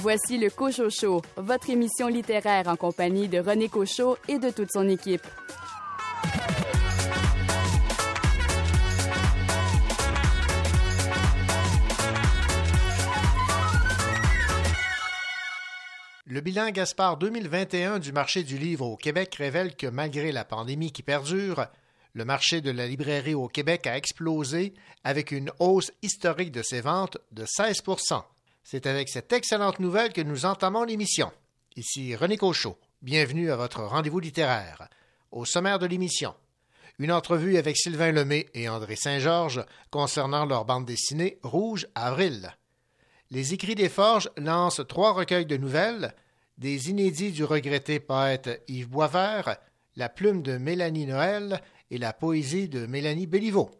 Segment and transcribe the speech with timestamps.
[0.00, 4.70] Voici le Cochot Show, votre émission littéraire en compagnie de René Cochot et de toute
[4.70, 5.26] son équipe.
[16.26, 20.92] Le bilan Gaspard 2021 du marché du livre au Québec révèle que malgré la pandémie
[20.92, 21.66] qui perdure,
[22.12, 26.82] le marché de la librairie au Québec a explosé avec une hausse historique de ses
[26.82, 27.82] ventes de 16
[28.70, 31.32] C'est avec cette excellente nouvelle que nous entamons l'émission.
[31.74, 32.76] Ici René Cochot.
[33.00, 34.90] Bienvenue à votre rendez-vous littéraire.
[35.32, 36.34] Au sommaire de l'émission,
[36.98, 42.54] une entrevue avec Sylvain Lemay et André Saint-Georges concernant leur bande dessinée Rouge Avril.
[43.30, 46.14] Les Écrits des Forges lancent trois recueils de nouvelles,
[46.58, 49.56] des inédits du regretté poète Yves Boisvert,
[49.96, 53.70] La plume de Mélanie Noël et la poésie de Mélanie Béliveau.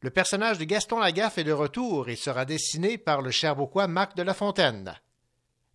[0.00, 4.16] Le personnage de Gaston Lagaffe est de retour et sera dessiné par le Cherbourgois Marc
[4.16, 4.94] de la Fontaine.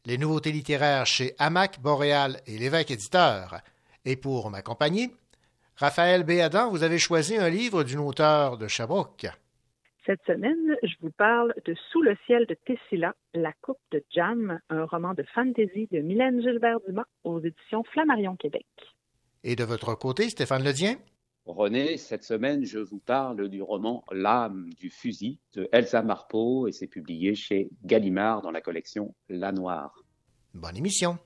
[0.06, 3.58] Les nouveautés littéraires chez Hamac, Boréal et l'Évêque éditeur.
[4.06, 5.10] Et pour m'accompagner,
[5.76, 9.28] Raphaël Béadan, vous avez choisi un livre d'une auteure de Sherbrooke.
[10.06, 14.58] Cette semaine, je vous parle de Sous le ciel de Tessila, La coupe de Jam,
[14.70, 18.66] un roman de fantasy de Mylène Gilbert-Dumas aux éditions Flammarion Québec.
[19.44, 20.96] Et de votre côté, Stéphane Ledien?
[21.46, 26.72] René, cette semaine, je vous parle du roman L'âme du fusil de Elsa Marpeau et
[26.72, 30.06] c'est publié chez Gallimard dans la collection La Noire.
[30.54, 31.18] Bonne émission.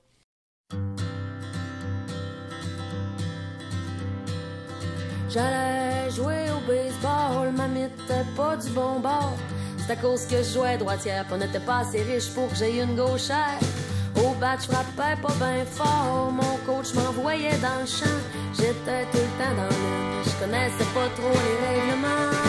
[5.30, 9.36] J'allais jouer au baseball, ma n'était pas du bon bord.
[9.76, 12.82] C'est à cause que je jouais droitière, on n'était pas assez riche pour que j'aie
[12.82, 13.60] une gauchère.
[14.18, 18.20] Au bat, je frappais pas bien fort, mon coach m'envoyait dans le champ.
[18.52, 22.47] J'étais tout le temps dans le je connaissais pas trop les règlements.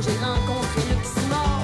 [0.00, 1.57] J'ai rencontré Simard.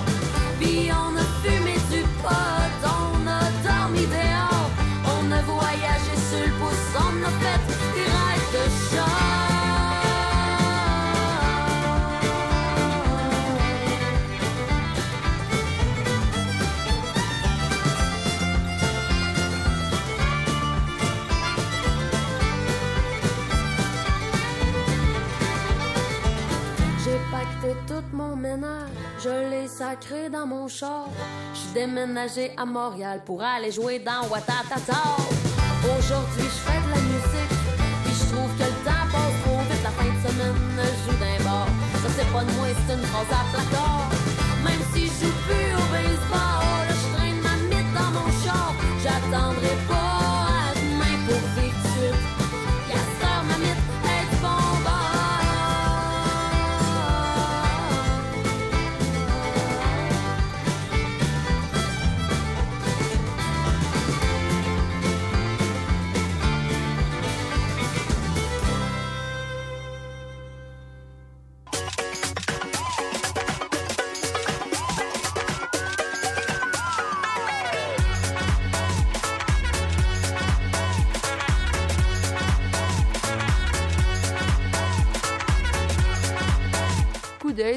[29.23, 31.09] Je l'ai sacré dans mon char.
[31.55, 35.03] J'suis déménagé à Montréal pour aller jouer dans Watatata.
[35.99, 37.14] Aujourd'hui, je fais de la musique,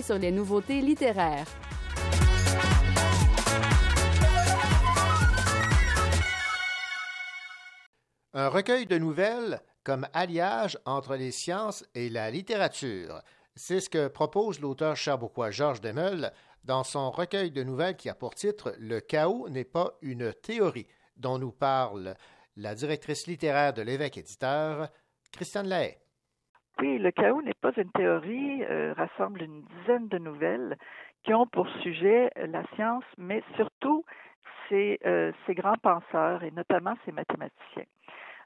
[0.08, 1.46] sur les nouveautés littéraires.
[8.34, 13.22] Un recueil de nouvelles comme alliage entre les sciences et la littérature.
[13.58, 16.32] C'est ce que propose l'auteur cherbourgois Georges Demel
[16.64, 20.88] dans son recueil de nouvelles qui a pour titre Le chaos n'est pas une théorie,
[21.18, 22.16] dont nous parle
[22.56, 24.88] la directrice littéraire de l'évêque éditeur,
[25.34, 25.98] Christiane Lahaye.
[26.80, 30.78] Oui, Le chaos n'est pas une théorie, euh, rassemble une dizaine de nouvelles
[31.24, 34.06] qui ont pour sujet la science, mais surtout
[34.70, 37.86] ces, euh, grands penseurs et notamment ces mathématiciens.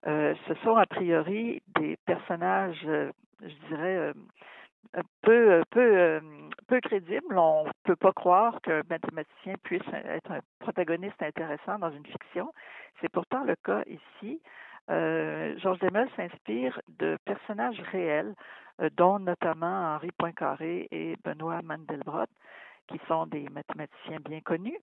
[0.07, 4.13] Euh, ce sont a priori des personnages, je dirais,
[5.21, 7.37] peu, peu crédibles.
[7.37, 12.53] On ne peut pas croire qu'un mathématicien puisse être un protagoniste intéressant dans une fiction.
[13.01, 14.41] C'est pourtant le cas ici.
[14.89, 18.33] Euh, Georges Demel s'inspire de personnages réels,
[18.81, 22.25] euh, dont notamment Henri Poincaré et Benoît Mandelbrot,
[22.87, 24.79] qui sont des mathématiciens bien connus,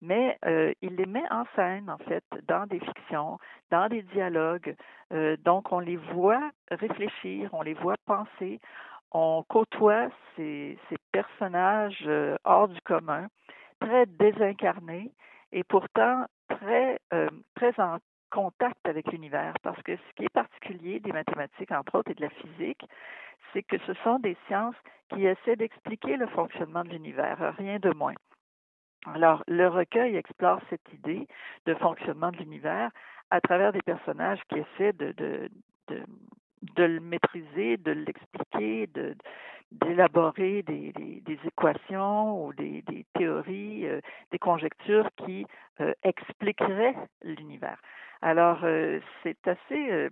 [0.00, 3.38] mais euh, il les met en scène, en fait, dans des fictions,
[3.70, 4.74] dans des dialogues.
[5.44, 8.60] donc, on les voit réfléchir, on les voit penser,
[9.12, 10.78] on côtoie ces,
[11.12, 12.08] personnages
[12.44, 13.26] hors du commun,
[13.80, 15.10] très désincarnés
[15.52, 17.00] et pourtant très,
[17.56, 17.98] très en
[18.30, 22.22] contact avec l'univers, parce que ce qui est particulier des mathématiques, entre autres, et de
[22.22, 22.84] la physique,
[23.52, 24.76] c'est que ce sont des sciences
[25.12, 28.14] qui essaient d'expliquer le fonctionnement de l'univers, rien de moins.
[29.06, 31.26] Alors, le recueil explore cette idée
[31.66, 32.90] de fonctionnement de l'univers
[33.30, 35.12] à travers des personnages qui essaient de,
[35.88, 39.16] de, le maîtriser, de l'expliquer, de,
[39.72, 40.92] d'élaborer des,
[41.44, 42.82] équations ou des,
[43.14, 44.00] théories, euh,
[44.32, 45.46] des conjectures qui
[45.80, 47.80] euh, expliqueraient l'univers.
[48.22, 50.10] Alors, euh, c'est assez,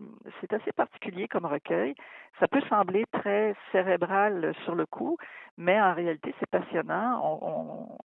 [0.50, 1.94] assez particulier comme recueil.
[2.40, 5.18] Ça peut sembler très cérébral sur le coup,
[5.58, 7.20] mais en réalité, c'est passionnant.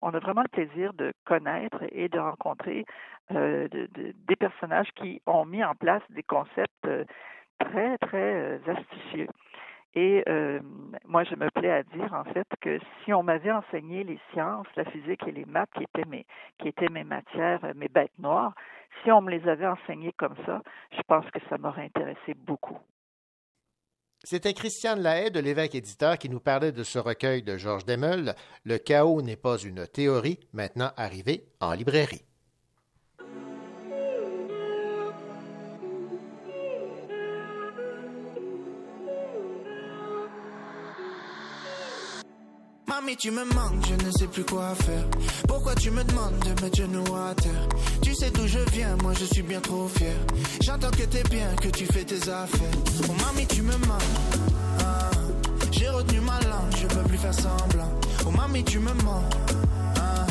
[0.01, 2.85] On, a vraiment le plaisir de connaître et de rencontrer
[3.29, 6.89] des personnages qui ont mis en place des concepts
[7.59, 9.27] très, très astucieux.
[9.93, 10.59] Et euh,
[11.05, 14.67] moi, je me plais à dire en fait que si on m'avait enseigné les sciences,
[14.75, 16.25] la physique et les maths, qui étaient mes,
[16.59, 18.53] qui étaient mes matières, mes bêtes noires,
[19.03, 20.61] si on me les avait enseignées comme ça,
[20.91, 22.77] je pense que ça m'aurait intéressé beaucoup.
[24.23, 28.35] C'était Christiane Lahaye de l'évêque éditeur qui nous parlait de ce recueil de Georges Demel,
[28.63, 32.23] Le chaos n'est pas une théorie, maintenant arrivé en librairie.
[43.01, 45.05] Mamie, tu me manques, je ne sais plus quoi faire.
[45.47, 47.67] Pourquoi tu me demandes de mettre genoux à terre?
[48.01, 50.13] Tu sais d'où je viens, moi je suis bien trop fier.
[50.61, 52.77] J'entends que t'es bien, que tu fais tes affaires.
[53.09, 54.01] Oh mamie, tu me manques.
[54.81, 55.09] Ah,
[55.71, 57.91] j'ai retenu ma langue, je peux plus faire semblant.
[58.27, 59.33] Oh mamie, tu me manques.
[59.95, 60.27] Ah,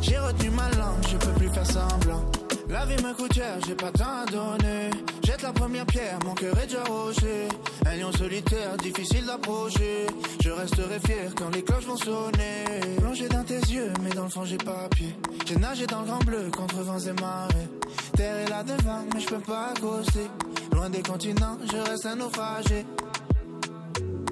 [0.00, 2.24] j'ai retenu ma langue, je peux plus faire semblant.
[2.68, 4.90] La vie me coûte cher, j'ai pas tant à donner.
[5.24, 7.48] Jette la première pierre, mon cœur est déjà rocher.
[7.86, 10.06] Un lion solitaire, difficile d'approcher.
[10.42, 12.64] Je resterai fier quand les cloches vont sonner.
[12.98, 15.14] Plongé dans tes yeux, mais dans le fond j'ai pas pied.
[15.46, 17.68] J'ai nagé dans le grand bleu contre vents et marées.
[18.16, 20.28] Terre est là devant, mais je peux pas accoster.
[20.72, 22.84] Loin des continents, je reste un naufragé.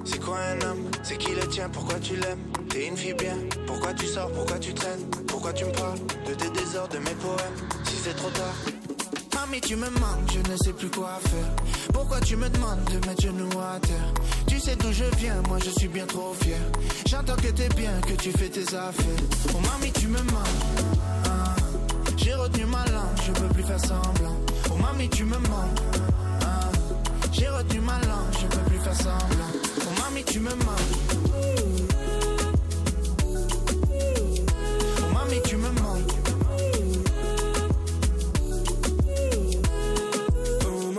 [0.03, 0.91] C'est quoi un homme?
[1.03, 1.69] C'est qui le tien?
[1.69, 2.43] Pourquoi tu l'aimes?
[2.69, 4.29] T'es une fille bien Pourquoi tu sors?
[4.31, 5.09] Pourquoi tu traînes?
[5.27, 7.84] Pourquoi tu me parles De tes désordres, de mes poèmes?
[8.05, 8.55] C'est trop tard
[9.33, 11.51] Mamie, tu me manques, je ne sais plus quoi faire.
[11.93, 14.13] Pourquoi tu me demandes de mettre genoux à terre?
[14.47, 16.57] Tu sais d'où je viens, moi je suis bien trop fier.
[17.07, 19.23] J'entends que t'es bien, que tu fais tes affaires.
[19.53, 20.65] Oh mamie, tu me manques.
[21.25, 21.55] Ah,
[22.17, 24.37] j'ai retenu ma langue, je peux plus faire semblant.
[24.71, 25.79] Oh mamie, tu me manques.
[26.41, 26.69] Ah,
[27.31, 29.51] j'ai retenu ma langue, je peux plus faire semblant.
[29.81, 31.04] Oh mamie, tu me manques.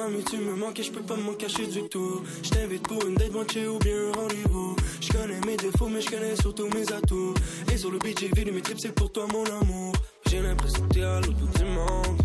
[0.07, 2.23] Mamie, tu me manques et je peux pas m'en cacher du tout.
[2.41, 4.77] Je t'invite pour une date moitié ou bien un rendez-vous.
[5.01, 7.35] Je connais mes défauts, mais je connais surtout mes atouts.
[7.73, 9.95] Et sur le beat, j'ai vu mes trips, c'est pour toi mon amour.
[10.31, 12.23] J'ai l'impression que t'es à l'autre bout du monde.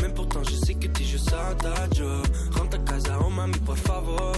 [0.00, 2.26] Mais pourtant, je sais que t'es juste à ta job.
[2.52, 4.32] Rentre à casa, oh mamie, por favor.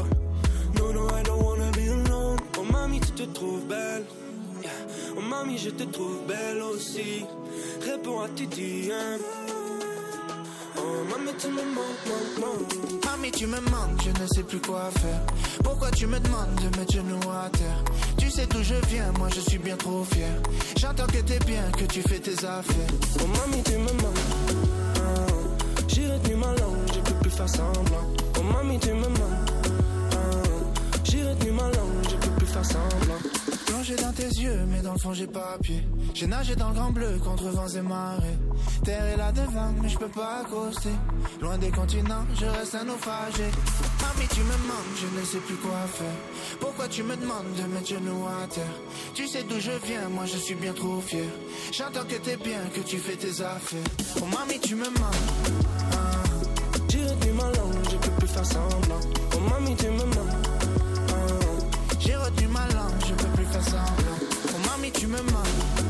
[0.76, 2.40] No, no, I don't wanna be alone.
[2.58, 4.04] Oh mamie, tu te trouves belle.
[5.16, 7.24] Oh mamie, je te trouve belle aussi.
[7.86, 9.61] Réponds à tes DM.
[10.78, 13.04] Oh mamie, tu me manques, manques.
[13.04, 15.20] Mamie, tu me manques, je ne sais plus quoi faire.
[15.62, 17.84] Pourquoi tu me demandes de mettre genoux à terre?
[18.18, 20.32] Tu sais d'où je viens, moi je suis bien trop fier.
[20.78, 22.92] J'entends que t'es bien, que tu fais tes affaires.
[23.22, 24.18] Oh mamie, tu me manques.
[24.96, 25.32] Ah,
[25.88, 28.06] J'ai retenu ma langue, je peux plus faire semblant.
[28.38, 29.50] Oh mamie, tu me manques.
[30.12, 30.16] Ah,
[31.04, 33.18] J'ai retenu ma langue, je peux plus faire semblant.
[33.72, 35.82] Plongé dans tes yeux, mais dans le fond j'ai pas pied.
[36.12, 38.38] J'ai nagé dans le grand bleu contre vents et marées.
[38.84, 40.90] Terre est là devant, mais je peux pas accoster.
[41.40, 43.44] Loin des continents, je reste un naufragé.
[44.02, 46.58] mamie, tu me manques, je ne sais plus quoi faire.
[46.60, 48.76] Pourquoi tu me demandes de mettre genoux à terre?
[49.14, 51.24] Tu sais d'où je viens, moi je suis bien trop fier.
[51.72, 53.80] J'entends que t'es bien, que tu fais tes affaires.
[54.20, 55.32] Oh mamie, tu me manques.
[55.92, 56.22] Ah.
[56.90, 59.00] J'ai retenu ma langue, je peux plus faire semblant.
[59.34, 60.51] Oh mamie, tu me manques.
[62.04, 64.18] J'ai retenu ma langue, je peux plus faire semblant.
[64.48, 65.82] Oh mamie, tu me manques.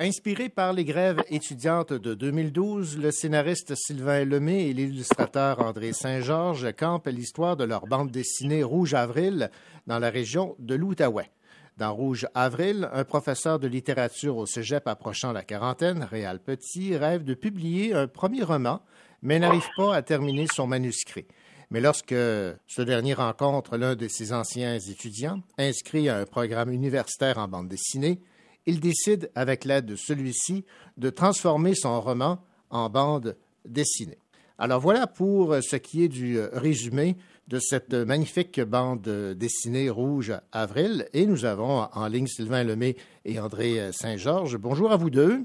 [0.00, 6.70] Inspiré par les grèves étudiantes de 2012, le scénariste Sylvain Lemay et l'illustrateur André Saint-Georges
[6.76, 9.50] campent l'histoire de leur bande dessinée Rouge Avril
[9.86, 11.30] dans la région de l'Outaouais.
[11.78, 17.22] Dans Rouge Avril, un professeur de littérature au cégep approchant la quarantaine, Réal Petit, rêve
[17.22, 18.82] de publier un premier roman,
[19.22, 21.26] mais n'arrive pas à terminer son manuscrit.
[21.70, 27.38] Mais lorsque ce dernier rencontre l'un de ses anciens étudiants, inscrit à un programme universitaire
[27.38, 28.20] en bande dessinée,
[28.66, 30.64] il décide, avec l'aide de celui-ci,
[30.96, 34.18] de transformer son roman en bande dessinée.
[34.58, 37.16] Alors voilà pour ce qui est du résumé
[37.48, 41.08] de cette magnifique bande dessinée Rouge Avril.
[41.14, 44.56] Et nous avons en ligne Sylvain Lemay et André Saint-Georges.
[44.58, 45.44] Bonjour à vous deux.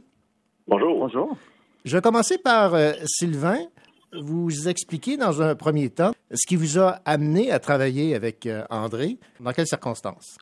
[0.67, 0.99] Bonjour.
[0.99, 1.37] Bonjour.
[1.85, 3.59] Je vais commencer par euh, Sylvain.
[4.21, 8.63] Vous expliquer dans un premier temps ce qui vous a amené à travailler avec euh,
[8.69, 9.17] André.
[9.39, 10.37] Dans quelles circonstances?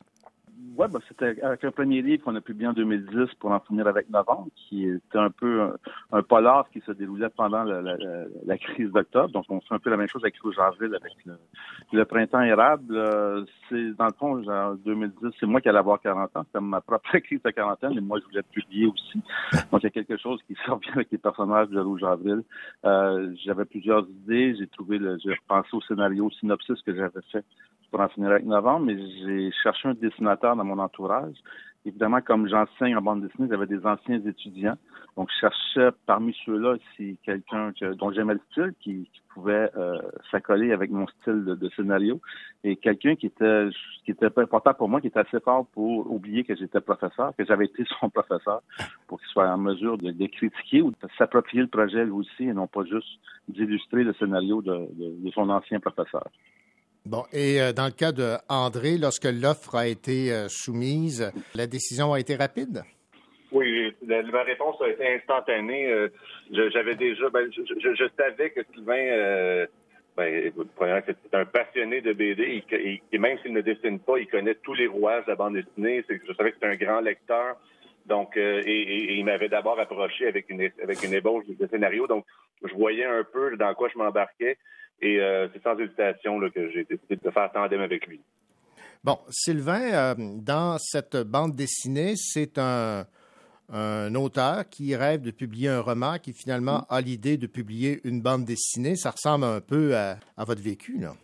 [0.74, 3.86] Oui, ben, c'était avec un premier livre qu'on a publié en 2010 pour en finir
[3.86, 5.70] avec novembre, qui était un peu
[6.12, 9.30] un, polar qui se déroulait pendant la, crise d'octobre.
[9.30, 11.12] Donc, on fait un peu la même chose avec Rouge Avril, avec
[11.92, 12.96] le, printemps érable.
[12.96, 16.44] Euh, c'est dans le fond, en 2010, c'est moi qui allais avoir 40 ans.
[16.46, 19.20] C'était ma propre crise de quarantaine, et moi, je voulais publier aussi.
[19.70, 22.42] Donc, il y a quelque chose qui sort bien avec les personnages de Rouge Avril.
[22.84, 24.56] Euh, j'avais plusieurs idées.
[24.58, 27.44] J'ai trouvé j'ai repensé au scénario, au synopsis que j'avais fait
[27.92, 31.36] pour en finir avec novembre, mais j'ai cherché un dessinateur dans mon entourage.
[31.84, 34.76] Évidemment, comme j'enseigne en bande dessinée, j'avais des anciens étudiants.
[35.16, 39.98] Donc, je cherchais parmi ceux-là si quelqu'un dont j'aimais le style, qui, pouvait euh,
[40.30, 42.20] s'accoler avec mon style de, scénario,
[42.64, 43.68] et quelqu'un qui était
[44.04, 47.44] qui était important pour moi, qui était assez fort pour oublier que j'étais professeur, que
[47.46, 48.62] j'avais été son professeur,
[49.06, 52.52] pour qu'il soit en mesure de, critiquer ou de s'approprier le projet lui aussi, et
[52.52, 53.18] non pas juste
[53.48, 56.28] d'illustrer le scénario de son ancien professeur.
[57.04, 61.66] Bon, et euh, dans le cas de André, lorsque l'offre a été euh, soumise, la
[61.66, 62.84] décision a été rapide?
[63.50, 65.90] Oui, la, ma réponse a été instantanée.
[65.90, 66.08] Euh,
[66.52, 69.66] J'avais déjà, ben, je, savais que Sylvain, euh,
[70.16, 70.52] ben,
[71.04, 72.62] c'est un passionné de BD.
[73.12, 76.04] Et même s'il ne dessine pas, il connaît tous les rouages de la bande dessinée.
[76.08, 77.56] Je savais que c'est un grand lecteur.
[78.06, 82.06] Donc, et, et, et, il m'avait d'abord approché avec une avec une ébauche de scénario.
[82.06, 82.24] Donc,
[82.64, 84.56] je voyais un peu dans quoi je m'embarquais.
[85.02, 88.20] Et euh, c'est sans hésitation là, que j'ai décidé de faire tandem avec lui.
[89.04, 93.04] Bon, Sylvain, euh, dans cette bande dessinée, c'est un,
[93.72, 98.22] un, auteur qui rêve de publier un roman qui finalement a l'idée de publier une
[98.22, 98.94] bande dessinée.
[98.94, 101.14] Ça ressemble un peu à, à votre vécu, là.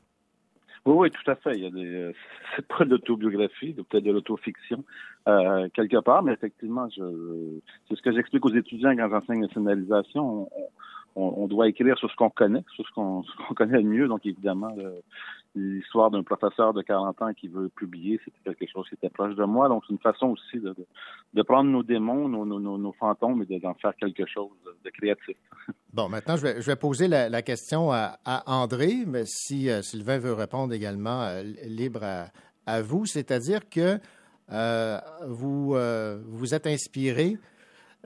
[0.84, 1.52] Oui, oui, tout à fait.
[1.54, 2.12] Il y a des,
[2.56, 4.84] c'est pas de l'autobiographie, peut-être de l'autofiction
[5.28, 9.48] euh, quelque part, mais effectivement, je, c'est ce que j'explique aux étudiants quand j'enseigne la
[9.48, 10.48] scénarisation.
[10.52, 10.68] On,
[11.18, 13.24] on, doit écrire sur ce qu'on connaît, sur ce qu'on,
[13.56, 14.08] connaît le mieux.
[14.08, 14.74] Donc, évidemment,
[15.54, 19.34] l'histoire d'un professeur de 40 ans qui veut publier, c'était quelque chose qui était proche
[19.34, 19.68] de moi.
[19.68, 23.74] Donc, c'est une façon aussi de, prendre nos démons, nos, nos, nos fantômes et d'en
[23.74, 24.50] faire quelque chose
[24.84, 25.36] de créatif.
[25.94, 30.72] Bon, maintenant, je vais, poser la, question à, André, mais si euh, Sylvain veut répondre
[30.74, 32.04] également, euh, libre
[32.66, 33.98] à, vous, c'est-à-dire que
[34.52, 35.74] euh, vous
[36.26, 37.38] vous êtes inspiré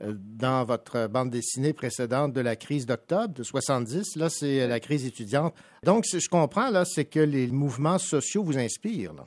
[0.01, 4.17] dans votre bande dessinée précédente de la crise d'octobre de 70.
[4.17, 5.55] Là, c'est la crise étudiante.
[5.85, 9.13] Donc, je comprends, là, c'est que les mouvements sociaux vous inspirent.
[9.15, 9.25] Là.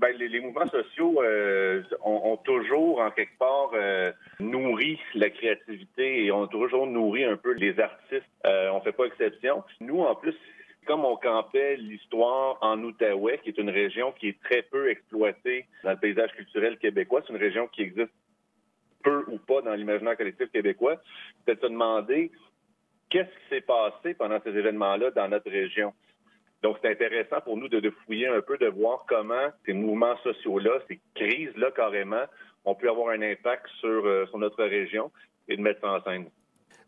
[0.00, 6.32] Ben, les, mouvements sociaux euh, ont, toujours, en quelque part, euh, nourri la créativité et
[6.32, 8.24] ont toujours nourri un peu les artistes.
[8.46, 9.62] Euh, on fait pas exception.
[9.80, 10.34] Nous, en plus,
[10.86, 15.66] comme on campait l'histoire en Outaouais, qui est une région qui est très peu exploitée
[15.84, 18.12] dans le paysage culturel québécois, c'est une région qui existe
[19.02, 20.96] peu ou pas dans l'imaginaire collectif québécois,
[21.46, 22.30] c'est de se demander
[23.10, 25.92] qu'est-ce qui s'est passé pendant ces événements-là dans notre région.
[26.62, 30.72] Donc, c'est intéressant pour nous de, fouiller un peu, de voir comment ces mouvements sociaux-là,
[30.88, 32.24] ces crises-là carrément,
[32.64, 35.10] ont pu avoir un impact sur, euh, sur notre région
[35.48, 36.26] et de mettre ça en scène.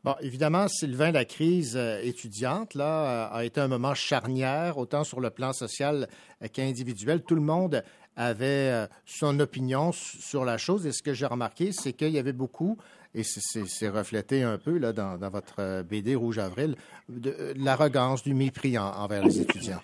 [0.05, 5.21] Bon, évidemment, Sylvain, la crise euh, étudiante là, a été un moment charnière, autant sur
[5.21, 6.09] le plan social
[6.53, 7.23] qu'individuel.
[7.23, 7.85] Tout le monde
[8.17, 10.87] avait euh, son opinion sur la chose.
[10.87, 12.79] Et ce que j'ai remarqué, c'est qu'il y avait beaucoup,
[13.15, 16.77] et c'est reflété un peu là, dans, votre BD Rouge Avril,
[17.09, 19.83] de, de l'arrogance, du mépris en, envers les étudiants.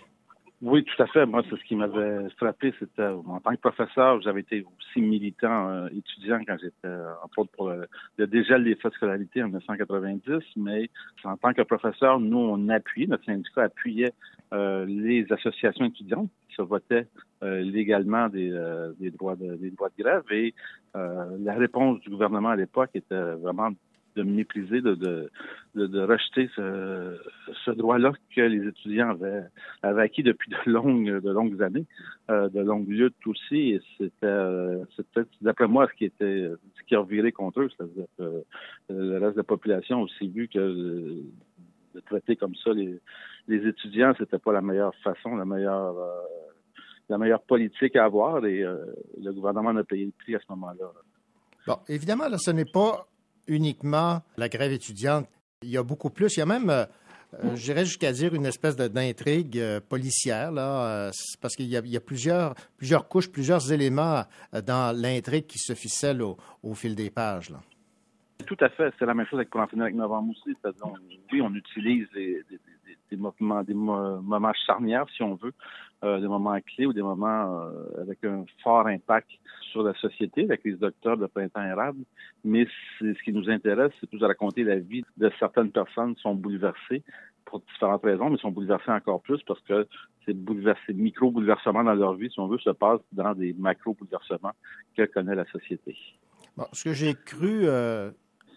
[0.60, 1.24] Oui, tout à fait.
[1.24, 2.74] Moi, c'est ce qui m'avait frappé.
[2.80, 7.38] C'était en tant que professeur, j'avais été aussi militant euh, étudiant quand j'étais, euh, entre
[7.38, 10.42] autres, pour le, le, dégel des de scolarité en 1990.
[10.56, 10.90] Mais
[11.22, 14.12] en tant que professeur, nous, on appuyait, notre syndicat appuyait
[14.52, 17.06] euh, les associations étudiantes se votaient
[17.42, 18.50] euh, légalement des,
[18.98, 20.24] des, droits de, des droits de grève.
[20.30, 20.54] Et
[20.94, 23.70] la réponse du gouvernement à l'époque était vraiment
[24.18, 25.30] de mépriser, de, de,
[25.74, 27.16] de, rejeter ce,
[27.64, 29.44] ce droit-là que les étudiants avaient,
[29.82, 31.86] acquis depuis de longues, de longues années,
[32.30, 33.74] euh, de longues luttes aussi.
[33.74, 34.84] Et c'était, euh,
[35.40, 37.70] d'après moi, ce qui était, ce qui a viré contre eux.
[37.76, 38.44] C'est-à-dire que
[38.90, 42.98] le reste de la population a aussi vu que de traiter comme ça les,
[43.46, 46.22] les étudiants, c'était pas la meilleure façon, la meilleure, euh,
[47.08, 48.44] la meilleure politique à avoir.
[48.44, 48.76] Et euh,
[49.20, 50.86] le gouvernement a payé le prix à ce moment-là.
[51.66, 53.06] Bon, évidemment, là, ce n'est pas
[53.46, 55.26] uniquement la grève étudiante.
[55.62, 56.36] Il y a beaucoup plus.
[56.36, 56.86] Il y a même, euh,
[57.56, 61.10] j'irais jusqu'à dire, une espèce d'intrigue euh, policière, là, euh,
[61.40, 64.22] parce qu'il y, y, a plusieurs, plusieurs couches, plusieurs éléments
[64.54, 67.50] euh, dans l'intrigue qui se ficellent au, au, fil des pages.
[67.50, 67.60] Là.
[68.46, 68.94] Tout à fait.
[68.98, 70.56] C'est la même chose avec, pour en finir avec novembre aussi.
[70.82, 70.92] On,
[71.32, 72.58] oui, on utilise des, des,
[73.10, 75.52] des, moments, des moments charnières, si on veut,
[76.04, 79.28] euh, des moments clés ou des moments euh, avec un fort impact
[79.72, 82.04] sur la société, avec les docteurs de printemps érable.
[82.44, 82.68] Mais
[83.00, 86.36] ce qui nous intéresse, c'est plus de raconter la vie de certaines personnes qui sont
[86.36, 87.02] bouleversées
[87.46, 89.88] pour différentes raisons, mais sont bouleversées encore plus parce que
[90.24, 94.52] ces, bouleversés, micro-bouleversements dans leur vie, si on veut, se passent dans des macro-bouleversements
[94.96, 95.96] que connaît la société.
[96.72, 98.12] Ce que j'ai cru euh,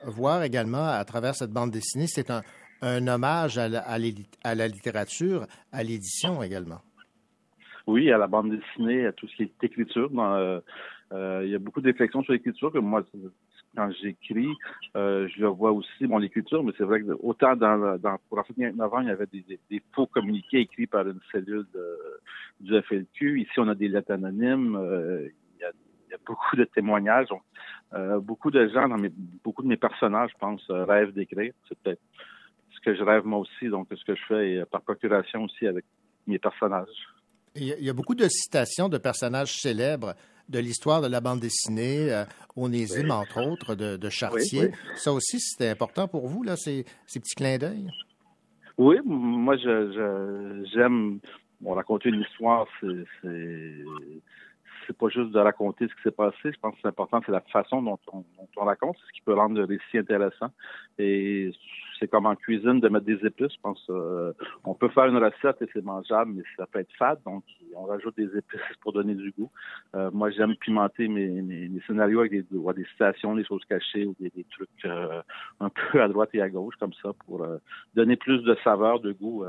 [0.05, 2.43] voir également à travers cette bande dessinée, c'est un,
[2.83, 6.81] hommage à la littérature, à l'édition également.
[7.91, 10.09] Oui, à la bande dessinée, à tout ce qui est écriture.
[10.17, 10.61] Euh,
[11.11, 13.03] euh, il y a beaucoup de réflexions sur l'écriture que moi,
[13.75, 14.47] quand j'écris,
[14.95, 18.39] euh, je le vois aussi, bon, l'écriture, mais c'est vrai que autant dans, dans pour
[18.39, 21.97] avant, il y avait des, faux communiqués écrits par une cellule de,
[22.61, 23.41] du FLQ.
[23.41, 24.79] Ici, on a des lettres anonymes.
[25.59, 27.27] Il, y a, beaucoup de témoignages.
[27.27, 27.43] Donc,
[28.23, 29.11] beaucoup de gens, dans mes,
[29.43, 31.51] beaucoup de mes personnages, je pense, rêvent d'écrire.
[31.67, 32.01] C'est peut-être
[32.69, 35.83] ce que je rêve moi aussi, donc ce que je fais par procuration aussi avec
[36.25, 36.87] mes personnages.
[37.55, 40.15] Il y a beaucoup de citations de personnages célèbres
[40.47, 43.11] de l'histoire de la bande dessinée, euh, Onésime, oui.
[43.11, 44.61] entre autres, de, de Chartier.
[44.61, 44.97] Oui, oui.
[44.97, 47.89] Ça aussi, c'était important pour vous, là, ces, ces petits clins d'œil?
[48.77, 51.19] Oui, moi, je, je, j'aime
[51.61, 53.05] bon, raconter une histoire, c'est
[54.87, 56.35] c'est pas juste de raconter ce qui s'est passé.
[56.45, 59.13] Je pense que c'est important, c'est la façon dont on, dont on raconte, c'est ce
[59.13, 60.49] qui peut rendre le récit intéressant.
[60.97, 61.51] Et
[62.01, 63.53] c'est comme en cuisine de mettre des épices.
[63.53, 64.33] Je pense euh,
[64.65, 67.19] on peut faire une recette et c'est mangeable, mais ça peut être fade.
[67.25, 67.43] Donc,
[67.75, 69.51] on rajoute des épices pour donner du goût.
[69.95, 74.31] Euh, moi, j'aime pimenter mes, scénarios avec des, des citations, des choses cachées ou des,
[74.49, 75.21] trucs euh,
[75.59, 77.45] un peu à droite et à gauche comme ça pour
[77.95, 79.45] donner plus de saveur, de goût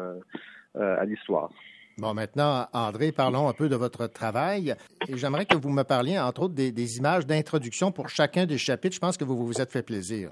[0.75, 1.51] à l'histoire.
[1.99, 4.75] Bon, maintenant, André, parlons un peu de votre travail.
[5.11, 8.95] J'aimerais que vous me parliez, entre autres, des images d'introduction pour chacun des chapitres.
[8.95, 10.31] Je pense que vous vous êtes fait plaisir.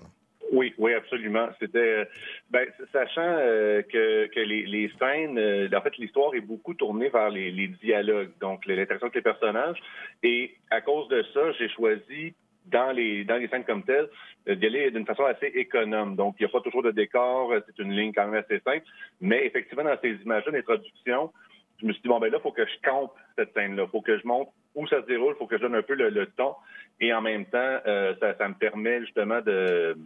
[0.53, 1.49] Oui, oui, absolument.
[1.61, 2.09] C'était,
[2.51, 7.09] ben, sachant euh, que, que les, les scènes, euh, en fait, l'histoire est beaucoup tournée
[7.09, 9.79] vers les, les dialogues, donc l'interaction avec les personnages.
[10.25, 12.35] Et à cause de ça, j'ai choisi
[12.67, 14.09] dans les dans les scènes comme telles
[14.47, 16.17] d'y aller d'une façon assez économe.
[16.17, 18.85] Donc, il n'y a pas toujours de décor, c'est une ligne quand même assez simple.
[19.21, 21.33] Mais effectivement, dans ces images-là d'introduction,
[21.81, 23.87] je me suis dit, bon, ben là, il faut que je campe cette scène-là.
[23.87, 26.11] Faut que je montre où ça se déroule, faut que je donne un peu le,
[26.11, 26.55] le ton.
[27.01, 29.97] Et en même temps, euh, ça, ça me permet justement de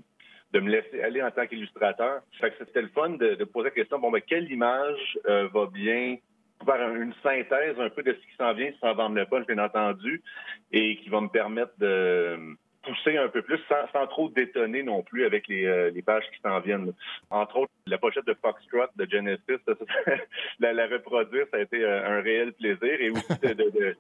[0.54, 2.22] de me laisser aller en tant qu'illustrateur.
[2.40, 5.66] Fait que c'était le fun de, poser la question, bon, ben, quelle image euh, va
[5.66, 6.16] bien
[6.64, 9.58] faire une synthèse un peu de ce qui s'en vient sans vendre le punch, bien
[9.58, 10.22] entendu,
[10.72, 12.38] et qui va me permettre de
[12.84, 16.24] pousser un peu plus sans, sans trop détonner non plus avec les, euh, les pages
[16.32, 16.92] qui s'en viennent.
[17.30, 19.42] Entre autres, la pochette de Foxtrot de Genesis,
[20.60, 23.96] la, reproduire, ça a été un, réel plaisir et aussi de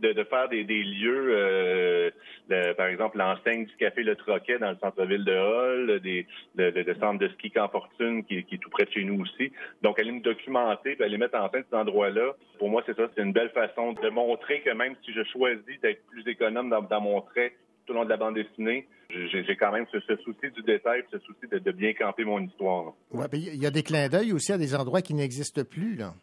[0.00, 2.10] de, de, faire des, des lieux, euh,
[2.48, 6.26] le, par exemple l'enseigne du café Le Troquet dans le centre-ville de Hall, des,
[6.56, 9.04] le, le, le, centre de ski Camp Fortune qui, qui, est tout près de chez
[9.04, 9.52] nous aussi.
[9.82, 13.08] Donc aller me documenter, puis aller mettre en scène ces endroits-là, pour moi c'est ça,
[13.14, 16.82] c'est une belle façon de montrer que même si je choisis d'être plus économe dans,
[16.82, 17.54] dans mon trait
[17.86, 21.02] tout au long de la bande dessinée, j'ai quand même ce, ce, souci du détail,
[21.12, 22.94] ce souci de, de bien camper mon histoire.
[23.10, 26.14] Ouais, il y a des clins d'œil aussi à des endroits qui n'existent plus là.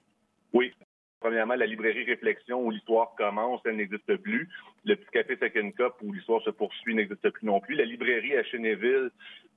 [0.54, 0.74] Oui,
[1.22, 4.50] Premièrement, la librairie Réflexion où l'histoire commence, elle n'existe plus.
[4.86, 7.76] Le petit café Second Cup où l'histoire se poursuit n'existe plus non plus.
[7.76, 9.12] La librairie à Chénéville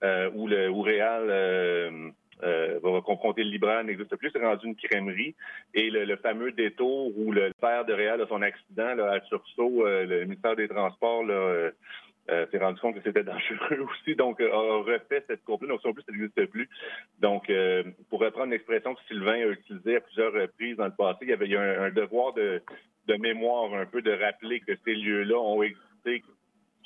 [0.05, 2.11] euh, où le où Réal euh,
[2.43, 4.31] euh, va confronter le libraire n'existe plus.
[4.31, 5.35] C'est rendu une crèmerie.
[5.73, 9.21] Et le, le, fameux détour où le père de Réal a son accident là, à
[9.23, 11.71] Sursaut, euh, le ministère des Transports là,
[12.31, 15.69] euh, s'est rendu compte que c'était dangereux aussi, donc euh, a refait cette courbe-là.
[15.69, 16.69] Donc, si en plus, ça n'existe plus.
[17.21, 21.19] Donc, euh, pour reprendre l'expression que Sylvain a utilisée à plusieurs reprises dans le passé,
[21.23, 22.63] il y avait il y a un, un devoir de,
[23.09, 26.23] de mémoire, un peu de rappeler que ces lieux-là ont existé.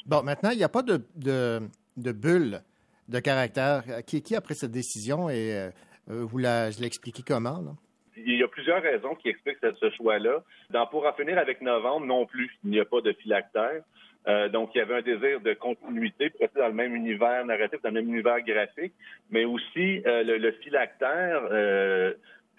[0.07, 1.61] Bon, maintenant, il n'y a pas de, de,
[1.97, 2.61] de bulle
[3.09, 3.83] de caractère.
[4.07, 5.71] Qui, qui a pris cette décision et
[6.07, 7.61] vous la- l'expliquez comment?
[7.61, 7.73] Là?
[8.17, 10.43] Il y a plusieurs raisons qui expliquent ce, ce choix-là.
[10.71, 13.83] Dans Pour en finir avec novembre, non plus, il n'y a pas de phylactère.
[14.29, 17.81] Euh, donc, il y avait un désir de continuité, rester dans le même univers narratif,
[17.83, 18.93] dans le même univers graphique,
[19.31, 22.13] mais aussi euh, le, le phylactère euh,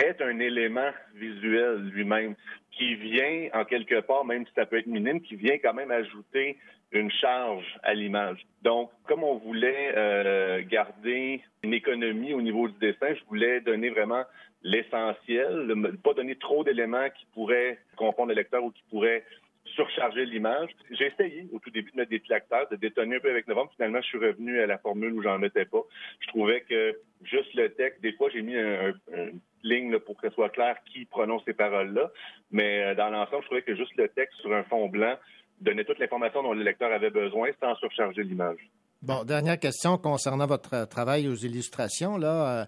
[0.03, 2.35] est un élément visuel lui-même
[2.71, 5.91] qui vient, en quelque part, même si ça peut être minime, qui vient quand même
[5.91, 6.57] ajouter
[6.91, 8.45] une charge à l'image.
[8.63, 13.89] Donc, comme on voulait euh, garder une économie au niveau du dessin, je voulais donner
[13.89, 14.23] vraiment
[14.63, 15.71] l'essentiel,
[16.03, 19.23] pas donner trop d'éléments qui pourraient confondre le lecteur ou qui pourraient
[19.75, 20.69] surcharger l'image.
[20.91, 23.71] J'ai essayé au tout début de mettre des de détonner un peu avec novembre.
[23.75, 25.81] Finalement, je suis revenu à la formule où j'en mettais pas.
[26.21, 30.15] Je trouvais que juste le texte, des fois, j'ai mis un, un- une ligne pour
[30.19, 32.11] que ce soit clair qui prononce ces paroles-là.
[32.51, 35.15] Mais euh, dans l'ensemble, je trouvais que juste le texte sur un fond blanc
[35.61, 38.59] donnait toute l'information dont le lecteur avait besoin sans surcharger l'image.
[39.01, 42.17] Bon, dernière question concernant votre euh, travail aux illustrations.
[42.17, 42.65] Là, euh,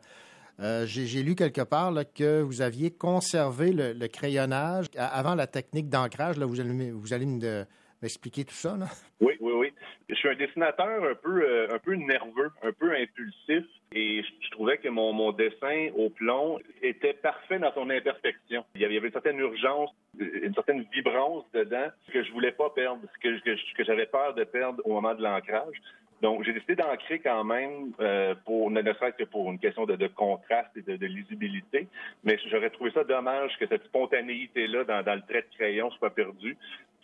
[0.60, 6.38] euh, j'ai lu quelque part que vous aviez conservé le, crayonnage avant la technique d'ancrage.
[6.38, 7.66] Vous allez, vous allez me
[8.02, 8.76] m'expliquer tout ça.
[8.78, 8.88] Là.
[9.20, 9.74] Oui, oui, oui.
[10.10, 14.52] Je suis un dessinateur un peu, euh, un peu nerveux, un peu impulsif, et je,
[14.52, 18.66] trouvais que mon, mon dessin au plomb était parfait dans son imperfection.
[18.76, 22.32] Il y avait, il y avait une certaine urgence, une certaine vibrance dedans que je
[22.32, 25.82] voulais pas perdre, que, que, que j'avais peur de perdre au moment de l'ancrage.
[26.22, 30.08] Donc, j'ai décidé d'ancrer quand même, euh, pour ne serait-ce que pour une question de,
[30.08, 31.88] contraste et de, lisibilité.
[32.24, 36.58] Mais j'aurais trouvé ça dommage que cette spontanéité-là dans, le trait de crayon soit perdue.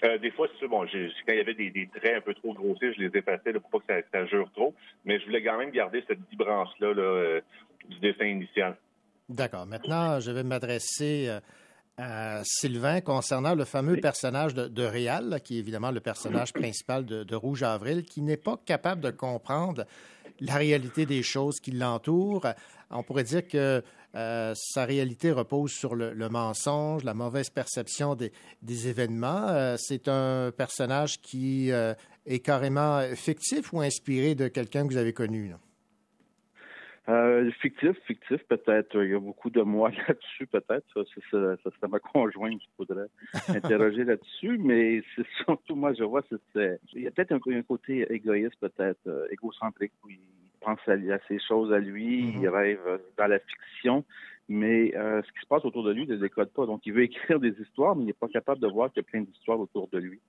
[0.03, 2.53] Euh, des fois, c'est bon, quand il y avait des, des traits un peu trop
[2.53, 4.75] grossiers, je les effaçais pour pas que ça, ça jure trop.
[5.05, 7.41] Mais je voulais quand même garder cette vibrance-là là, euh,
[7.89, 8.75] du dessin initial.
[9.29, 9.65] D'accord.
[9.65, 11.39] Maintenant, je vais m'adresser euh,
[11.97, 16.53] à Sylvain concernant le fameux personnage de, de Réal, là, qui est évidemment le personnage
[16.53, 19.85] principal de, de Rouge Avril, qui n'est pas capable de comprendre
[20.39, 22.45] la réalité des choses qui l'entourent.
[22.91, 23.83] On pourrait dire que
[24.15, 28.31] euh, sa réalité repose sur le, le mensonge, la mauvaise perception des,
[28.61, 29.47] des événements.
[29.49, 31.93] Euh, C'est un personnage qui euh,
[32.25, 35.49] est carrément fictif ou inspiré de quelqu'un que vous avez connu.
[35.49, 35.59] là?
[37.09, 39.01] Euh, fictif, fictif, peut-être.
[39.01, 40.85] Il y a beaucoup de moi là-dessus, peut-être.
[40.93, 43.07] Ça, c'est- ça, ça serait ma conjointe qu'il faudrait
[43.47, 44.57] interroger là-dessus.
[44.57, 46.21] Mais c'est surtout, moi, je vois,
[46.53, 50.19] c'est, il y a peut-être un, un côté égoïste, peut-être, euh, égocentrique, où il
[50.59, 54.03] pense à, à ces choses à lui, il rêve euh, dans la fiction.
[54.49, 56.65] Mais euh, ce qui se passe autour de lui ne le décode pas.
[56.65, 59.05] Donc, il veut écrire des histoires, mais il n'est pas capable de voir qu'il y
[59.05, 60.19] a plein d'histoires autour de lui.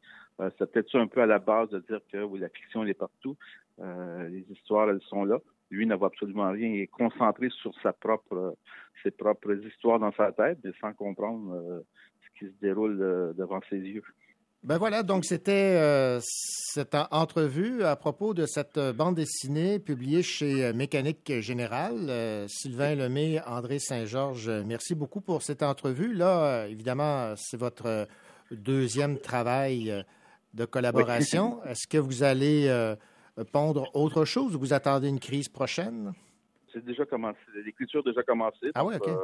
[0.40, 2.82] Euh, c'est peut-être ça un peu à la base de dire que oui, la fiction,
[2.84, 3.36] elle est partout.
[3.80, 5.38] Euh, les histoires, elles sont là.
[5.70, 6.68] Lui ne voit absolument rien.
[6.68, 8.56] Il est concentré sur sa propre,
[9.02, 11.80] ses propres histoires dans sa tête, mais sans comprendre euh,
[12.22, 14.02] ce qui se déroule euh, devant ses yeux.
[14.64, 20.22] Ben voilà, donc c'était euh, cette en- entrevue à propos de cette bande dessinée publiée
[20.24, 22.46] chez Mécanique Générale.
[22.48, 26.12] Sylvain Lemay, André Saint-Georges, merci beaucoup pour cette entrevue.
[26.12, 28.08] Là, évidemment, c'est votre
[28.50, 30.04] deuxième travail
[30.54, 31.62] de collaboration.
[31.64, 32.68] Est-ce que vous allez
[33.44, 36.12] pondre autre chose ou vous attendez une crise prochaine?
[36.72, 37.38] C'est déjà commencé.
[37.64, 38.70] L'écriture a déjà commencé.
[38.74, 39.08] Ah oui, OK.
[39.08, 39.14] euh,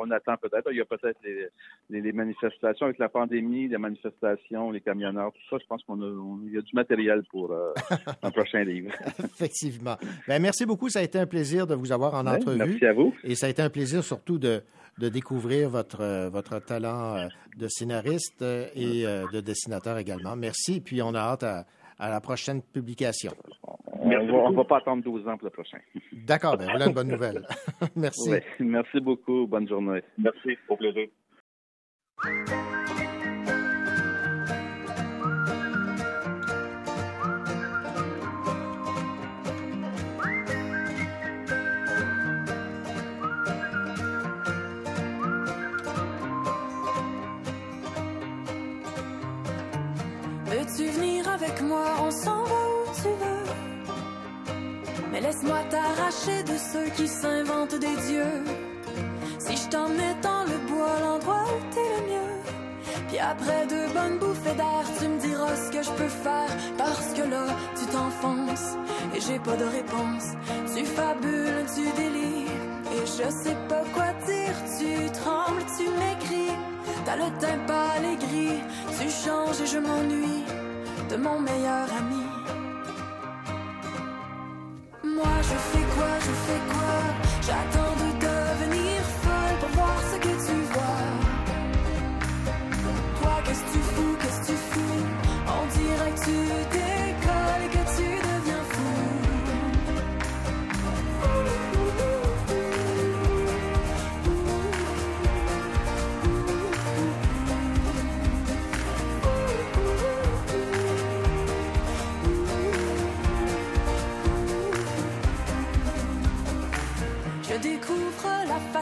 [0.00, 0.68] on, on attend peut-être.
[0.72, 1.46] Il y a peut-être les,
[1.90, 5.58] les- les manifestations avec la pandémie, les manifestations, les camionneurs, tout ça.
[5.62, 7.72] Je pense qu'on a, on- il y a du matériel pour euh,
[8.22, 8.90] un prochain livre.
[9.24, 9.96] Effectivement.
[10.26, 10.88] Ben, merci beaucoup.
[10.88, 12.58] Ça a été un plaisir de vous avoir en Ouais, entrevue.
[12.58, 13.14] merci à vous.
[13.22, 14.62] Et ça a été un plaisir surtout de,
[14.98, 20.34] de découvrir votre, euh, votre talent de scénariste et de dessinateur également.
[20.34, 20.80] Merci.
[20.80, 21.64] Puis on a hâte à,
[21.98, 23.32] à la prochaine publication.
[24.04, 25.78] On on va pas attendre 12 ans pour le prochain.
[26.12, 26.56] D'accord.
[26.56, 27.46] Ben, voilà une bonne nouvelle.
[27.96, 28.30] merci.
[28.30, 29.46] Ouais, merci beaucoup.
[29.46, 30.02] Bonne journée.
[30.18, 31.08] Merci, au plaisir.
[51.42, 51.84] Avec moi?
[52.00, 53.44] On s'en va où tu veux.
[55.10, 58.36] Mais laisse-moi t'arracher de ceux qui s'inventent des dieux.
[59.38, 62.34] Si je t'emmène dans le bois, l'endroit où t'es le mieux.
[63.08, 66.50] Puis après deux bonnes bouffées d'air, tu me diras ce que je peux faire.
[66.78, 67.46] Parce que là,
[67.78, 68.76] tu t'enfonces
[69.14, 70.26] et j'ai pas de réponse.
[70.74, 72.62] Tu fabules, tu délires.
[72.94, 74.56] Et je sais pas quoi dire.
[74.78, 76.54] Tu trembles, tu m'écris.
[77.04, 78.60] T'as le teint pâle et gris.
[78.98, 80.44] Tu changes et je m'ennuie
[81.08, 82.24] de mon meilleur ami.
[85.04, 86.94] Moi je fais quoi, je fais quoi,
[87.46, 88.11] j'attends de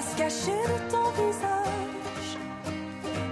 [0.01, 2.31] face cachée de ton visage,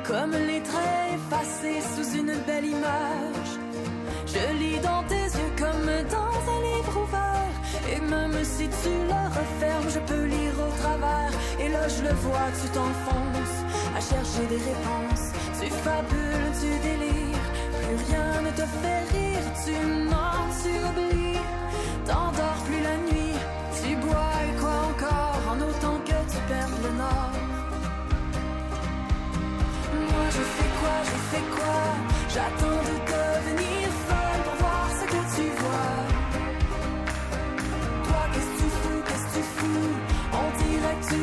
[0.07, 3.53] comme les traits effacés sous une belle image.
[4.27, 7.55] Je lis dans tes yeux comme dans un livre ouvert,
[7.93, 11.33] et même si tu le refermes, je peux lire au travers.
[11.61, 13.59] Et là je le vois, tu t'enfonces
[13.97, 15.27] à chercher des réponses.
[15.61, 17.49] Tu fabules, tu délires,
[17.81, 19.77] plus rien ne te fait rire, tu
[20.11, 21.41] mens, tu oublies,
[22.07, 22.58] t'endors
[29.91, 31.81] Moi je fais quoi, je fais quoi?
[32.35, 35.95] J'attends de devenir folle pour voir ce que tu vois.
[38.05, 39.93] Toi qu'est-ce que tu fous, qu'est-ce que tu fous?
[40.33, 41.21] On dirait que tu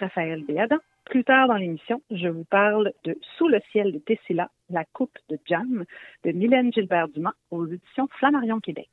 [0.00, 0.76] Raphaël Béada.
[1.04, 5.18] Plus tard dans l'émission, je vous parle de Sous le ciel de Tessila, la coupe
[5.28, 5.84] de Jam,
[6.24, 8.88] de Mylène Gilbert-Dumas aux éditions Flammarion Québec.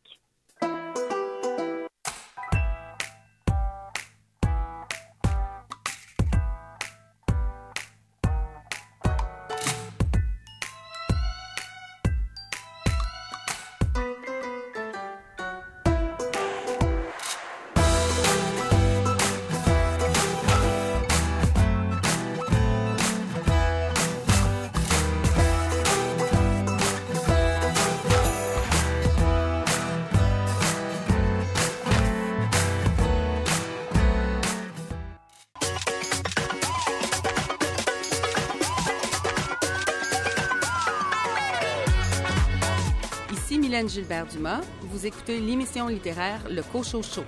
[43.77, 44.61] Hélène Gilbert-Dumas.
[44.81, 47.25] Vous écoutez l'émission littéraire Le Cochot Chaud.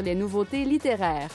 [0.00, 1.30] Les nouveautés littéraires.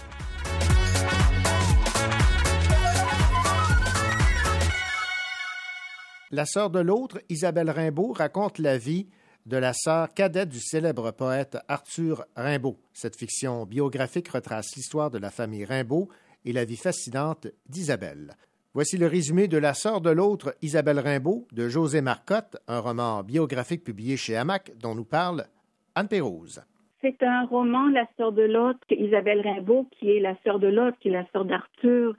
[6.32, 9.08] La sœur de l'autre, Isabelle Rimbaud, raconte la vie
[9.48, 12.78] de la sœur cadette du célèbre poète Arthur Rimbaud.
[12.93, 16.08] Cette fiction biographique retrace l'histoire de la famille Rimbaud
[16.45, 18.36] et la vie fascinante d'Isabelle.
[18.76, 23.24] Voici le résumé de La sœur de l'autre, Isabelle Rimbaud, de José Marcotte, un roman
[23.24, 25.48] biographique publié chez Hamac dont nous parle
[25.95, 26.62] Anne Pérouse.
[27.01, 30.97] C'est un roman, La sœur de l'autre, Isabelle Rimbaud, qui est la sœur de l'autre,
[30.99, 32.13] qui est la sœur d'Arthur.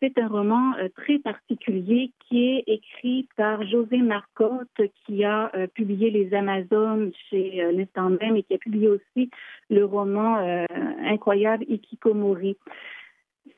[0.00, 5.66] C'est un roman euh, très particulier qui est écrit par José Marcotte, qui a euh,
[5.66, 9.30] publié Les Amazones chez euh, l'instant même qui a publié aussi
[9.70, 10.66] le roman
[11.04, 12.56] incroyable Ikikomori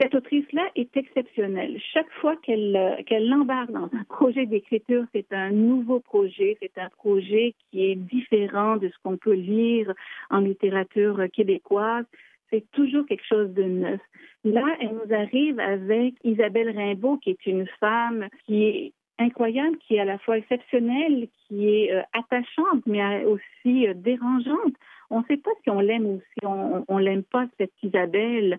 [0.01, 1.79] cette autrice-là est exceptionnelle.
[1.93, 6.79] Chaque fois qu'elle euh, qu'elle l'embarque dans un projet d'écriture, c'est un nouveau projet, c'est
[6.79, 9.93] un projet qui est différent de ce qu'on peut lire
[10.31, 12.05] en littérature québécoise.
[12.51, 14.01] C'est toujours quelque chose de neuf.
[14.45, 19.97] Là, elle nous arrive avec Isabelle Rimbaud, qui est une femme qui est incroyable, qui
[19.97, 24.75] est à la fois exceptionnelle, qui est euh, attachante, mais aussi euh, dérangeante.
[25.11, 28.59] On ne sait pas si on l'aime ou si on, on l'aime pas, cette Isabelle,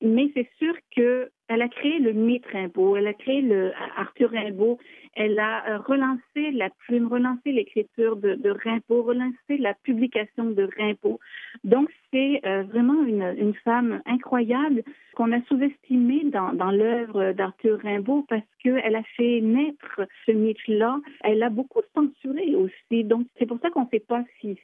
[0.00, 4.30] mais c'est sûr que elle a créé le mythe Rimbaud, elle a créé le Arthur
[4.30, 4.78] Rimbaud,
[5.16, 11.18] elle a euh, relancé la plume, relancé l'écriture de, Rimbaud, relancé la publication de Rimbaud.
[11.64, 14.82] Donc c'est euh, vraiment une, femme incroyable
[15.14, 21.00] qu'on a sous-estimée dans, l'œuvre d'Arthur Rimbaud parce qu'elle a fait naître ce mythe-là.
[21.24, 23.04] Elle a beaucoup censuré aussi.
[23.04, 24.58] Donc c'est pour ça qu'on ne sait pas si,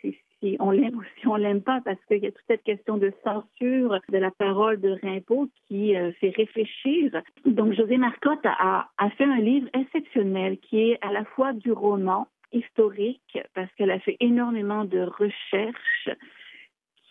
[0.59, 3.13] on l'aime ou si on l'aime pas, parce qu'il y a toute cette question de
[3.25, 6.72] censure de la parole de Rimbaud qui euh, fait réfléchir.
[7.45, 11.73] Donc, José Marcotte a, a fait un livre exceptionnel qui est à la fois du
[11.73, 16.11] roman historique, parce qu'elle a fait énormément de recherches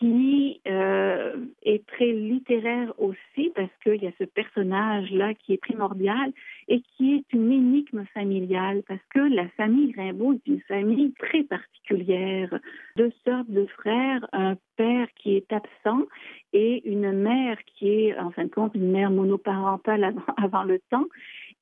[0.02, 6.34] qui euh, est très littéraire aussi parce qu'il y a ce personnage-là qui est primordial
[6.68, 11.44] et qui est une énigme familiale parce que la famille Rimbaud est une famille très
[11.44, 12.60] particulière.
[12.98, 16.08] Deux sœurs, deux frères, un père qui est absent
[16.52, 21.06] et une mère qui est en fin de compte une mère monoparentale avant, le temps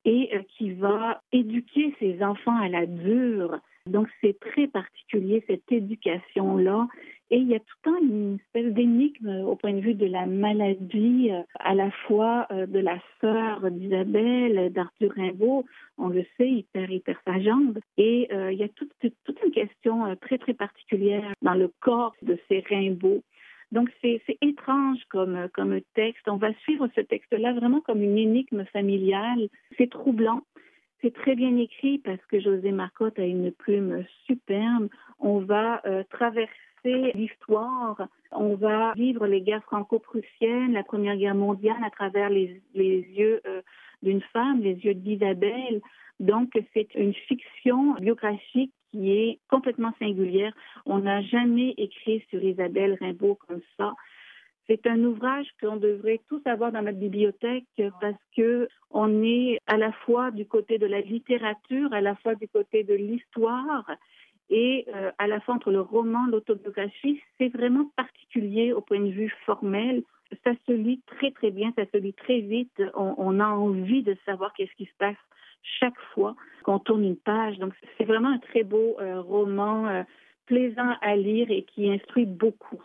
[0.06, 3.60] et euh, qui va éduquer ses enfants à la dure.
[3.86, 6.88] Donc c'est très particulier cette éducation-là
[7.32, 10.06] et il y a tout le temps une espèce d'énigme au point de vue de
[10.06, 15.64] la maladie, euh, à la fois euh, de la sœur d'Isabelle, d'Arthur Rimbaud.
[15.96, 17.78] On le sait, il perd, il perd sa jambe.
[17.96, 22.36] Et euh, il y a toute, une question très, très particulière dans le corps de
[22.48, 23.22] ces Rimbaud.
[23.70, 26.26] Donc, c'est étrange comme texte.
[26.26, 29.48] On va suivre ce texte-là vraiment comme une énigme familiale.
[29.78, 30.42] C'est troublant.
[31.02, 34.88] C'est très bien écrit parce que José Marcotte a une plume superbe.
[35.18, 36.50] On va traverser
[37.14, 38.08] l'histoire.
[38.32, 43.62] On va vivre les guerres franco-prussiennes, la Première Guerre mondiale à travers les, yeux euh,
[44.02, 45.80] d'une femme, les yeux d'Isabelle.
[46.20, 50.52] Donc, c'est une fiction biographique qui est complètement singulière.
[50.86, 53.94] On n'a jamais écrit sur Isabelle Rimbaud comme ça.
[54.70, 57.66] C'est un ouvrage qu'on devrait tous avoir dans notre bibliothèque
[58.00, 62.36] parce que on est à la fois du côté de la littérature, à la fois
[62.36, 63.84] du côté de l'histoire
[64.48, 69.10] Et euh, à la fois entre le roman, l'autobiographie, c'est vraiment particulier au point de
[69.10, 70.04] vue formel.
[70.44, 72.80] Ça se lit très très bien, ça se lit très vite.
[72.94, 75.22] On, a envie de savoir qu'est-ce qui se passe
[75.80, 77.58] chaque fois qu'on tourne une page.
[77.58, 80.04] Donc c'est vraiment un très beau euh, roman, euh,
[80.46, 82.84] plaisant à lire et qui instruit beaucoup.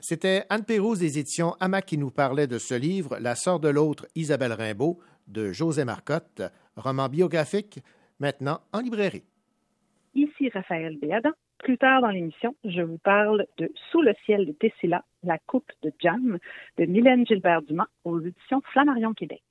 [0.00, 3.68] C'était Anne Pérouse des éditions Hamac qui nous parlait de ce livre, La sœur de
[3.68, 6.42] l'autre, Isabelle Rimbaud, de José Marcotte,
[6.76, 7.80] roman biographique,
[8.20, 9.24] maintenant en librairie.
[10.14, 11.32] Ici Raphaël Béadan.
[11.58, 15.70] Plus tard dans l'émission, je vous parle de Sous le ciel de Tessila, la coupe
[15.82, 16.38] de Jam
[16.78, 19.42] de Mylène Gilbert-Dumas aux éditions Flammarion Québec.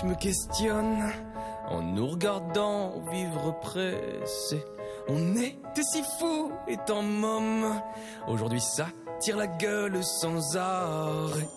[0.00, 1.10] Je me questionne
[1.68, 4.62] en nous regardant vivre pressé.
[5.08, 7.80] On était si fous étant môme.
[8.28, 8.86] Aujourd'hui, ça
[9.20, 11.48] tire la gueule sans arrêt.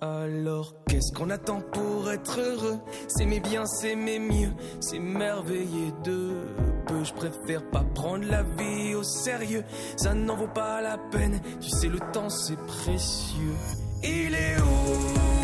[0.00, 2.78] Alors qu'est-ce qu'on attend pour être heureux?
[3.08, 6.46] S'aimer bien, s'aimer mieux, s'émerveiller de
[6.86, 7.04] peu.
[7.04, 9.64] Je préfère pas prendre la vie au sérieux,
[9.96, 11.40] ça n'en vaut pas la peine.
[11.60, 13.56] Tu sais, le temps c'est précieux.
[14.02, 15.43] Il est où?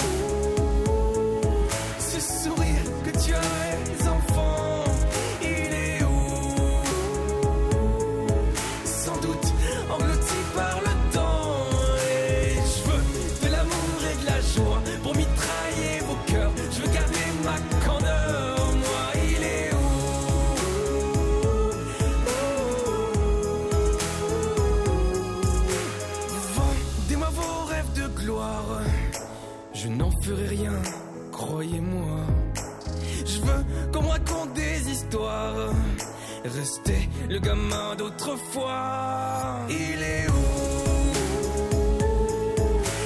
[36.45, 39.61] Rester le gamin d'autrefois.
[39.69, 41.13] Il est où?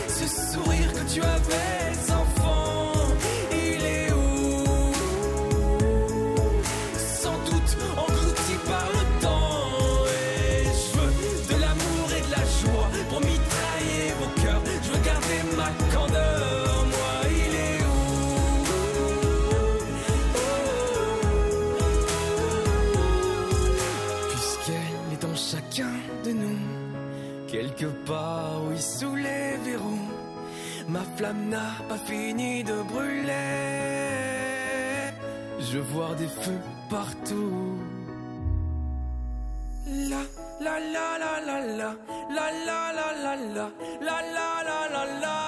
[0.09, 1.84] Ce sourire que tu avais,
[31.17, 33.33] flamme n'a pas fini de brûler.
[35.61, 37.79] Je vois des feux partout.
[39.87, 40.23] La
[40.61, 41.91] la la la la la
[42.37, 43.67] la la la la la la
[44.01, 45.44] la la la la la.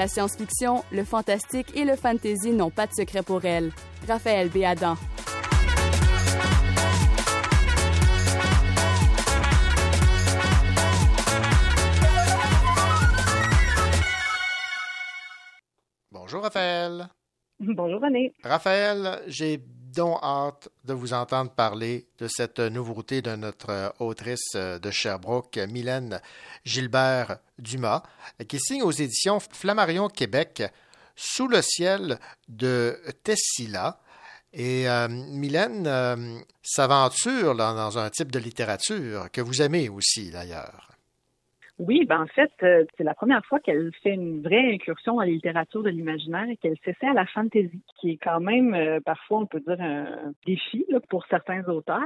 [0.00, 3.70] La science-fiction, le fantastique et le fantasy n'ont pas de secret pour elle.
[4.08, 4.94] Raphaël Béadan.
[16.10, 17.06] Bonjour Raphaël.
[17.58, 18.32] Bonjour René.
[18.42, 19.62] Raphaël, j'ai
[19.94, 26.20] donc hâte de vous entendre parler de cette nouveauté de notre autrice de Sherbrooke, Mylène
[26.64, 28.02] Gilbert Dumas,
[28.48, 30.62] qui signe aux éditions Flammarion Québec
[31.16, 32.18] Sous le ciel
[32.48, 34.00] de Tessila.
[34.52, 40.89] Et euh, Mylène euh, s'aventure dans un type de littérature que vous aimez aussi d'ailleurs.
[41.80, 45.22] Oui, ben en fait, euh, c'est la première fois qu'elle fait une vraie incursion dans
[45.22, 49.00] la littérature de l'imaginaire et qu'elle s'essaie à la fantasy, qui est quand même euh,
[49.00, 52.04] parfois, on peut dire, un défi là, pour certains auteurs.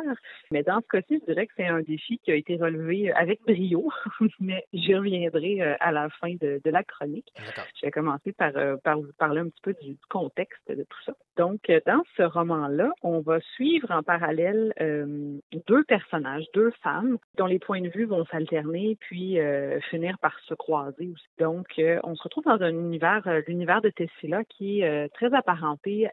[0.53, 3.41] Mais dans ce cas-ci, je dirais que c'est un défi qui a été relevé avec
[3.43, 3.91] brio,
[4.41, 7.33] mais j'y reviendrai euh, à la fin de, de la chronique.
[7.81, 11.03] Je vais commencer par, euh, par vous parler un petit peu du, contexte de tout
[11.05, 11.15] ça.
[11.37, 17.19] Donc, euh, dans ce roman-là, on va suivre en parallèle euh, deux personnages, deux femmes,
[17.37, 21.27] dont les points de vue vont s'alterner, puis euh, euh, finir par se croiser aussi.
[21.39, 26.09] Donc, euh, on se retrouve dans un univers, l'univers de Tessila, qui est très apparenté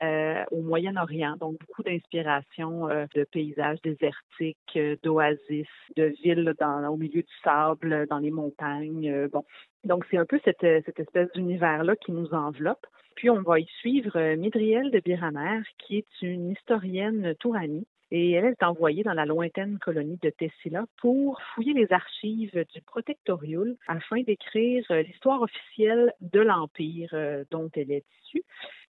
[0.52, 6.54] au Moyen-Orient, donc beaucoup d'inspiration de paysages désertiques, d'oasis, de villes
[6.90, 9.28] au milieu du sable, dans les montagnes.
[9.32, 9.44] bon,
[9.84, 12.86] donc c'est un peu cette, cette espèce d'univers-là qui nous enveloppe.
[13.16, 18.46] Puis on va y suivre Midriel de Biramer, qui est une historienne touranie et elle
[18.46, 24.22] est envoyée dans la lointaine colonie de Tessila pour fouiller les archives du Protectorial afin
[24.22, 28.44] d'écrire euh, l'histoire officielle de l'Empire euh, dont elle est issue.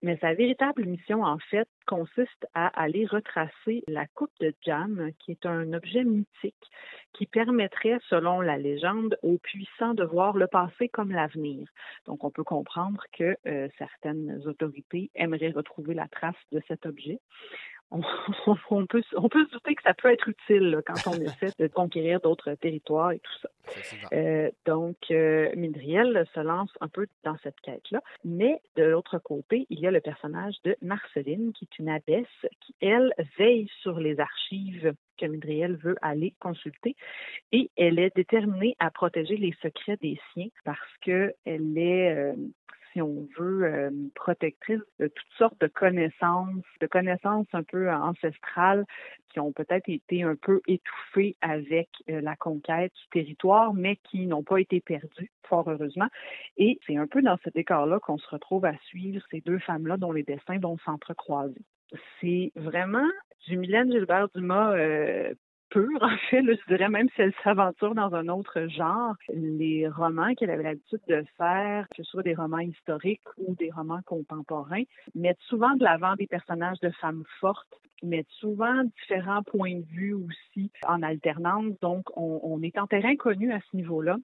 [0.01, 5.31] Mais sa véritable mission, en fait, consiste à aller retracer la coupe de Jam, qui
[5.31, 6.55] est un objet mythique
[7.13, 11.67] qui permettrait, selon la légende, aux puissants de voir le passé comme l'avenir.
[12.05, 17.19] Donc, on peut comprendre que euh, certaines autorités aimeraient retrouver la trace de cet objet.
[18.69, 21.67] on, peut, on peut se douter que ça peut être utile quand on essaie de
[21.67, 23.49] conquérir d'autres territoires et tout ça.
[24.13, 28.01] Euh, donc, euh, Mindriel se lance un peu dans cette quête-là.
[28.23, 32.27] Mais de l'autre côté, il y a le personnage de Marceline, qui est une abbesse
[32.61, 36.95] qui, elle, veille sur les archives que Mindriel veut aller consulter.
[37.51, 42.33] Et elle est déterminée à protéger les secrets des siens parce qu'elle est, euh,
[42.91, 48.85] si on veut, euh, protectrice de toutes sortes de connaissances, de connaissances un peu ancestrales
[49.29, 54.25] qui ont peut-être été un peu étouffées avec euh, la conquête du territoire, mais qui
[54.25, 56.07] n'ont pas été perdues, fort heureusement.
[56.57, 59.97] Et c'est un peu dans ce décor-là qu'on se retrouve à suivre ces deux femmes-là
[59.97, 61.61] dont les destins vont s'entrecroiser.
[62.21, 63.07] C'est vraiment
[63.47, 65.33] du Mylène Gilbert Dumas euh,
[65.69, 66.41] pure, en fait.
[66.43, 69.15] je dirais même si elle s'aventure dans un autre genre.
[69.33, 73.71] Les romans qu'elle avait l'habitude de faire, que ce soit des romans historiques ou des
[73.71, 74.83] romans contemporains,
[75.15, 80.13] mettent souvent de l'avant des personnages de femmes fortes, mettent souvent différents points de vue
[80.13, 81.79] aussi en alternance.
[81.81, 84.17] Donc, on, on est en terrain connu à ce niveau-là.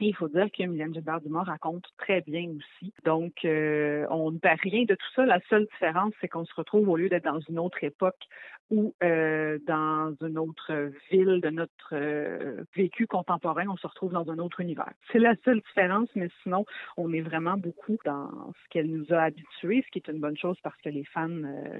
[0.00, 2.92] Et il faut dire que Mylène Gilbert Dumas raconte très bien aussi.
[3.04, 5.26] Donc, euh, on ne perd rien de tout ça.
[5.26, 8.28] La seule différence, c'est qu'on se retrouve au lieu d'être dans une autre époque
[8.70, 14.30] ou euh, dans une autre ville de notre euh, vécu contemporain, on se retrouve dans
[14.30, 14.92] un autre univers.
[15.10, 16.64] C'est la seule différence, mais sinon,
[16.96, 20.36] on est vraiment beaucoup dans ce qu'elle nous a habitués, ce qui est une bonne
[20.36, 21.28] chose parce que les fans,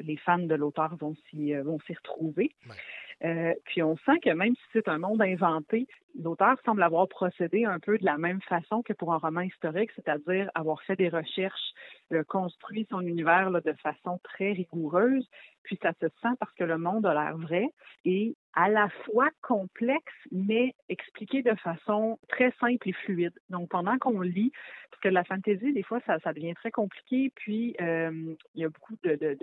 [0.02, 2.52] les fans de l'auteur vont s'y vont s'y retrouver.
[3.24, 5.86] Euh, puis on sent que même si c'est un monde inventé,
[6.18, 9.90] l'auteur semble avoir procédé un peu de la même façon que pour un roman historique,
[9.96, 11.72] c'est-à-dire avoir fait des recherches,
[12.12, 15.28] euh, construit son univers de façon très rigoureuse,
[15.64, 17.68] puis ça se sent parce que le monde a l'air vrai
[18.04, 23.34] et à la fois complexe, mais expliqué de façon très simple et fluide.
[23.50, 24.52] Donc, pendant qu'on lit,
[24.90, 28.68] parce que la fantasy, des fois, ça, devient très compliqué, puis euh, il y a
[28.68, 29.38] beaucoup de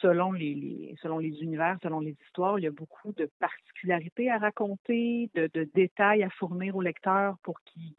[0.00, 4.38] selon les, selon les univers, selon les histoires, il y a beaucoup de particularités à
[4.38, 7.94] raconter, de, détails à fournir au lecteur pour qu'il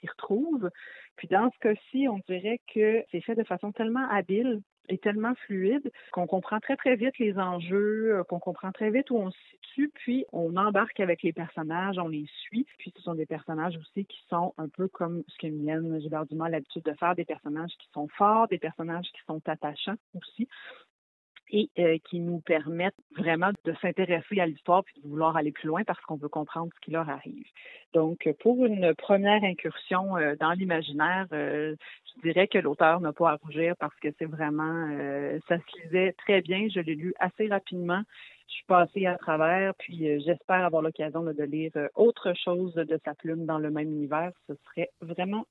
[0.00, 0.70] s'y retrouve.
[1.16, 5.34] Puis dans ce cas-ci, on dirait que c'est fait de façon tellement habile et tellement
[5.46, 9.30] fluide qu'on comprend très très vite les enjeux, euh, qu'on comprend très vite où on
[9.30, 12.66] se situe, puis on embarque avec les personnages, on les suit.
[12.78, 16.26] Puis ce sont des personnages aussi qui sont un peu comme ce que Mylène Gilbert
[16.26, 19.96] Dumas a l'habitude de faire, des personnages qui sont forts, des personnages qui sont attachants
[20.14, 20.48] aussi
[21.52, 25.68] et euh, qui nous permettent vraiment de s'intéresser à l'histoire puis de vouloir aller plus
[25.68, 27.46] loin parce qu'on veut comprendre ce qui leur arrive.
[27.92, 31.76] Donc, pour une première incursion euh, dans l'imaginaire, euh,
[32.16, 34.88] je dirais que l'auteur n'a pas à rougir parce que c'est vraiment,
[35.48, 36.68] ça se lisait très bien.
[36.68, 38.02] Je l'ai lu assez rapidement.
[38.48, 43.14] Je suis passée à travers, puis j'espère avoir l'occasion de lire autre chose de sa
[43.14, 44.32] plume dans le même univers.
[44.46, 45.46] Ce serait vraiment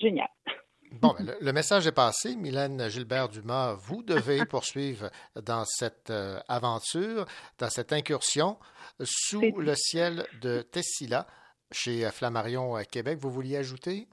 [0.00, 0.28] génial.
[0.92, 2.36] Bon, ben, le, message est passé.
[2.36, 5.10] Mylène Gilbert-Dumas, vous devez poursuivre
[5.40, 7.26] dans cette euh, aventure,
[7.58, 8.58] dans cette incursion
[9.02, 11.26] sous le ciel de Tessila
[11.70, 13.18] chez Flammarion euh, Québec.
[13.20, 14.08] Vous vouliez ajouter?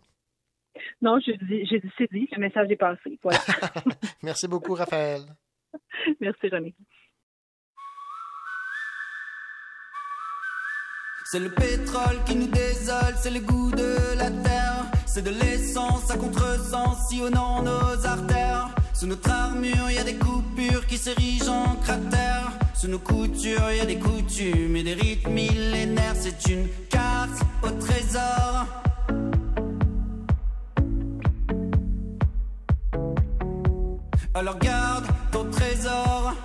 [1.01, 1.67] Non, j'ai dit,
[1.97, 3.19] c'est dit, le message est passé.
[3.23, 3.39] Voilà.
[4.23, 5.21] Merci beaucoup, Raphaël.
[6.21, 6.75] Merci, René.
[11.25, 14.96] C'est le pétrole qui nous désole, c'est le goût de la terre.
[15.17, 18.69] C'est de l'essence à contresens sillonnant nos artères.
[18.93, 22.51] Sous notre armure, y a des coupures qui s'érigent en cratères.
[22.75, 26.13] Sous nos coutures, y a des coutumes et des rites millénaires.
[26.13, 28.67] C'est une carte au trésor.
[34.35, 36.35] Alors garde ton trésor.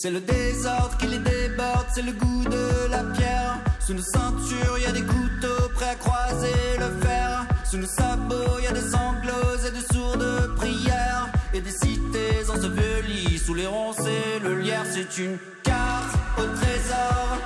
[0.00, 3.58] C'est le désordre qui les déborde, c'est le goût de la pierre.
[3.80, 7.44] Sous nos ceintures, y a des couteaux prêts à croiser le fer.
[7.68, 11.26] Sous nos sabots, y a des sanglots et de sourdes prières.
[11.52, 17.38] Et des cités ensevelies sous les ronces et le lierre, c'est une carte au trésor.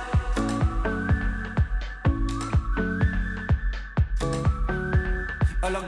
[5.63, 5.87] Alors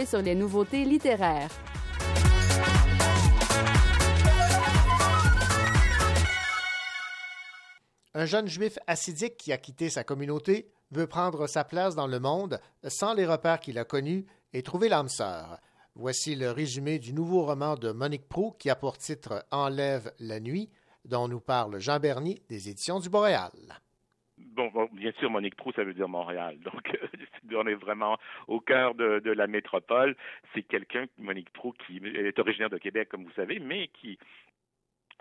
[0.00, 1.50] sur les nouveautés littéraires.
[8.14, 12.20] Un jeune juif assidique qui a quitté sa communauté veut prendre sa place dans le
[12.20, 15.58] monde sans les repères qu'il a connus et trouver l'âme sœur.
[15.94, 20.40] Voici le résumé du nouveau roman de Monique Prou qui a pour titre Enlève la
[20.40, 20.70] nuit,
[21.04, 23.81] dont nous parle Jean Bernier des éditions du Boréal.
[24.52, 26.58] Bon, bien sûr, Monique Proust, ça veut dire Montréal.
[26.60, 26.96] Donc,
[27.54, 30.16] on est vraiment au cœur de, la métropole.
[30.54, 34.18] C'est quelqu'un, Monique Proust, qui est originaire de Québec, comme vous savez, mais qui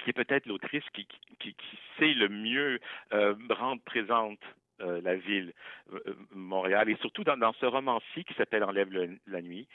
[0.08, 1.08] est peut-être l'autrice qui,
[1.98, 2.80] sait le mieux
[3.14, 4.40] euh, rendre présente
[4.82, 5.54] euh, la ville,
[5.94, 6.00] euh,
[6.32, 8.90] Montréal, et surtout dans, ce roman-ci qui s'appelle Enlève
[9.28, 9.68] la nuit.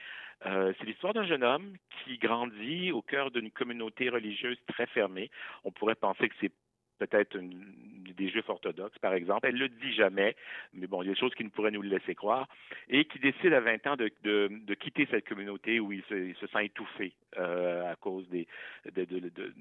[0.44, 5.30] Euh, c'est l'histoire d'un jeune homme qui grandit au cœur d'une communauté religieuse très fermée.
[5.64, 6.52] On pourrait penser que c'est
[6.98, 9.46] peut-être des juifs orthodoxes, par exemple.
[9.46, 10.34] Elle le dit jamais,
[10.72, 12.48] mais bon, il y a des choses qui ne pourraient nous le laisser croire,
[12.88, 17.12] et qui décide à 20 ans de, quitter cette communauté où il se, sent étouffé
[17.36, 18.46] euh, à cause des,
[18.94, 19.52] de, de, de,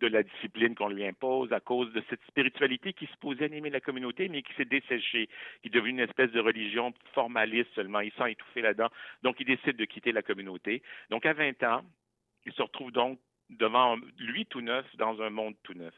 [0.00, 3.70] de la discipline qu'on lui impose, à cause de cette spiritualité qui se posait animer
[3.70, 5.28] la communauté, mais qui s'est desséchée,
[5.62, 8.00] qui est devenue une espèce de religion formaliste seulement.
[8.00, 8.90] Il sent étouffé là-dedans,
[9.22, 10.82] donc il décide de quitter la communauté.
[11.10, 11.84] Donc à 20 ans,
[12.44, 13.18] il se retrouve donc
[13.50, 15.94] devant lui tout neuf dans un monde tout neuf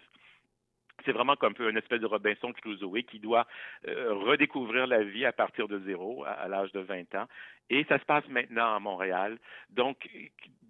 [1.04, 3.46] c'est vraiment comme un espèce de Robinson Crusoe qui doit
[3.86, 7.26] euh, redécouvrir la vie à partir de zéro, à, l'âge de 20 ans.
[7.70, 9.38] Et ça se passe maintenant à Montréal.
[9.70, 10.08] Donc,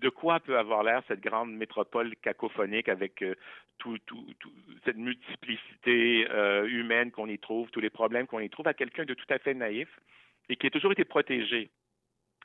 [0.01, 3.35] de quoi peut avoir l'air cette grande métropole cacophonique avec euh,
[4.85, 9.05] cette multiplicité euh, humaine qu'on y trouve, tous les problèmes qu'on y trouve, à quelqu'un
[9.05, 9.89] de tout à fait naïf
[10.49, 11.71] et qui a toujours été protégé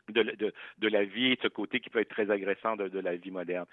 [0.10, 3.66] de, la vie de ce côté qui peut être très agressant de, la vie moderne.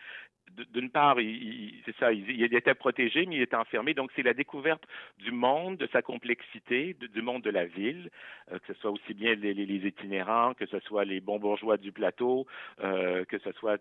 [0.72, 3.94] D'une part, c'est ça, il, était protégé, mais il était enfermé.
[3.94, 4.82] Donc, c'est la découverte
[5.18, 8.10] du monde, de sa complexité, du monde de la ville,
[8.50, 11.92] euh, que ce soit aussi bien les, itinérants, que ce soit les bons bourgeois du
[11.92, 12.46] plateau,
[12.82, 13.80] euh, que ce soit,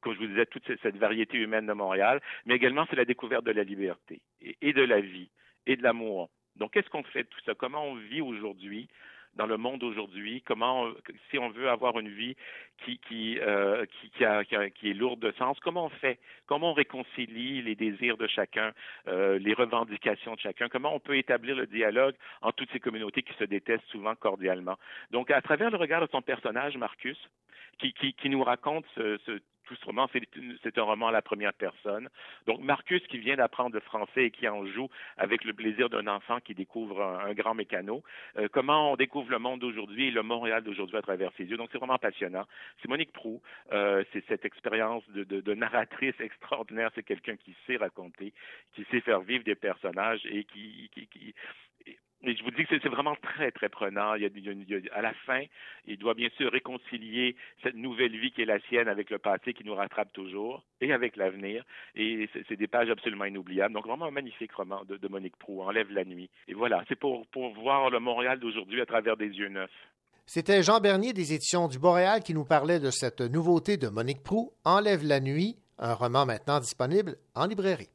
[0.00, 3.44] comme je vous disais, toute cette variété humaine de Montréal, mais également c'est la découverte
[3.44, 5.28] de la liberté et, et de la vie
[5.66, 6.30] et de l'amour.
[6.56, 7.54] Donc, qu'est-ce qu'on fait de tout ça?
[7.54, 8.88] Comment on vit aujourd'hui
[9.36, 10.88] dans le monde aujourd'hui, comment,
[11.30, 12.36] si on veut avoir une vie
[12.84, 16.18] qui, qui, euh, qui, est lourde de sens, comment on fait?
[16.46, 18.72] Comment on réconcilie les désirs de chacun,
[19.08, 20.68] euh, les revendications de chacun?
[20.68, 24.78] Comment on peut établir le dialogue en toutes ces communautés qui se détestent souvent cordialement?
[25.10, 27.18] Donc, à travers le regard de son personnage, Marcus,
[27.78, 29.40] qui, qui, qui nous raconte ce
[30.62, 32.08] c'est un roman à la première personne.
[32.46, 36.06] Donc, Marcus, qui vient d'apprendre le français et qui en joue avec le plaisir d'un
[36.06, 38.02] enfant qui découvre un, grand mécano.
[38.36, 41.56] Euh, comment on découvre le monde d'aujourd'hui et le Montréal d'aujourd'hui à travers ses yeux.
[41.56, 42.46] Donc, c'est vraiment passionnant.
[42.80, 43.40] C'est Monique Prou.
[43.72, 46.90] Euh, c'est cette expérience de, narratrice extraordinaire.
[46.94, 48.32] C'est quelqu'un qui sait raconter,
[48.74, 50.90] qui sait faire vivre des personnages et qui
[52.24, 54.12] je vous dis que c'est vraiment très, très prenant.
[54.12, 55.42] À la fin,
[55.86, 59.54] il doit bien sûr réconcilier cette nouvelle vie qui est la sienne avec le passé
[59.54, 61.64] qui nous rattrape toujours et avec l'avenir.
[61.94, 63.74] Et c'est des pages absolument inoubliables.
[63.74, 66.30] Donc, vraiment un magnifique roman de, Monique Prou, Enlève la nuit.
[66.48, 69.70] Et voilà, c'est pour, pour voir le Montréal d'aujourd'hui à travers des yeux neufs.
[70.26, 74.22] C'était Jean Bernier des éditions du Boréal qui nous parlait de cette nouveauté de Monique
[74.22, 77.90] Prou, Enlève la nuit, un roman maintenant disponible en librairie.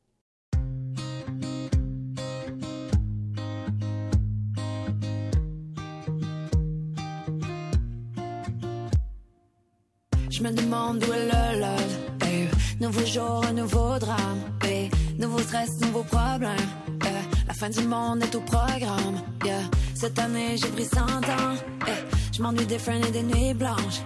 [10.37, 11.97] Je me demande où est le love.
[12.21, 12.47] Hey.
[12.79, 14.41] Nouveau jour, un nouveau drame.
[14.63, 14.91] Hey.
[15.17, 16.55] Nouveau stress, nouveau problème.
[17.03, 17.21] Yeah.
[17.47, 19.17] La fin du monde est au programme.
[19.43, 19.63] Yeah.
[19.95, 21.55] Cette année, j'ai pris 100 ans.
[21.87, 21.95] Hey.
[22.31, 24.03] Je m'ennuie des friends et des nuits blanches.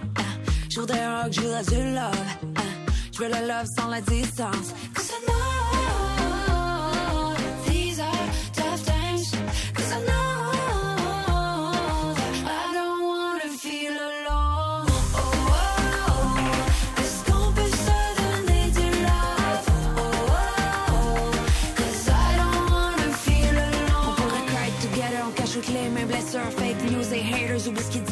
[0.70, 2.24] Je voudrais un rock, voudrais du love.
[3.12, 4.72] Je veux le love sans la distance.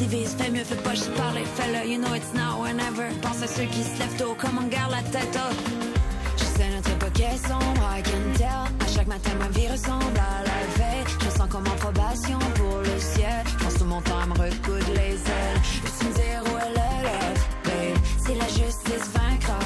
[0.09, 1.87] Fais mieux, fais pas juste parler, fais-le.
[1.87, 3.09] You know it's now or never.
[3.21, 5.59] Pense à ceux qui se lèvent tôt, comme on garde la tête haute.
[6.39, 8.65] Je sais notre époque est sombre, I can tell.
[8.81, 11.05] À chaque matin, ma vie ressemble à la veille.
[11.07, 13.45] Je me sens comme en probation pour le ciel.
[13.47, 15.61] Je pense tout mon temps à me recoudre les ailes.
[15.85, 17.41] Peux-tu me dire où est le love?
[18.25, 19.59] Si la justice vaincra,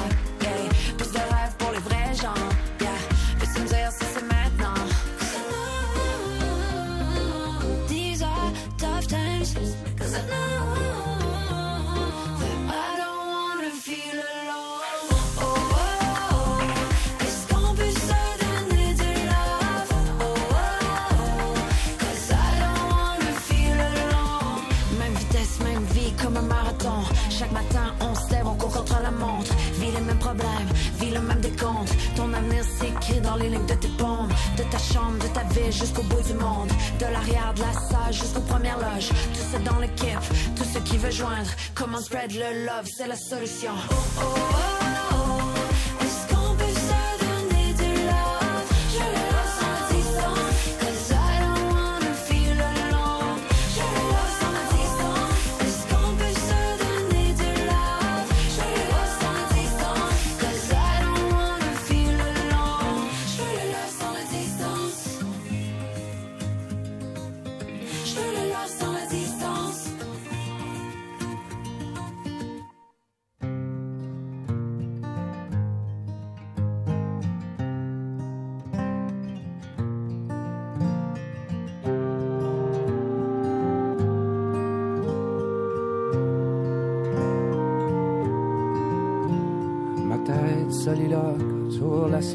[33.35, 34.29] les lignes de tes paumes.
[34.57, 36.69] De ta chambre, de ta ville jusqu'au bout du monde.
[36.99, 39.09] De l'arrière de la salle jusqu'aux premières loges.
[39.09, 41.51] Tout ça dans l'équipe, tout ce qui veut joindre.
[41.73, 43.73] Comment spread le love, c'est la solution.
[43.91, 44.74] Oh, oh, oh.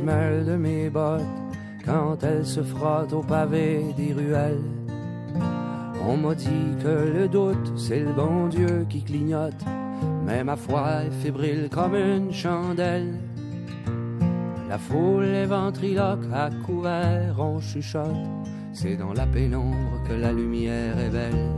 [0.07, 1.21] De mes bottes
[1.85, 4.65] quand elle se frotte au pavé des ruelles.
[6.09, 9.63] On m'a dit que le doute, c'est le bon Dieu qui clignote,
[10.25, 13.15] mais ma foi est fébrile comme une chandelle.
[14.69, 18.27] La foule est ventriloque, à couvert, on chuchote.
[18.73, 21.51] C'est dans la pénombre que la lumière est belle.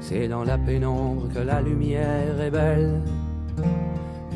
[0.00, 3.00] C'est dans la pénombre que la lumière est belle.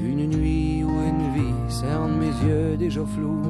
[0.02, 3.42] Une nuit ou une vie cerne mes yeux déjà flous,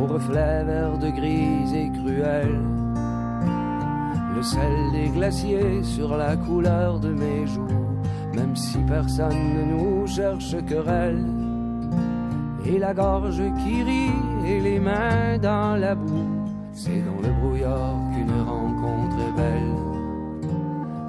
[0.00, 2.60] au reflet vert de grise et cruel.
[4.34, 7.80] Le sel des glaciers sur la couleur de mes joues,
[8.34, 11.24] même si personne ne nous cherche querelle.
[12.64, 17.96] Et la gorge qui rit et les mains dans la boue, c'est dans le brouillard
[18.14, 19.76] qu'une rencontre est belle.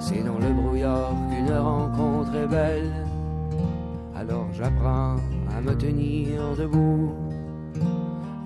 [0.00, 3.03] C'est dans le brouillard qu'une rencontre est belle.
[4.64, 5.16] J'apprends
[5.54, 7.12] à me tenir debout.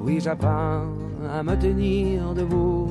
[0.00, 0.82] Oui, j'apprends
[1.32, 2.88] à me tenir debout.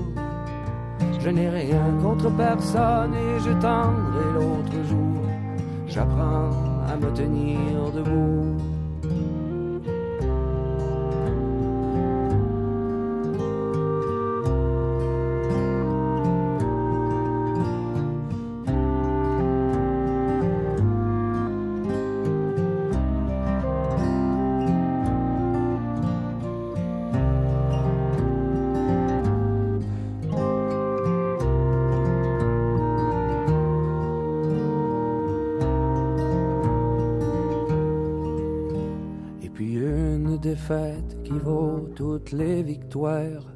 [1.20, 5.24] Je n'ai rien contre personne et je tendrai l'autre jour.
[5.88, 6.52] J'apprends
[6.88, 8.67] à me tenir debout.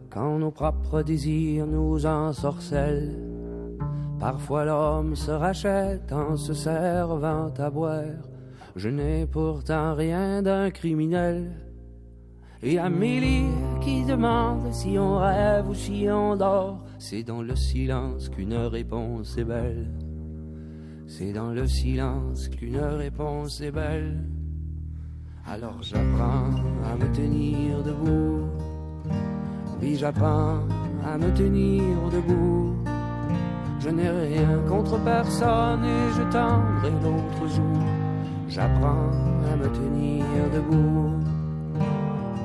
[0.10, 3.16] Quand nos propres désirs nous ensorcellent.
[4.20, 8.24] Parfois l'homme se rachète en se servant à boire.
[8.76, 11.52] Je n'ai pourtant rien d'un criminel.
[12.62, 13.50] Et Amélie
[13.82, 16.84] qui demande si on rêve ou si on dort.
[17.00, 19.92] C'est dans le silence qu'une réponse est belle.
[21.08, 24.24] C'est dans le silence qu'une réponse est belle.
[25.48, 26.52] Alors j'apprends
[26.86, 28.48] à me tenir debout.
[29.82, 30.60] Oui, j'apprends
[31.04, 32.76] à me tenir debout.
[33.80, 37.82] Je n'ai rien contre personne et je tendrai l'autre jour.
[38.48, 39.10] J'apprends
[39.52, 40.24] à me tenir
[40.54, 41.14] debout.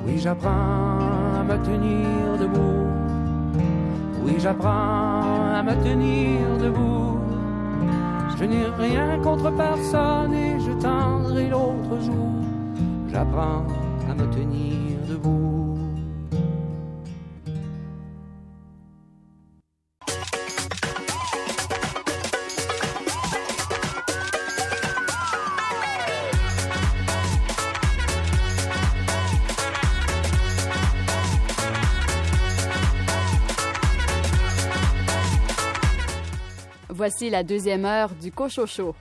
[0.07, 2.87] Oui, j'apprends à me tenir debout.
[4.23, 7.19] Oui, j'apprends à me tenir debout.
[8.39, 12.33] Je n'ai rien contre personne et je tendrai l'autre jour.
[13.11, 13.63] J'apprends
[14.09, 15.56] à me tenir debout.
[36.97, 38.95] Voici la deuxième heure du Cochocho.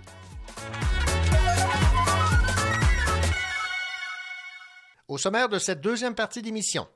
[5.08, 6.86] Au sommaire de cette deuxième partie d'émission,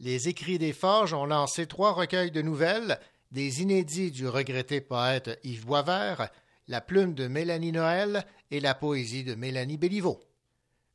[0.00, 2.98] les écrits des Forges ont lancé trois recueils de nouvelles,
[3.30, 6.30] des inédits du regretté poète Yves Boisvert,
[6.66, 10.18] la plume de Mélanie Noël et la poésie de Mélanie Béliveau.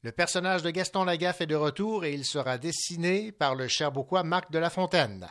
[0.02, 4.24] Le personnage de Gaston Lagaffe est de retour et il sera dessiné par le Cherbouquois
[4.24, 5.28] Marc de la Fontaine.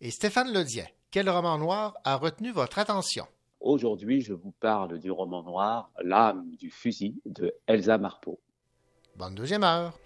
[0.00, 3.28] Et Stéphane Ledien, quel roman noir a retenu votre attention?
[3.62, 8.40] Aujourd'hui, je vous parle du roman noir L'âme du fusil de Elsa Marpeau.
[9.14, 9.96] Bonne deuxième heure.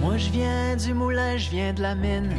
[0.00, 2.32] Moi je viens du moulin, je viens de la mine.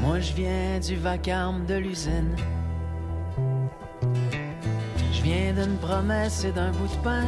[0.00, 2.36] Moi je viens du vacarme de l'usine.
[5.24, 7.24] Viens d'une promesse et d'un bout de pain.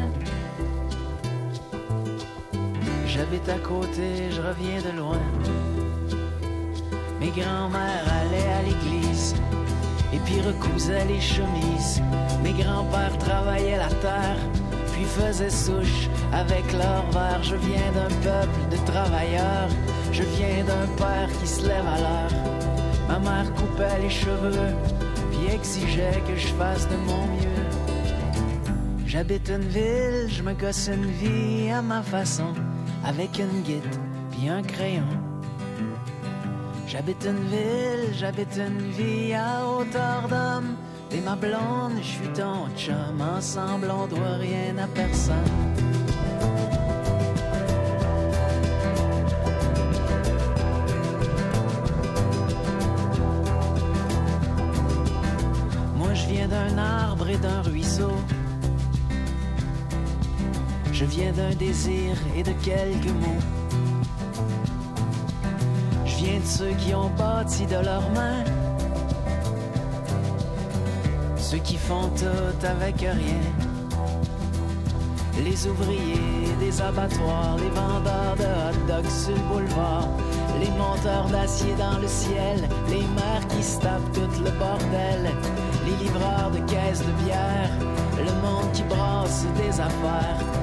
[3.06, 5.22] J'habite à côté, je reviens de loin.
[7.18, 9.34] Mes grands-mères allaient à l'église
[10.12, 12.02] et puis recousaient les chemises.
[12.42, 14.36] Mes grands-pères travaillaient la terre
[14.92, 17.42] puis faisaient souche avec leur verre.
[17.42, 19.70] Je viens d'un peuple de travailleurs,
[20.12, 22.34] je viens d'un père qui se lève à l'heure.
[23.08, 24.74] Ma mère coupait les cheveux,
[25.30, 27.65] puis exigeait que je fasse de mon mieux.
[29.06, 32.52] J'habite une ville, je me gosse une vie à ma façon,
[33.04, 33.96] avec une guide,
[34.32, 35.06] puis un crayon.
[36.88, 40.74] J'habite une ville, j'habite une vie à hauteur d'homme.
[41.08, 43.20] T'es ma blonde, je suis ton chum.
[43.20, 45.95] Ensemble, on doit rien à personne.
[61.36, 63.44] D'un désir et de quelques mots.
[66.06, 68.44] Je viens de ceux qui ont bâti de leurs mains.
[71.36, 73.46] Ceux qui font tout avec rien.
[75.44, 80.08] Les ouvriers des abattoirs, les vendeurs de hot dogs sur le boulevard,
[80.58, 85.30] les monteurs d'acier dans le ciel, les mères qui se tapent tout le bordel,
[85.84, 87.70] les livreurs de caisses de bière,
[88.16, 90.55] le monde qui brasse des affaires,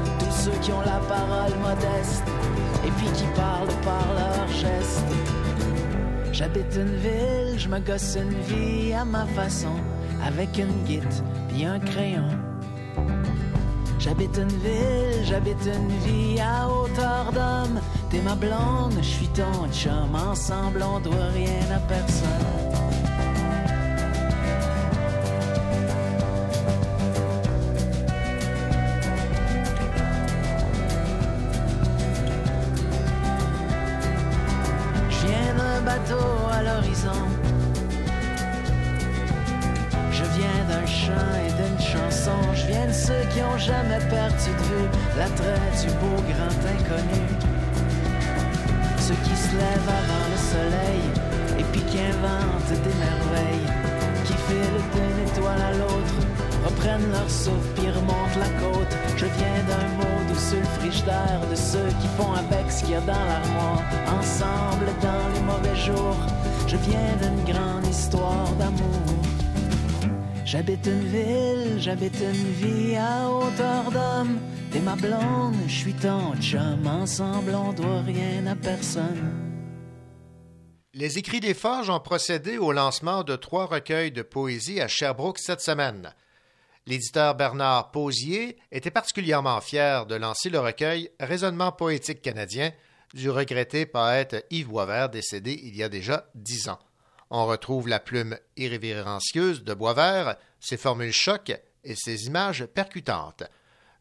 [0.44, 2.24] ceux qui ont la parole modeste
[2.86, 5.06] et puis qui parlent par leurs gestes.
[6.34, 9.76] J'habite une ville, je me gosse une vie à ma façon,
[10.26, 12.28] avec une guite puis un crayon.
[14.00, 17.80] J'habite une ville, j'habite une vie à hauteur d'homme.
[18.10, 20.14] T'es ma blonde, je suis ton chum.
[20.14, 22.63] Ensemble, on doit rien à personne.
[51.60, 53.70] Et puis qui inventent des merveilles,
[54.26, 56.16] qui filent d'une étoile à l'autre,
[56.66, 58.94] reprennent leur souffle puis remontent la côte.
[59.18, 62.92] Je viens d'un mot doux sur le frigidaire de ceux qui font avec ce qu'il
[62.92, 63.82] y a dans l'armoire,
[64.20, 66.18] ensemble dans les mauvais jours.
[66.68, 69.24] Je viens d'une grande histoire d'amour.
[70.46, 74.38] J'habite une ville, j'habite une vie à hauteur d'homme.
[74.72, 76.86] T'es ma blonde, je suis ton chum.
[76.86, 79.53] Ensemble, on doit rien à personne.
[80.96, 85.40] Les écrits des Forges ont procédé au lancement de trois recueils de poésie à Sherbrooke
[85.40, 86.14] cette semaine.
[86.86, 92.72] L'éditeur Bernard Posier était particulièrement fier de lancer le recueil Raisonnement poétique canadien
[93.16, 96.80] du regretté poète Yves Boisvert décédé il y a déjà dix ans.
[97.32, 103.46] On retrouve la plume irrévérencieuse de Boisvert, ses formules chocs et ses images percutantes.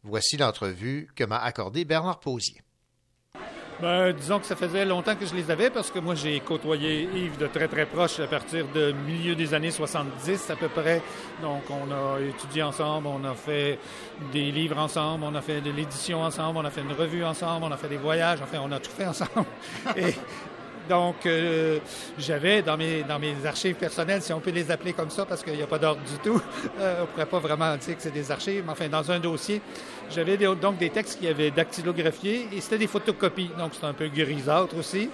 [0.02, 2.60] Voici l'entrevue que m'a accordée Bernard Posier.
[3.80, 7.08] Ben, disons que ça faisait longtemps que je les avais parce que moi, j'ai côtoyé
[7.14, 11.02] Yves de très, très proche à partir de milieu des années 70 à peu près.
[11.40, 13.78] Donc, on a étudié ensemble, on a fait
[14.32, 17.64] des livres ensemble, on a fait de l'édition ensemble, on a fait une revue ensemble,
[17.64, 19.46] on a fait des voyages, enfin, on a tout fait ensemble.
[19.96, 20.14] Et
[20.88, 21.78] donc, euh,
[22.18, 25.42] j'avais dans mes, dans mes archives personnelles, si on peut les appeler comme ça, parce
[25.42, 26.40] qu'il n'y a pas d'ordre du tout,
[26.80, 29.18] euh, on ne pourrait pas vraiment dire que c'est des archives, mais enfin, dans un
[29.18, 29.60] dossier,
[30.14, 34.08] j'avais donc des textes qui avaient dactylographiés et c'était des photocopies, donc c'était un peu
[34.08, 35.08] grisâtre aussi.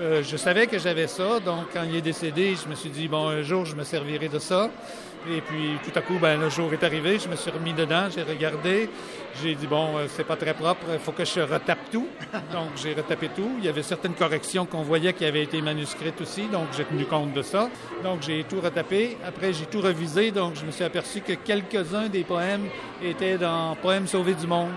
[0.00, 3.08] Euh, je savais que j'avais ça, donc quand il est décédé, je me suis dit,
[3.08, 4.70] bon, un jour, je me servirai de ça.
[5.30, 8.08] Et puis, tout à coup, ben, le jour est arrivé, je me suis remis dedans,
[8.14, 8.90] j'ai regardé,
[9.42, 12.06] j'ai dit, bon, euh, c'est pas très propre, il faut que je retape tout.
[12.52, 13.52] Donc, j'ai retapé tout.
[13.58, 17.06] Il y avait certaines corrections qu'on voyait qui avaient été manuscrites aussi, donc j'ai tenu
[17.06, 17.70] compte de ça.
[18.02, 19.16] Donc, j'ai tout retapé.
[19.26, 22.66] Après, j'ai tout revisé, donc je me suis aperçu que quelques-uns des poèmes
[23.02, 24.72] étaient dans Poèmes sauvés du monde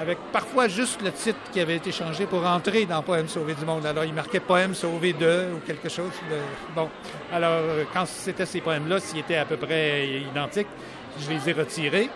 [0.00, 3.64] avec parfois juste le titre qui avait été changé pour entrer dans Poèmes sauvés du
[3.64, 3.84] monde.
[3.84, 6.12] Alors, il marquait Poèmes sauvés de ou quelque chose.
[6.74, 6.88] Bon,
[7.32, 10.68] alors, euh, quand c'était ces poèmes-là, s'ils étaient à peu près identiques,
[11.20, 12.10] je les ai retirés.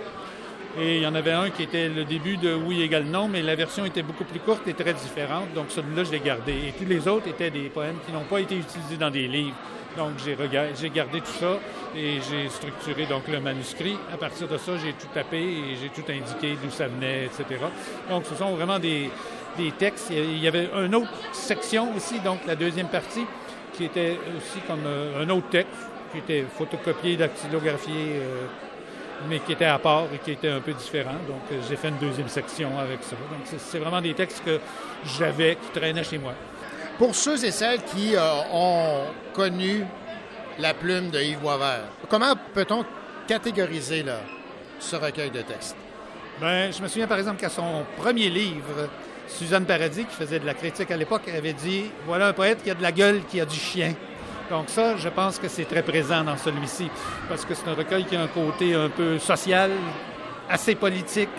[0.78, 3.42] Et il y en avait un qui était le début de Oui égale non, mais
[3.42, 5.52] la version était beaucoup plus courte et très différente.
[5.54, 6.52] Donc, celui-là, je l'ai gardé.
[6.52, 9.56] Et tous les autres étaient des poèmes qui n'ont pas été utilisés dans des livres.
[9.96, 11.58] Donc, j'ai gardé tout ça
[11.94, 13.96] et j'ai structuré donc le manuscrit.
[14.12, 17.60] À partir de ça, j'ai tout tapé et j'ai tout indiqué d'où ça venait, etc.
[18.08, 19.10] Donc, ce sont vraiment des,
[19.56, 20.10] des textes.
[20.10, 23.26] Il y avait une autre section aussi, donc la deuxième partie,
[23.74, 25.72] qui était aussi comme euh, un autre texte,
[26.12, 28.46] qui était photocopié, dactylographié, euh,
[29.28, 31.16] mais qui était à part et qui était un peu différent.
[31.28, 33.16] Donc, euh, j'ai fait une deuxième section avec ça.
[33.16, 34.58] Donc, c'est vraiment des textes que
[35.18, 36.32] j'avais, qui traînaient chez moi.
[36.98, 38.20] Pour ceux et celles qui euh,
[38.52, 39.84] ont connu
[40.58, 42.84] la plume de Yves Boisvert, comment peut-on
[43.26, 44.20] catégoriser là,
[44.78, 45.76] ce recueil de textes?
[46.40, 48.88] Ben, je me souviens par exemple qu'à son premier livre,
[49.26, 52.70] Suzanne Paradis, qui faisait de la critique à l'époque, avait dit Voilà un poète qui
[52.70, 53.94] a de la gueule, qui a du chien.
[54.50, 56.90] Donc, ça, je pense que c'est très présent dans celui-ci,
[57.28, 59.70] parce que c'est un recueil qui a un côté un peu social,
[60.50, 61.30] assez politique.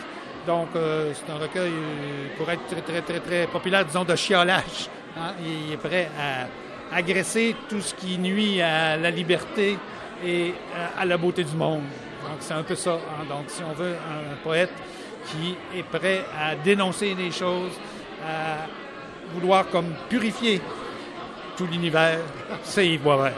[0.47, 4.16] Donc, euh, c'est un recueil euh, pour être très, très, très, très populaire, disons, de
[4.16, 4.89] chiolage.
[5.18, 5.34] Hein.
[5.45, 9.78] Il est prêt à agresser tout ce qui nuit à la liberté
[10.26, 10.53] et
[10.97, 11.84] à- à la beauté du monde.
[12.24, 12.93] Donc, c'est un peu ça.
[12.93, 13.26] hein.
[13.28, 14.72] Donc, si on veut un poète
[15.28, 17.72] qui est prêt à dénoncer des choses,
[18.26, 18.68] à
[19.34, 20.61] vouloir comme purifier
[21.57, 22.20] tout l'univers,
[22.64, 23.34] c'est Yves Boisvert.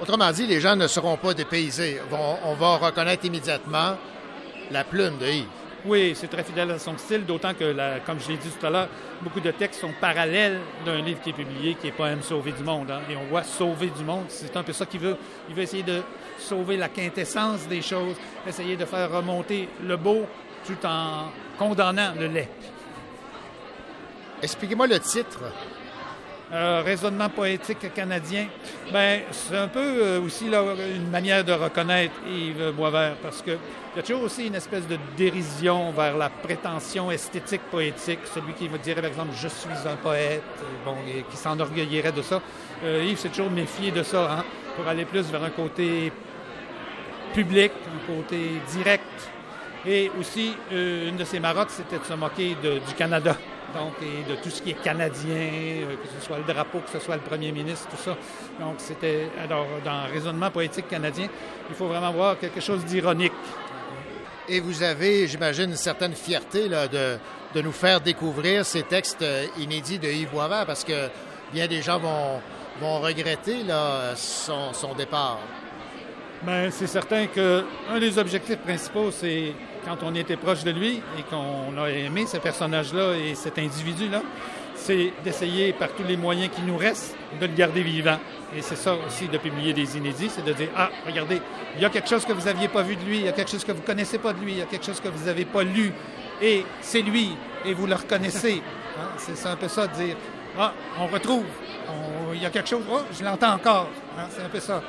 [0.00, 2.00] Autrement dit, les gens ne seront pas dépaysés.
[2.44, 3.96] On va reconnaître immédiatement
[4.70, 5.46] la plume de Yves.
[5.86, 7.74] Oui, c'est très fidèle à son style, d'autant que,
[8.06, 8.88] comme je l'ai dit tout à l'heure,
[9.20, 12.62] beaucoup de textes sont parallèles d'un livre qui est publié, qui est Poème sauvé du
[12.62, 12.90] monde.
[12.90, 13.02] hein.
[13.10, 15.16] Et on voit sauver du monde, c'est un peu ça qu'il veut.
[15.50, 16.00] Il veut essayer de
[16.38, 18.16] sauver la quintessence des choses,
[18.48, 20.24] essayer de faire remonter le beau
[20.66, 22.48] tout en condamnant le laid.
[24.42, 25.40] Expliquez-moi le titre.
[26.54, 28.46] Euh, raisonnement poétique canadien.
[28.92, 33.96] Ben, c'est un peu euh, aussi une manière de reconnaître Yves Boisvert, parce que il
[33.96, 38.20] y a toujours aussi une espèce de dérision vers la prétention esthétique poétique.
[38.32, 42.12] Celui qui va dire, par exemple, je suis un poète, euh, bon, et qui s'enorgueillerait
[42.12, 42.40] de ça.
[42.84, 44.44] Euh, Yves s'est toujours méfié de ça, hein,
[44.76, 46.12] pour aller plus vers un côté
[47.32, 48.38] public, un côté
[48.70, 49.02] direct.
[49.84, 53.36] Et aussi, une de ses marottes, c'était de se moquer du Canada.
[53.74, 56.90] Donc, et de tout ce qui est canadien, euh, que ce soit le drapeau, que
[56.90, 58.16] ce soit le premier ministre, tout ça.
[58.60, 59.28] Donc, c'était.
[59.42, 61.28] Alors, dans Raisonnement poétique canadien,
[61.68, 63.32] il faut vraiment voir quelque chose d'ironique.
[64.48, 67.16] Et vous avez, j'imagine, une certaine fierté là, de,
[67.54, 71.08] de nous faire découvrir ces textes euh, inédits de Yves Boisvert parce que
[71.52, 72.40] bien des gens vont,
[72.80, 75.38] vont regretter là, son, son départ.
[76.42, 79.54] Ben, c'est certain que un des objectifs principaux, c'est
[79.84, 84.22] quand on était proche de lui et qu'on a aimé ce personnage-là et cet individu-là,
[84.74, 88.18] c'est d'essayer par tous les moyens qui nous restent de le garder vivant.
[88.56, 91.40] Et c'est ça aussi de publier des inédits, c'est de dire ah regardez,
[91.76, 93.32] il y a quelque chose que vous n'aviez pas vu de lui, il y a
[93.32, 95.26] quelque chose que vous connaissez pas de lui, il y a quelque chose que vous
[95.26, 95.92] n'avez pas lu
[96.42, 97.30] et c'est lui
[97.64, 98.62] et vous le reconnaissez.
[98.98, 100.16] Hein, C'est un peu ça de dire
[100.58, 101.44] ah on retrouve,
[102.34, 103.88] il y a quelque chose, oh je l'entends encore.
[104.18, 104.82] Hein, c'est un peu ça.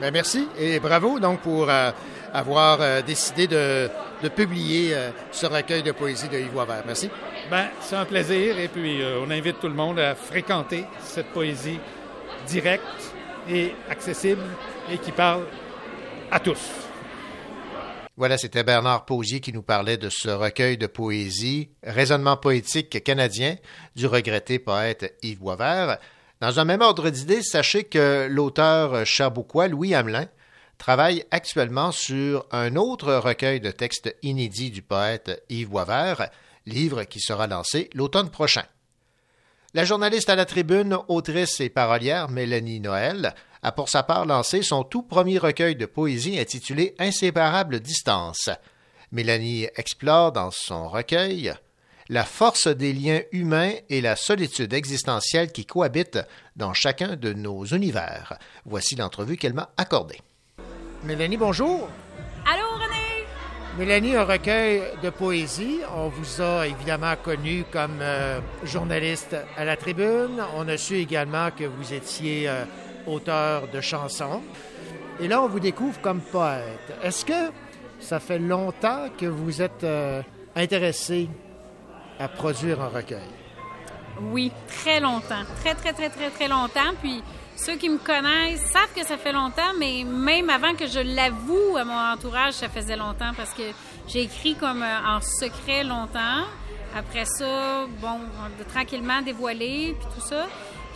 [0.00, 1.90] Ben, merci et bravo donc pour euh,
[2.32, 3.88] avoir euh, décidé de,
[4.22, 6.82] de publier euh, ce recueil de poésie de Yves Boisvert.
[6.86, 7.10] Merci.
[7.50, 11.28] Ben, c'est un plaisir et puis euh, on invite tout le monde à fréquenter cette
[11.28, 11.78] poésie
[12.46, 12.82] directe
[13.48, 14.42] et accessible
[14.92, 15.44] et qui parle
[16.30, 16.70] à tous.
[18.16, 23.56] Voilà, c'était Bernard Posier qui nous parlait de ce recueil de poésie, raisonnement poétique canadien
[23.94, 25.98] du regretté poète Yves Boisvert.
[26.40, 30.26] Dans un même ordre d'idées, sachez que l'auteur cherbouquois Louis Hamelin
[30.78, 36.30] travaille actuellement sur un autre recueil de textes inédits du poète Yves Boisvert,
[36.66, 38.64] livre qui sera lancé l'automne prochain.
[39.74, 44.62] La journaliste à la tribune, autrice et parolière Mélanie Noël a pour sa part lancé
[44.62, 48.50] son tout premier recueil de poésie intitulé Inséparables distances.
[49.12, 51.52] Mélanie explore dans son recueil
[52.08, 56.20] la force des liens humains et la solitude existentielle qui cohabitent
[56.54, 58.38] dans chacun de nos univers.
[58.64, 60.20] Voici l'entrevue qu'elle m'a accordée.
[61.06, 61.88] Mélanie, bonjour.
[62.44, 63.24] Allô, René?
[63.78, 65.78] Mélanie, un recueil de poésie.
[65.94, 70.42] On vous a évidemment connu comme euh, journaliste à la tribune.
[70.56, 72.64] On a su également que vous étiez euh,
[73.06, 74.42] auteur de chansons.
[75.20, 76.98] Et là, on vous découvre comme poète.
[77.04, 77.52] Est-ce que
[78.00, 80.22] ça fait longtemps que vous êtes euh,
[80.56, 81.28] intéressé
[82.18, 83.30] à produire un recueil?
[84.22, 85.44] Oui, très longtemps.
[85.60, 86.94] Très, très, très, très, très longtemps.
[87.00, 87.22] Puis
[87.56, 91.76] ceux qui me connaissent savent que ça fait longtemps, mais même avant que je l'avoue
[91.76, 93.62] à mon entourage, ça faisait longtemps parce que
[94.08, 96.44] j'ai écrit comme euh, en secret longtemps.
[96.96, 98.20] Après ça, bon,
[98.72, 100.46] tranquillement dévoilé, puis tout ça.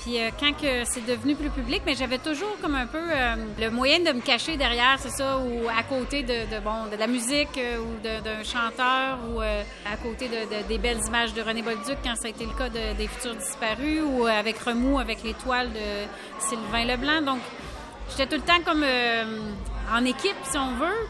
[0.02, 3.36] Puis euh, quand que c'est devenu plus public, mais j'avais toujours comme un peu euh,
[3.58, 6.96] le moyen de me cacher derrière, c'est ça, ou à côté de, de, bon de
[6.96, 11.42] la musique euh, ou d'un chanteur ou à côté de, de- des belles images de
[11.42, 14.98] René Bolduc quand ça a été le cas de- des futurs disparus ou avec Remous
[14.98, 16.06] avec l'étoile de
[16.38, 17.20] Sylvain Leblanc.
[17.20, 17.40] Donc
[18.10, 19.24] j'étais tout le temps comme euh,
[19.92, 21.06] en équipe si on veut.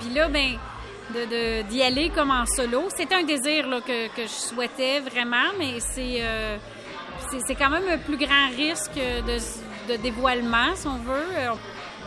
[0.00, 0.56] Puis là, ben
[1.70, 2.88] d'y aller comme en solo.
[2.94, 6.56] C'était un désir là, que, que je souhaitais vraiment, mais c'est euh,
[7.46, 11.36] c'est quand même un plus grand risque de, de dévoilement, si on veut.
[11.36, 11.50] Euh,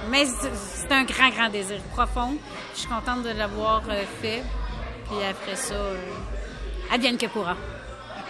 [0.10, 2.36] Mais c'est un grand, grand désir profond.
[2.74, 4.44] Je suis contente de l'avoir euh, fait.
[5.06, 5.98] Puis après ça, euh,
[6.92, 7.56] advienne que pourra.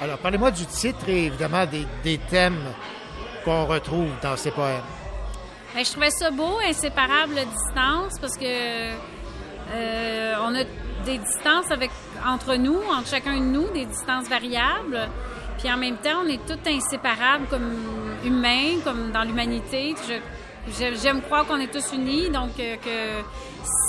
[0.02, 2.64] Alors, parlez-moi du titre et évidemment des, des thèmes
[3.46, 4.82] qu'on retrouve dans ces poèmes.
[5.74, 8.92] Ben, je trouvais ça beau, inséparable distance, parce que
[9.74, 10.64] euh, on a
[11.06, 11.92] des distances avec
[12.28, 15.10] entre nous, entre chacun de nous, des distances variables.
[15.62, 17.72] Puis en même temps, on est tous inséparables comme
[18.26, 19.94] humains, comme dans l'humanité.
[20.68, 23.24] J'aime croire qu'on est tous unis, donc euh, que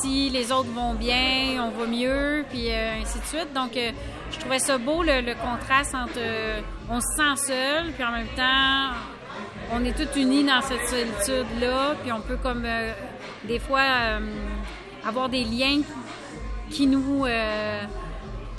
[0.00, 3.52] si les autres vont bien, on va mieux, puis euh, ainsi de suite.
[3.54, 3.90] Donc, euh,
[4.30, 6.20] je trouvais ça beau, le, contraste entre
[6.90, 8.94] on se sent seul, puis en même temps,
[9.72, 12.66] on est tous unis dans cette solitude-là, puis on peut comme
[13.44, 13.82] des fois
[15.06, 15.80] avoir des liens
[16.70, 17.24] qui nous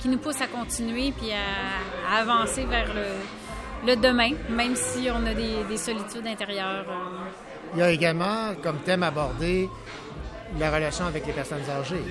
[0.04, 5.08] qui nous poussent à continuer puis à, à avancer vers le, le demain, même si
[5.10, 6.84] on a des, des solitudes intérieures.
[6.86, 7.30] euh.
[7.72, 9.70] Il y a également comme thème abordé
[10.58, 12.04] la relation avec les personnes âgées.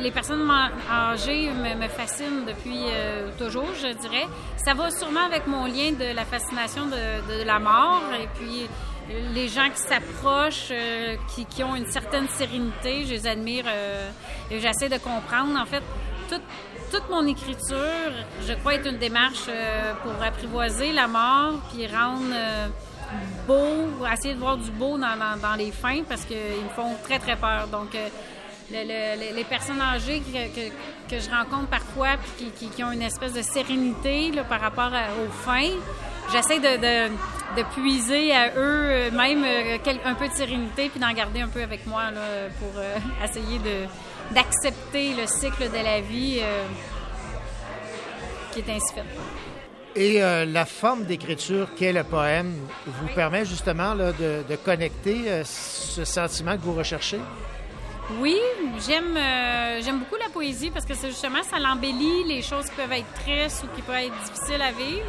[0.00, 0.46] Les personnes
[0.92, 4.26] âgées me, me fascinent depuis euh, toujours, je dirais.
[4.62, 8.68] Ça va sûrement avec mon lien de la fascination de, de la mort et puis
[9.10, 13.64] euh, les gens qui s'approchent, euh, qui, qui ont une certaine sérénité, je les admire
[13.66, 14.10] euh,
[14.50, 15.58] et j'essaie de comprendre.
[15.58, 15.82] En fait,
[16.28, 16.42] toute,
[16.94, 18.12] toute mon écriture,
[18.46, 22.68] je crois, est une démarche euh, pour apprivoiser la mort puis rendre euh,
[23.48, 27.34] beau, essayer de voir du beau dans, les fins parce qu'ils me font très, très
[27.34, 27.66] peur.
[27.66, 28.08] Donc, euh,
[28.70, 30.70] le- le- les- personnes âgées que,
[31.10, 34.92] que, je rencontre parfois puis qui, qui, ont une espèce de sérénité là, par rapport
[34.92, 35.74] aux fins,
[36.32, 37.08] j'essaie de,
[37.56, 39.44] de, puiser à eux même
[40.04, 42.20] un peu de sérénité puis d'en garder un peu avec moi là,
[42.60, 42.80] pour
[43.22, 43.88] essayer de
[44.32, 46.64] d'accepter le cycle de la vie euh,
[48.52, 49.04] qui est ainsi fait.
[49.96, 52.52] Et euh, la forme d'écriture qu'est le poème
[52.86, 57.20] vous permet justement là, de, de connecter euh, ce sentiment que vous recherchez?
[58.18, 58.36] Oui,
[58.86, 62.74] j'aime euh, j'aime beaucoup la poésie parce que c'est justement ça l'embellit les choses qui
[62.74, 65.06] peuvent être tristes ou qui peuvent être difficiles à vivre.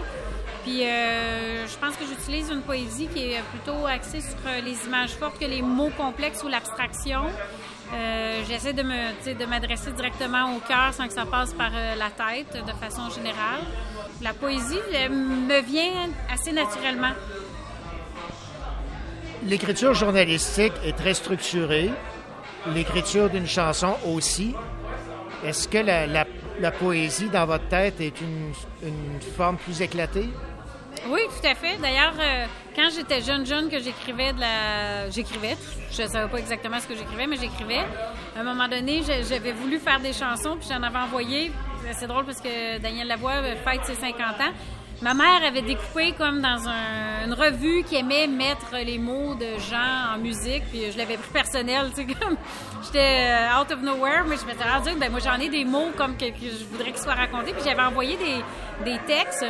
[0.64, 5.12] Puis euh, je pense que j'utilise une poésie qui est plutôt axée sur les images
[5.12, 7.24] fortes que les mots complexes ou l'abstraction.
[7.94, 11.96] Euh, J'essaie de me de m'adresser directement au cœur sans que ça passe par euh,
[11.96, 13.62] la tête de façon générale.
[14.22, 14.80] La poésie
[15.10, 17.14] me vient assez naturellement.
[19.44, 21.92] L'écriture journalistique est très structurée.
[22.74, 24.56] L'écriture d'une chanson aussi.
[25.46, 28.54] Est-ce que la, poésie dans votre tête est une
[29.36, 30.30] forme plus éclatée?
[31.08, 31.78] Oui, tout à fait.
[31.78, 32.46] D'ailleurs, euh,
[32.76, 35.10] quand j'étais jeune, jeune, que j'écrivais de la...
[35.12, 35.56] J'écrivais,
[35.92, 37.84] je ne savais pas exactement ce que j'écrivais, mais j'écrivais.
[38.36, 41.52] À un moment donné, j'avais voulu faire des chansons, puis j'en avais envoyé.
[41.94, 44.54] C'est drôle parce que Daniel Lavoie euh, fête ses 50 ans.
[45.02, 49.60] Ma mère avait découpé comme dans un- une revue qui aimait mettre les mots de
[49.70, 52.38] gens en musique, puis je l'avais pris personnel, tu sais, comme
[52.84, 55.92] j'étais euh, out of nowhere, mais je m'étais rendu, ben moi j'en ai des mots
[55.98, 58.18] comme que, je voudrais qu'ils soient racontés, puis j'avais envoyé
[58.86, 59.46] des textes,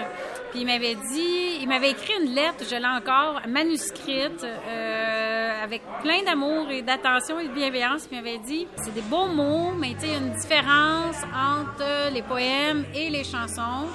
[0.55, 6.23] il m'avait dit, il m'avait écrit une lettre, je l'ai encore, manuscrite, euh, avec plein
[6.23, 10.09] d'amour et d'attention et de bienveillance, il m'avait dit, c'est des beaux mots, mais il
[10.09, 13.87] y a une différence entre les poèmes et les chansons.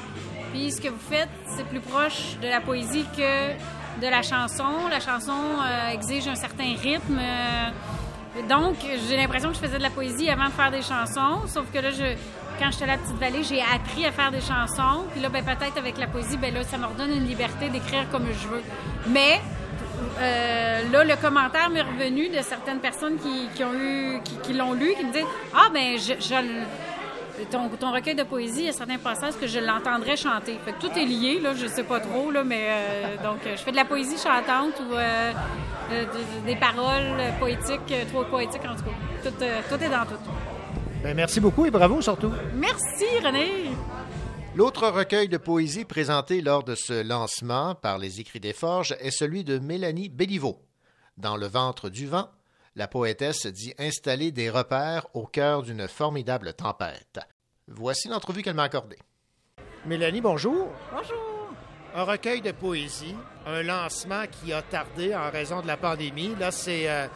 [0.53, 4.89] Puis ce que vous faites, c'est plus proche de la poésie que de la chanson.
[4.91, 7.19] La chanson euh, exige un certain rythme.
[7.19, 7.71] euh,
[8.49, 8.77] donc,
[9.09, 11.47] j'ai l'impression que je faisais de la poésie avant de faire des chansons.
[11.47, 12.15] Sauf que là, je,
[12.61, 15.05] quand j'étais à la petite vallée, j'ai appris à faire des chansons.
[15.13, 18.05] Puis là, ben, peut-être avec la poésie, ben là, ça me redonne une liberté d'écrire
[18.13, 18.63] comme je veux.
[19.09, 19.41] Mais
[20.21, 24.93] euh, là, le commentaire m'est revenu de certaines personnes qui, ont eu, qui, l'ont lu,
[24.99, 25.25] qui me disent
[25.55, 26.13] Ah, ben, je,
[27.51, 30.59] ton, ton recueil de poésie, il y a certains passages que je l'entendrais chanter.
[30.79, 33.71] Tout est lié, là, je sais pas trop, là, mais euh, donc euh, je fais
[33.71, 35.33] de la poésie chantante ou euh,
[35.91, 39.31] de- des paroles poétiques, trop poétiques en tout cas.
[39.71, 40.21] Tout est dans tout.
[41.03, 42.31] Ben, merci beaucoup et bravo surtout.
[42.55, 43.71] Merci René!
[44.55, 49.11] L'autre recueil de poésie présenté lors de ce lancement par les Écrits des Forges est
[49.11, 50.61] celui de Mélanie Béliveau.
[51.17, 52.29] Dans Le ventre du vent,
[52.77, 57.21] la poétesse dit installer des repères au cœur d'une formidable tempête.
[57.69, 58.99] Voici l'entrevue qu'elle m'a accordée.
[59.87, 60.69] Mélanie, bonjour.
[60.93, 61.49] Bonjour.
[61.95, 63.17] Un recueil de poésie,
[63.47, 66.35] un lancement qui a tardé en raison de la pandémie.
[66.39, 67.07] Là, c'est euh,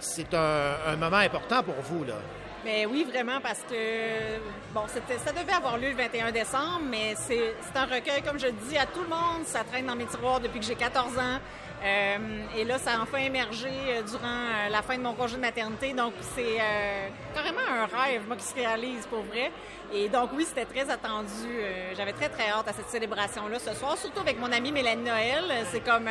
[0.00, 2.04] c'est un, un moment important pour vous.
[2.04, 2.16] Là.
[2.64, 4.38] Mais oui, vraiment, parce que
[4.74, 8.76] bon, ça devait avoir lieu le 21 décembre, mais c'est, un recueil, comme je dis
[8.76, 11.38] à tout le monde, ça traîne dans mes tiroirs depuis que j'ai 14 ans.
[11.82, 12.18] Euh,
[12.58, 15.40] et là, ça a enfin émergé euh, durant euh, la fin de mon congé de
[15.40, 15.94] maternité.
[15.94, 19.50] Donc, c'est euh, carrément un rêve, moi, qui se réalise pour vrai.
[19.90, 21.48] Et donc, oui, c'était très attendu.
[21.48, 25.04] Euh, j'avais très, très hâte à cette célébration-là ce soir, surtout avec mon amie Mélanie
[25.04, 25.44] Noël.
[25.70, 26.10] C'est comme,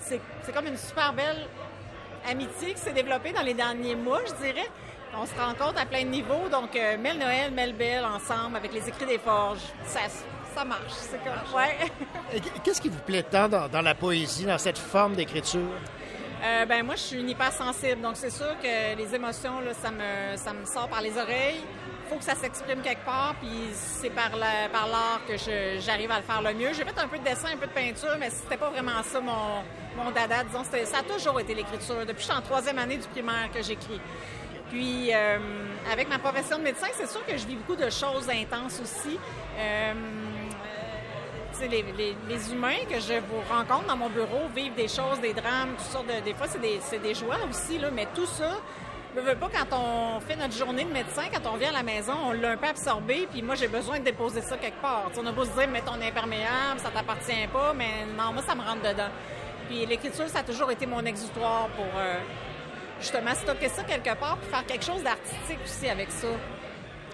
[0.00, 1.48] c'est comme une super belle
[2.28, 4.68] amitié qui s'est développée dans les derniers mois, je dirais.
[5.14, 8.72] On se rencontre à plein de niveaux, donc euh, Mel Noël, Mel Belle, ensemble, avec
[8.72, 10.00] les écrits des forges, ça,
[10.54, 10.80] ça marche.
[10.92, 12.40] C'est comme, ouais.
[12.64, 15.60] Qu'est-ce qui vous plaît tant dans, dans la poésie, dans cette forme d'écriture?
[16.44, 19.90] Euh, ben moi, je suis une hypersensible, donc c'est sûr que les émotions, là, ça
[19.90, 21.60] me, ça me sort par les oreilles.
[22.08, 25.36] faut que ça s'exprime quelque part, puis c'est par la- par l'art que
[25.78, 26.72] j'arrive à le faire le mieux.
[26.72, 29.20] J'ai fait un peu de dessin, un peu de peinture, mais c'était pas vraiment ça
[29.20, 29.62] mon,
[30.02, 30.42] mon dada.
[30.44, 32.00] Disons, ça a toujours été l'écriture.
[32.00, 34.00] Depuis que je suis en troisième année du primaire que j'écris.
[34.72, 35.36] Puis, euh,
[35.92, 39.18] avec ma profession de médecin, c'est sûr que je vis beaucoup de choses intenses aussi.
[39.58, 39.92] Euh,
[41.70, 45.92] les, humains que je vous rencontre dans mon bureau vivent des choses, des drames, toutes
[45.92, 46.24] sortes de...
[46.24, 48.50] Des fois, c'est des, joies aussi, là, mais tout ça,
[49.14, 51.82] je veux pas, quand on fait notre journée de médecin, quand on vient à la
[51.82, 55.04] maison, on l'a un peu absorbé, puis moi, j'ai besoin de déposer ça quelque part.
[55.10, 58.32] Tu sais, on a beau se dire, mets ton imperméable, ça t'appartient pas, mais non,
[58.32, 59.10] moi, ça me rentre dedans.
[59.68, 62.16] Puis l'écriture, ça a toujours été mon exutoire pour, euh,
[63.02, 66.28] justement, stocker ça quelque part, puis faire quelque chose d'artistique aussi avec ça.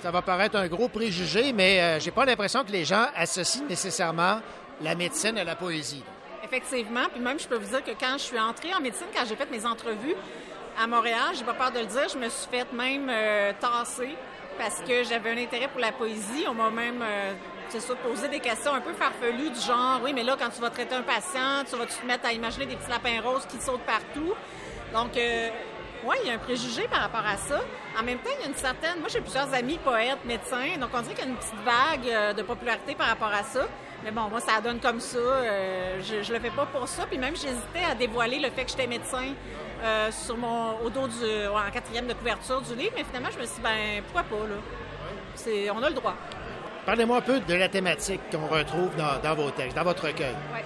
[0.01, 3.65] Ça va paraître un gros préjugé, mais euh, j'ai pas l'impression que les gens associent
[3.69, 4.41] nécessairement
[4.81, 6.05] la médecine à la poésie.
[6.45, 7.07] Effectivement.
[7.13, 9.35] Puis même, je peux vous dire que quand je suis entrée en médecine, quand j'ai
[9.35, 10.15] fait mes entrevues
[10.81, 14.15] à Montréal, j'ai pas peur de le dire, je me suis fait même euh, tasser
[14.57, 16.45] parce que j'avais un intérêt pour la poésie.
[16.49, 17.33] On m'a même, euh,
[17.69, 20.61] c'est ça, posé des questions un peu farfelues du genre, oui, mais là, quand tu
[20.61, 23.59] vas traiter un patient, tu vas te mettre à imaginer des petits lapins roses qui
[23.59, 24.35] sautent partout?
[24.93, 25.49] Donc, euh,
[26.05, 27.61] oui, il y a un préjugé par rapport à ça.
[27.99, 29.01] En même temps, il y a une certaine...
[29.01, 32.09] Moi, j'ai plusieurs amis poètes, médecins, donc on dirait qu'il y a une petite vague
[32.09, 33.67] euh, de popularité par rapport à ça.
[34.05, 35.19] Mais bon, moi, ça donne comme ça.
[35.19, 37.05] euh, je, je le fais pas pour ça.
[37.07, 39.35] Puis même, j'hésitais à dévoiler le fait que j'étais médecin
[39.83, 41.47] euh, sur mon, au dos du...
[41.49, 42.93] en quatrième de couverture du livre.
[42.97, 44.55] Mais finalement, je me suis dit, ben pourquoi pas, là?
[45.35, 46.15] C'est, on a le droit.
[46.87, 50.35] Parlez-moi un peu de la thématique qu'on retrouve dans, dans vos textes, dans votre recueil.
[50.55, 50.65] Ouais.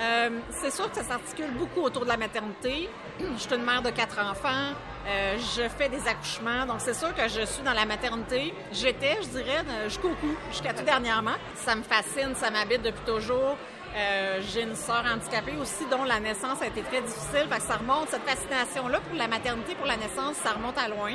[0.00, 2.88] Euh, c'est sûr que ça s'articule beaucoup autour de la maternité.
[3.20, 4.72] Je suis une mère de quatre enfants.
[5.06, 6.64] Euh, je fais des accouchements.
[6.64, 8.54] Donc, c'est sûr que je suis dans la maternité.
[8.70, 11.34] J'étais, je dirais, jusqu'au cou, jusqu'à tout dernièrement.
[11.56, 13.56] Ça me fascine, ça m'habite depuis toujours.
[13.96, 17.48] Euh, J'ai une sœur handicapée aussi dont la naissance a été très difficile.
[17.50, 20.86] Fait que ça remonte, cette fascination-là pour la maternité, pour la naissance, ça remonte à
[20.88, 21.14] loin.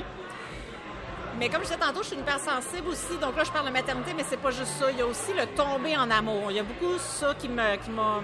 [1.40, 3.18] Mais comme je disais tantôt, je suis une hypersensible aussi.
[3.22, 4.90] Donc là, je parle de maternité, mais c'est pas juste ça.
[4.92, 6.46] Il y a aussi le tomber en amour.
[6.50, 8.22] Il y a beaucoup ça qui me, qui m'a,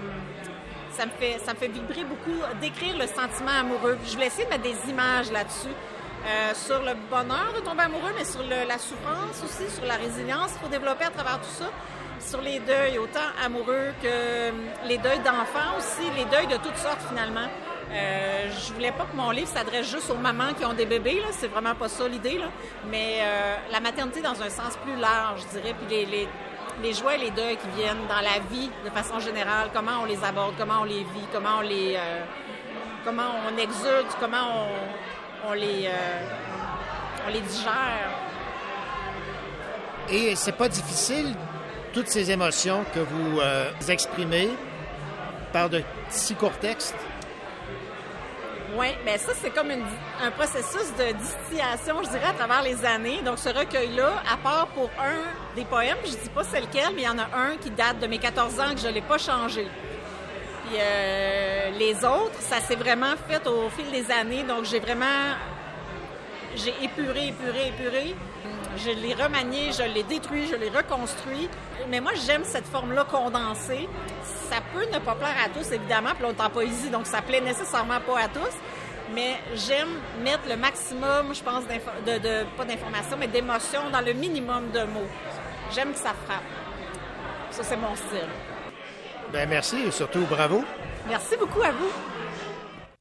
[0.91, 3.97] ça me fait, ça me fait vibrer beaucoup, décrire le sentiment amoureux.
[4.05, 5.69] Je voulais essayer de mettre des images là-dessus.
[6.25, 10.51] euh, sur le bonheur de tomber amoureux, mais sur la souffrance aussi, sur la résilience
[10.53, 11.69] qu'il faut développer à travers tout ça,
[12.19, 14.51] sur les deuils, autant amoureux que
[14.87, 17.47] les deuils d'enfants aussi, les deuils de toutes sortes finalement.
[17.93, 21.19] Euh, je voulais pas que mon livre s'adresse juste aux mamans qui ont des bébés,
[21.19, 21.27] là.
[21.31, 22.47] c'est vraiment pas ça l'idée, là.
[22.89, 26.27] mais euh, la maternité dans un sens plus large, je dirais, puis les, les,
[26.81, 30.05] les joies et les deuils qui viennent dans la vie de façon générale, comment on
[30.05, 32.23] les aborde, comment on les vit, comment on les, euh,
[33.05, 34.65] comment on exulte, comment
[35.45, 35.87] on, on les,
[37.27, 38.09] on les digère.
[40.09, 41.35] Et c'est pas difficile,
[41.93, 43.39] toutes ces émotions que vous
[43.91, 44.49] exprimez
[45.51, 46.95] par de si courts textes?
[48.75, 53.21] Oui, bien ça, c'est comme un processus de distillation, je dirais, à travers les années.
[53.23, 57.03] Donc, ce recueil-là, à part pour un des poèmes, je dis pas c'est lequel, mais
[57.03, 59.19] il y en a un qui date de mes 14 ans que je l'ai pas
[59.19, 59.67] changé.
[60.65, 64.43] Puis euh, les autres, ça s'est vraiment fait au fil des années.
[64.43, 65.35] Donc, j'ai vraiment...
[66.55, 68.15] J'ai épuré, épuré, épuré.
[68.77, 71.49] Je l'ai remanié, je l'ai détruit, je l'ai reconstruit.
[71.89, 73.87] Mais moi, j'aime cette forme-là condensée.
[74.49, 77.21] Ça peut ne pas plaire à tous, évidemment, puis on est en poésie, donc ça
[77.21, 78.53] plaît nécessairement pas à tous.
[79.13, 79.89] Mais j'aime
[80.23, 84.83] mettre le maximum, je pense, de, de- pas d'informations, mais d'émotions dans le minimum de
[84.83, 85.07] mots.
[85.73, 86.41] J'aime que ça frappe.
[87.51, 88.29] Ça, c'est mon style.
[89.31, 90.63] Ben merci et surtout bravo.
[91.07, 91.91] Merci beaucoup à vous.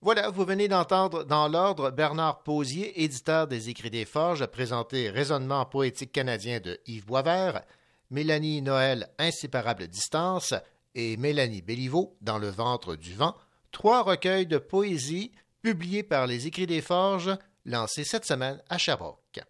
[0.04, 5.64] Voilà, vous venez d'entendre dans l'ordre Bernard Posier, éditeur des Écrits des Forges, présenter Raisonnement
[5.64, 7.62] poétique canadien de Yves Boisvert,
[8.10, 10.54] Mélanie Noël, Inséparable distance,
[10.96, 13.36] et Mélanie Béliveau, Dans le ventre du vent,
[13.70, 15.30] trois recueils de poésie
[15.62, 19.40] publiés par les Écrits des Forges, lancés cette semaine à Sherbrooke.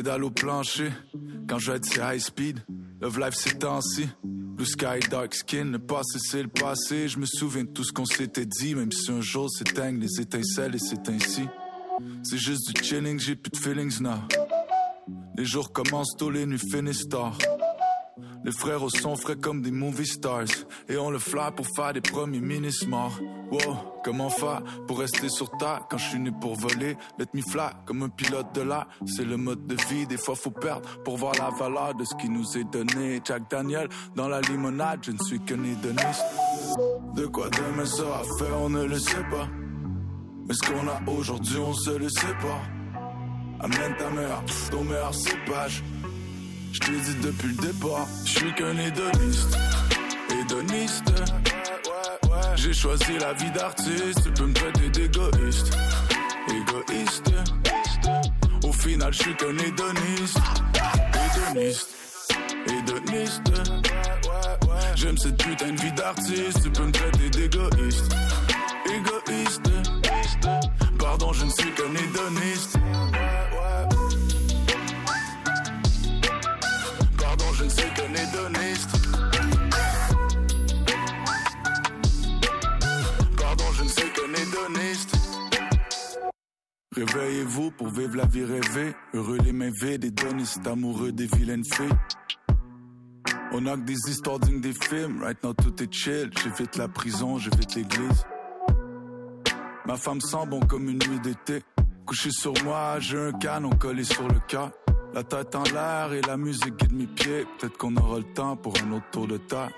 [0.00, 0.90] Pédale au plancher,
[1.46, 2.64] quand je vais être sur high speed.
[3.02, 4.08] Love life c'est temps-ci.
[4.24, 7.06] Blue sky, dark skin, le passé c'est le passé.
[7.06, 10.18] Je me souviens de tout ce qu'on s'était dit, même si un jour s'éteignent les
[10.18, 11.42] étincelles et c'est ainsi.
[12.22, 14.22] C'est juste du chilling, j'ai plus de feelings now.
[15.36, 17.36] Les jours commencent tôt, les nuits finissent tard.
[18.44, 20.44] Les frères au son frais comme des movie stars.
[20.88, 23.20] Et on le fly pour faire des premiers mini-smarts.
[23.50, 26.96] Wow, comment faire pour rester sur terre quand je suis né pour voler?
[27.18, 28.86] Let me fly comme un pilote de l'air.
[29.06, 32.14] C'est le mode de vie, des fois faut perdre pour voir la valeur de ce
[32.14, 33.20] qui nous est donné.
[33.24, 36.24] Jack Daniel dans la limonade, je ne suis qu'un hédoniste.
[37.14, 39.48] De quoi demain sera fait, on ne le sait pas.
[40.46, 42.62] Mais ce qu'on a aujourd'hui, on se le sait pas.
[43.62, 45.82] Amène ta mère, ton meilleur cépage.
[46.72, 49.56] Je te dis depuis le départ, je suis qu'un hédoniste.
[50.40, 51.12] Hédoniste.
[52.56, 55.72] J'ai choisi la vie d'artiste, tu peux me traiter d'égoïste.
[56.48, 57.32] Égoïste.
[58.64, 60.38] Au final, je suis qu'un hédoniste.
[61.52, 61.88] Hédoniste.
[62.66, 63.52] Hédoniste.
[64.94, 68.14] J'aime cette putain de vie d'artiste, tu peux me traiter d'égoïste.
[68.86, 69.70] Égoïste.
[70.98, 72.78] Pardon, je ne suis qu'un hédoniste.
[87.00, 88.94] Réveillez-vous pour vivre la vie rêvée.
[89.14, 91.88] Heureux les mains vides, hédonistes, amoureux des vilaines filles.
[93.52, 95.22] On a que des histoires des films.
[95.22, 96.30] Right now, tout est chill.
[96.42, 98.24] J'évite la prison, j'évite l'église.
[99.86, 101.62] Ma femme sent bon comme une nuit d'été.
[102.04, 104.70] Couché sur moi, j'ai un canon collé sur le cœur.
[105.14, 107.46] La tête en l'air et la musique guide mes pieds.
[107.58, 109.70] Peut-être qu'on aura le temps pour un autre tour de terre.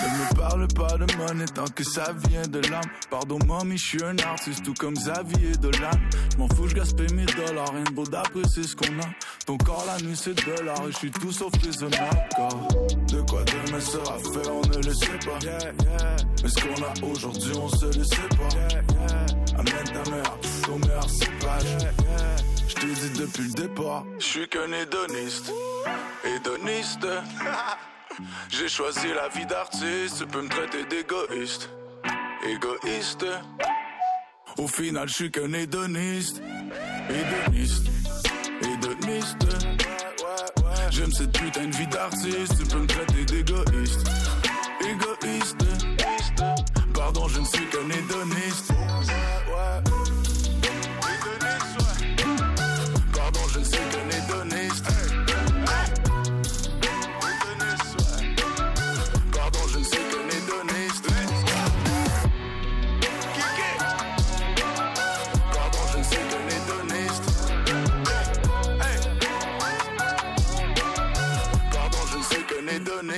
[0.00, 2.84] Ne me parle pas de monnaie tant que ça vient de l'âme.
[3.10, 5.90] Pardon, mommy, je suis un artiste, tout comme Xavier Dolan.
[6.32, 7.72] Je m'en fous, je gaspille mes dollars.
[7.72, 9.08] Rien de beau d'apprécier ce qu'on a.
[9.46, 10.82] Ton corps, la nuit, c'est de l'art.
[10.86, 12.28] Je suis tout sauf raisonnable.
[12.36, 15.38] Car de quoi demain sera fait, on ne le sait pas.
[16.42, 19.58] Mais ce qu'on a aujourd'hui, on se le sait pas.
[19.58, 21.88] Amène ta mère, ton meilleur cépage.
[22.68, 25.52] Je te dis depuis le départ, je suis qu'un hédoniste.
[26.24, 27.06] Hédoniste.
[28.50, 31.70] J'ai choisi la vie d'artiste, tu peux me traiter d'égoïste.
[32.46, 33.26] égoïste.
[34.58, 36.40] Au final, je suis qu'un hédoniste.
[37.10, 37.86] Hédoniste,
[38.62, 39.46] hédoniste.
[40.90, 42.56] J'aime cette putain de vie d'artiste.
[42.58, 44.06] Tu peux me traiter d'égoïste.
[44.80, 45.64] Égoïste.
[46.94, 48.72] Pardon, je ne suis qu'un hédoniste.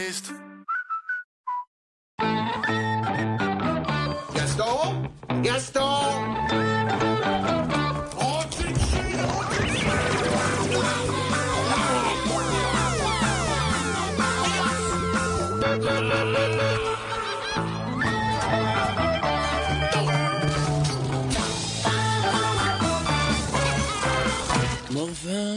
[0.06, 0.32] Hédoniste.
[4.34, 5.10] Gaston
[5.42, 6.75] Gaston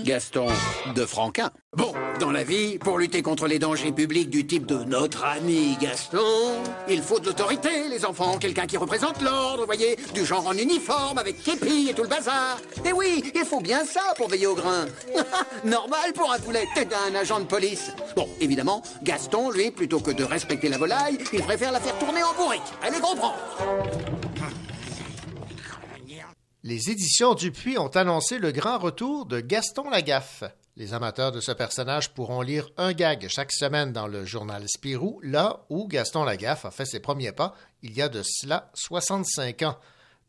[0.09, 0.47] Gaston
[0.95, 1.51] de Franquin.
[1.77, 5.77] Bon, dans la vie, pour lutter contre les dangers publics du type de notre ami
[5.79, 10.53] Gaston, il faut de l'autorité, les enfants, quelqu'un qui représente l'ordre, voyez, du genre en
[10.53, 12.57] uniforme, avec képi et tout le bazar.
[12.83, 14.87] Et oui, il faut bien ça pour veiller au grain.
[15.63, 17.91] Normal pour un poulet, t'es un agent de police.
[18.15, 22.23] Bon, évidemment, Gaston, lui, plutôt que de respecter la volaille, il préfère la faire tourner
[22.23, 22.63] en bourrique.
[22.81, 23.37] Allez comprendre.
[26.69, 30.43] Les éditions Dupuis ont annoncé le grand retour de Gaston Lagaffe.
[30.77, 35.19] Les amateurs de ce personnage pourront lire un gag chaque semaine dans le journal Spirou,
[35.23, 39.63] là où Gaston Lagaffe a fait ses premiers pas il y a de cela 65
[39.63, 39.79] ans.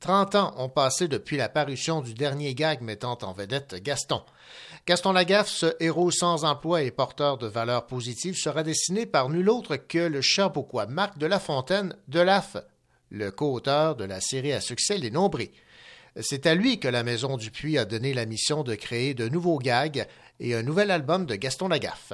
[0.00, 4.22] 30 ans ont passé depuis la parution du dernier gag mettant en vedette Gaston.
[4.86, 9.50] Gaston Lagaffe, ce héros sans emploi et porteur de valeurs positives, sera dessiné par nul
[9.50, 12.56] autre que le Cherbourgois Marc de La Fontaine de l'AF,
[13.10, 15.52] le co-auteur de la série à succès Les Nombrés.
[16.18, 19.58] C'est à lui que la Maison Dupuis a donné la mission de créer de nouveaux
[19.58, 20.06] gags
[20.40, 22.12] et un nouvel album de Gaston Lagaffe.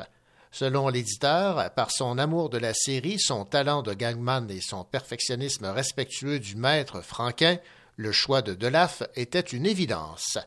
[0.53, 5.67] Selon l'éditeur, par son amour de la série, son talent de gangman et son perfectionnisme
[5.67, 7.59] respectueux du maître Franquin,
[7.97, 10.39] le choix de Delaf était une évidence.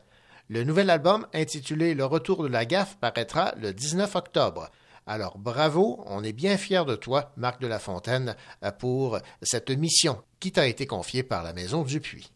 [0.48, 4.70] Le nouvel album, intitulé Le retour de la gaffe, paraîtra le 19 octobre.
[5.06, 8.36] Alors bravo, on est bien fiers de toi, Marc de la Fontaine,
[8.78, 12.30] pour cette mission qui t'a été confiée par la Maison Dupuis.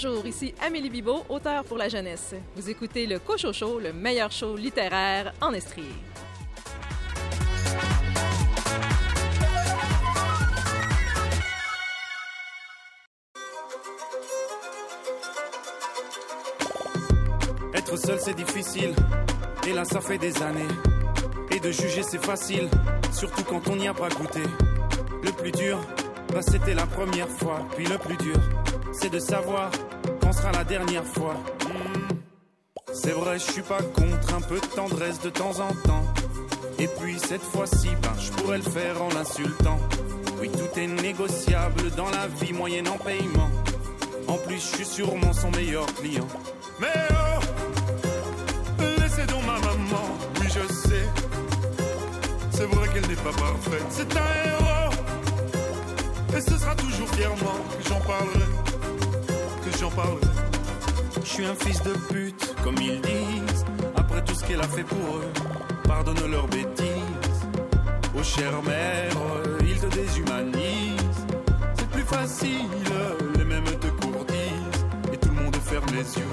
[0.00, 2.32] Bonjour, ici Amélie Bibot, auteure pour la jeunesse.
[2.54, 5.82] Vous écoutez le Cocho Show, le meilleur show littéraire en Estrie.
[17.74, 18.94] Être seul c'est difficile,
[19.66, 20.62] et là ça fait des années.
[21.50, 22.68] Et de juger c'est facile,
[23.12, 24.42] surtout quand on n'y a pas goûté.
[25.24, 25.80] Le plus dur,
[26.32, 27.66] bah c'était la première fois.
[27.74, 28.38] Puis le plus dur,
[29.00, 29.70] c'est de savoir
[30.20, 31.34] quand sera la dernière fois.
[31.64, 32.16] Hmm.
[32.92, 36.04] C'est vrai, je suis pas contre un peu de tendresse de temps en temps.
[36.78, 39.78] Et puis cette fois-ci, ben je pourrais le faire en l'insultant.
[40.40, 43.50] Oui, tout est négociable dans la vie moyenne en paiement.
[44.26, 46.26] En plus, je suis sûrement son meilleur client.
[46.80, 47.40] Mais oh,
[49.00, 50.08] laissez donc ma maman,
[50.40, 51.06] oui je sais.
[52.50, 54.94] C'est vrai qu'elle n'est pas parfaite, c'est un héros.
[56.36, 58.57] Et ce sera toujours fièrement que j'en parlerai,
[59.78, 60.20] j'en parlerai.
[61.22, 63.64] Je suis un fils de pute, comme ils disent.
[63.96, 65.32] Après tout ce qu'elle a fait pour eux,
[65.84, 66.84] pardonne leurs bêtises.
[68.16, 69.12] Oh chère mère,
[69.62, 71.26] ils te déshumanisent.
[71.76, 72.68] C'est plus facile,
[73.36, 74.84] les mêmes te courtisent.
[75.12, 76.24] Et tout le monde ferme les yeux.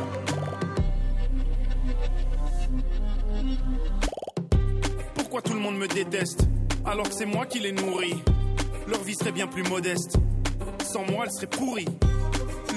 [5.16, 6.48] Pourquoi tout le monde me déteste
[6.86, 8.24] alors que c'est moi qui les nourris?
[8.88, 10.18] Leur vie serait bien plus modeste.
[10.84, 11.88] Sans moi, elle serait pourrie.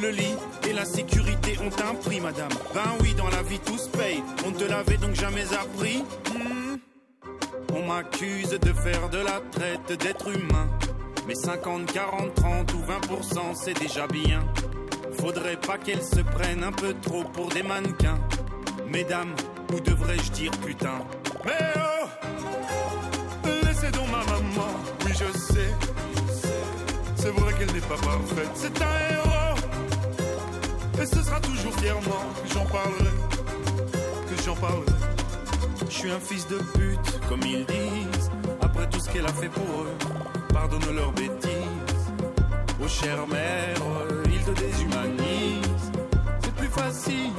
[0.01, 0.35] Le lit
[0.79, 2.53] la sécurité ont un prix, madame.
[2.73, 4.23] Ben oui, dans la vie, tout se paye.
[4.47, 6.05] On te l'avait donc jamais appris.
[6.33, 6.77] Hmm.
[7.75, 10.71] On m'accuse de faire de la traite d'êtres humains.
[11.27, 14.41] Mais 50, 40, 30 ou 20%, c'est déjà bien.
[15.21, 18.21] Faudrait pas qu'elles se prennent un peu trop pour des mannequins.
[18.87, 19.35] Mesdames,
[19.75, 21.01] ou devrais-je dire putain
[21.45, 24.73] Mais oh Laissez donc ma maman,
[25.05, 25.75] oui je sais.
[27.17, 29.48] C'est vrai qu'elle n'est pas parfaite, c'est un héros.
[31.01, 33.15] Et ce sera toujours fièrement que j'en parlerai,
[34.29, 34.85] que j'en parlerai.
[35.89, 38.31] Je suis un fils de pute, comme ils disent.
[38.61, 39.95] Après tout ce qu'elle a fait pour eux,
[40.53, 41.49] pardonne leurs bêtises.
[42.83, 43.77] Oh chère mère,
[44.27, 45.93] ils te déshumanisent.
[46.43, 47.33] C'est plus facile,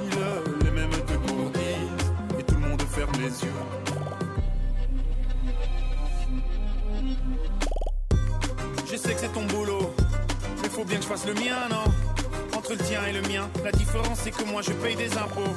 [0.63, 2.39] les mêmes te gourdissent.
[2.39, 3.53] Et tout le monde ferme les yeux.
[8.89, 9.93] Je sais que c'est ton boulot,
[10.61, 11.83] mais faut bien que je fasse le mien, non?
[12.59, 15.55] Entre le tien et le mien, la différence c'est que moi je paye des impôts.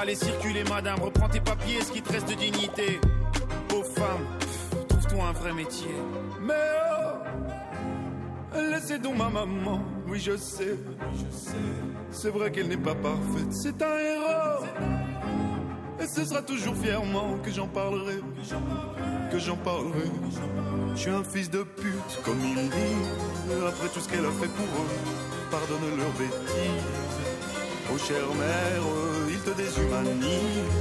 [0.00, 2.98] Allez circuler madame, reprends tes papiers, ce qui te reste de dignité.
[3.72, 4.26] Aux femmes,
[4.88, 5.94] trouve-toi un vrai métier.
[6.40, 6.54] Mais
[8.52, 10.76] oh, laissez donc ma maman, oui je sais,
[12.10, 14.64] c'est vrai qu'elle n'est pas parfaite, c'est un héros.
[16.00, 18.18] Et ce sera toujours fièrement que j'en parlerai,
[19.30, 20.10] que j'en parlerai.
[20.96, 24.48] Je suis un fils de pute, comme ils disent, après tout ce qu'elle a fait
[24.48, 27.18] pour eux, pardonne leurs bêtises.
[27.92, 28.82] Oh chère mère,
[29.28, 30.72] ils te déshumanisent.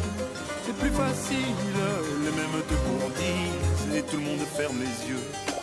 [0.65, 1.79] C'est plus facile,
[2.23, 5.54] les mêmes te gourdissent, et tout le monde ferme les yeux.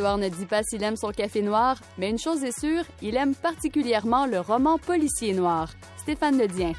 [0.00, 3.16] L'histoire ne dit pas s'il aime son café noir, mais une chose est sûre, il
[3.16, 5.70] aime particulièrement le roman policier noir.
[5.98, 6.72] Stéphane Ledien.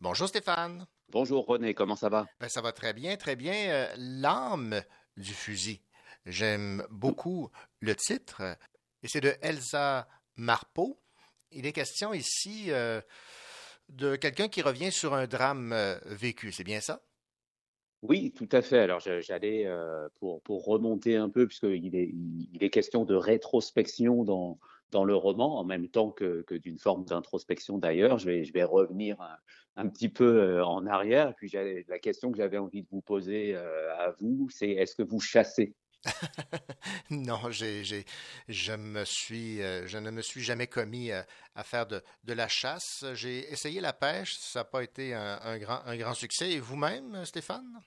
[0.00, 0.84] Bonjour Stéphane.
[1.08, 2.26] Bonjour René, comment ça va?
[2.40, 3.54] Ben, ça va très bien, très bien.
[3.54, 4.82] Euh, L'âme
[5.16, 5.80] du fusil.
[6.26, 7.48] J'aime beaucoup
[7.78, 8.42] le titre.
[9.04, 11.01] Et c'est de Elsa Marpeau.
[11.54, 13.00] Il est question ici euh,
[13.88, 16.50] de quelqu'un qui revient sur un drame euh, vécu.
[16.52, 17.02] C'est bien ça?
[18.02, 18.78] Oui, tout à fait.
[18.78, 22.10] Alors j'allais euh, pour, pour remonter un peu, puisqu'il est,
[22.52, 24.58] il est question de rétrospection dans,
[24.90, 28.18] dans le roman, en même temps que, que d'une forme d'introspection d'ailleurs.
[28.18, 29.36] Je vais, je vais revenir un,
[29.76, 31.34] un petit peu en arrière.
[31.36, 31.52] Puis
[31.86, 35.76] la question que j'avais envie de vous poser à vous, c'est est-ce que vous chassez
[37.10, 38.04] Non, j'ai,
[38.48, 41.22] je me suis, euh, je ne me suis jamais commis euh,
[41.54, 43.04] à faire de, la chasse.
[43.14, 46.50] J'ai essayé la pêche, ça n'a pas été un, un grand, un grand succès.
[46.50, 47.82] Et vous-même, Stéphane?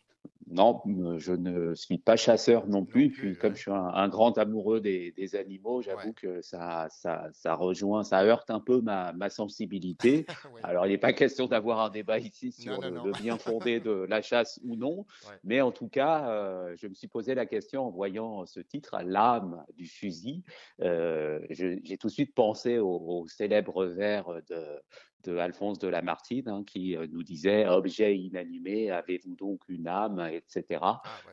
[0.55, 0.81] Non,
[1.17, 3.11] je ne suis pas chasseur non plus.
[3.11, 7.27] Puis comme je suis un, un grand amoureux des, des animaux, j'avoue que ça, ça,
[7.33, 10.25] ça rejoint, ça heurte un peu ma, ma sensibilité.
[10.63, 13.91] Alors, il n'est pas question d'avoir un débat ici sur le, le bien fondé de
[14.09, 15.05] la chasse ou non,
[15.43, 18.97] mais en tout cas, euh, je me suis posé la question en voyant ce titre,
[19.03, 20.43] l'âme du fusil.
[20.81, 24.81] Euh, J'ai tout de suite pensé au, au célèbre vers de,
[25.25, 30.19] de Alphonse de Lamartine, hein, qui euh, nous disait Objet inanimé, avez-vous donc une âme,
[30.31, 30.81] etc.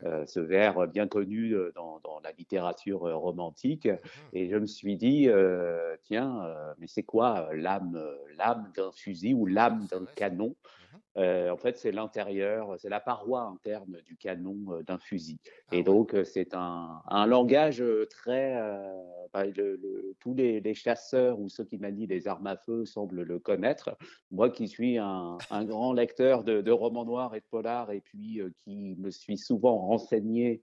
[0.05, 3.89] Euh, ce vers bien connu euh, dans, dans la littérature romantique.
[4.33, 5.29] Et je me suis dit,
[6.03, 8.01] tiens, mais c'est quoi l'âme,
[8.37, 10.55] l'âme d'un fusil ou l'âme d'un canon?
[11.17, 15.39] Euh, En fait, c'est l'intérieur, c'est la paroi interne du canon euh, d'un fusil.
[15.71, 18.57] Et donc, euh, c'est un, un langage très.
[18.57, 19.03] euh,
[19.33, 22.85] bah, le- le- tous les, les chasseurs ou ceux qui manient les armes à feu
[22.85, 23.97] semblent le connaître.
[24.31, 28.01] Moi qui suis un, un grand lecteur de, de romans noirs et de polars, et
[28.01, 30.63] puis euh, qui me suis souvent renseigné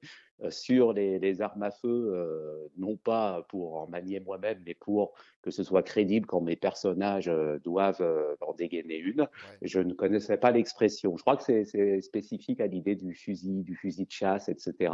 [0.49, 5.13] sur les, les armes à feu, euh, non pas pour en manier moi-même, mais pour
[5.41, 9.27] que ce soit crédible quand mes personnages euh, doivent euh, en dégainer une.
[9.61, 11.15] Je ne connaissais pas l'expression.
[11.17, 14.93] Je crois que c'est- spécifique à l'idée du fusil, du fusil de chasse, etc.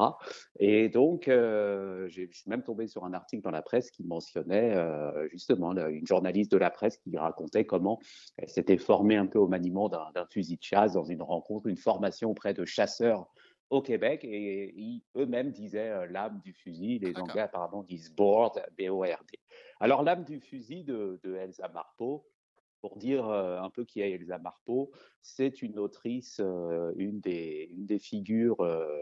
[0.60, 4.04] Et donc, euh, j'ai- je suis même tombé sur un article dans la presse qui
[4.04, 8.00] mentionnait euh, justement là, une journaliste de la presse qui racontait comment
[8.38, 11.78] elle s'était formée un peu au maniement d'un fusil de chasse dans une rencontre, une
[11.78, 13.28] formation auprès de chasseurs
[13.70, 17.00] au Québec et ils eux-mêmes disaient euh, l'âme du fusil.
[17.00, 19.40] Les Anglais apparemment disent board, B-O-R-D.
[19.80, 22.28] Alors l'âme du fusil de, de Elsa Marpeau,
[22.82, 24.92] pour dire euh, un peu qui est Elsa Marpeau,
[25.24, 28.58] c'est une autrice, euh, une, des, une des figures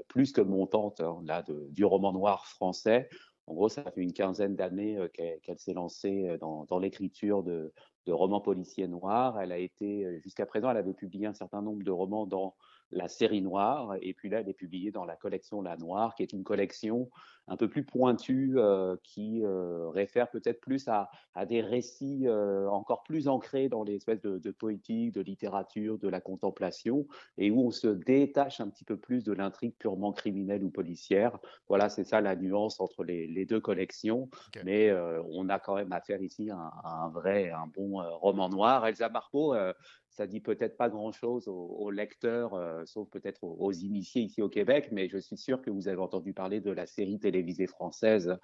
[0.07, 3.09] plus que montantes hein, là, de- du roman noir français.
[3.45, 7.73] En gros, ça fait une quinzaine d'années qu'elle qu'elle s'est lancée dans, dans l'écriture de,
[8.05, 9.37] de romans policiers noirs.
[9.37, 12.55] Elle a été, jusqu'à présent, elle avait publié un certain nombre de romans dans
[12.93, 16.23] la série noire, et puis là, elle est publiée dans la collection La Noire, qui
[16.23, 17.09] est une collection
[17.47, 22.69] un peu plus pointue, euh, qui euh, réfère peut-être plus à, à des récits euh,
[22.69, 27.07] encore plus ancrés dans l'espèce de, de poétique, de littérature, de la contemplation,
[27.37, 31.39] et où on se détache un petit peu plus de l'intrigue purement criminelle ou policière.
[31.67, 34.29] Voilà, c'est ça la nuance entre les, les deux collections,
[34.61, 38.01] mais euh, on a quand même affaire ici à, un- à un vrai, un bon
[38.01, 38.85] euh, roman noir.
[38.87, 39.73] Elsa Marpeau, euh,
[40.09, 42.53] ça dit peut-être pas grand-chose aux, aux lecteurs,
[42.85, 45.99] sauf peut-être aux, aux initiés ici au Québec, mais je suis sûr que vous avez
[46.01, 48.37] entendu parler de la série télévisée française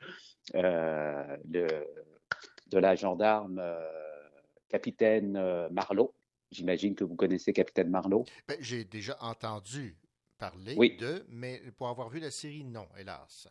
[0.56, 1.68] euh, de,
[2.68, 3.80] de la gendarme euh,
[4.68, 6.14] Capitaine euh, Marlowe.
[6.52, 8.26] J'imagine que vous connaissez Capitaine Marlowe.
[8.48, 9.96] Ben, J'ai déjà entendu
[10.40, 10.98] parler Oui.
[10.98, 13.48] de, mais pour avoir vu la série, non, hélas.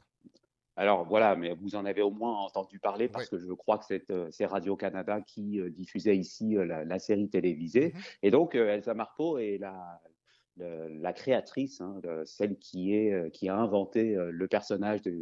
[0.74, 4.30] Alors voilà, mais vous en avez au moins entendu parler parce que je crois que
[4.30, 7.92] c'est Radio-Canada qui diffusait ici la, la série télévisée.
[8.22, 10.00] Et donc, Elsa Marpeau est la,
[10.58, 15.14] la créatrice, hein, celle qui, est, euh, qui a inventé euh, le personnage de,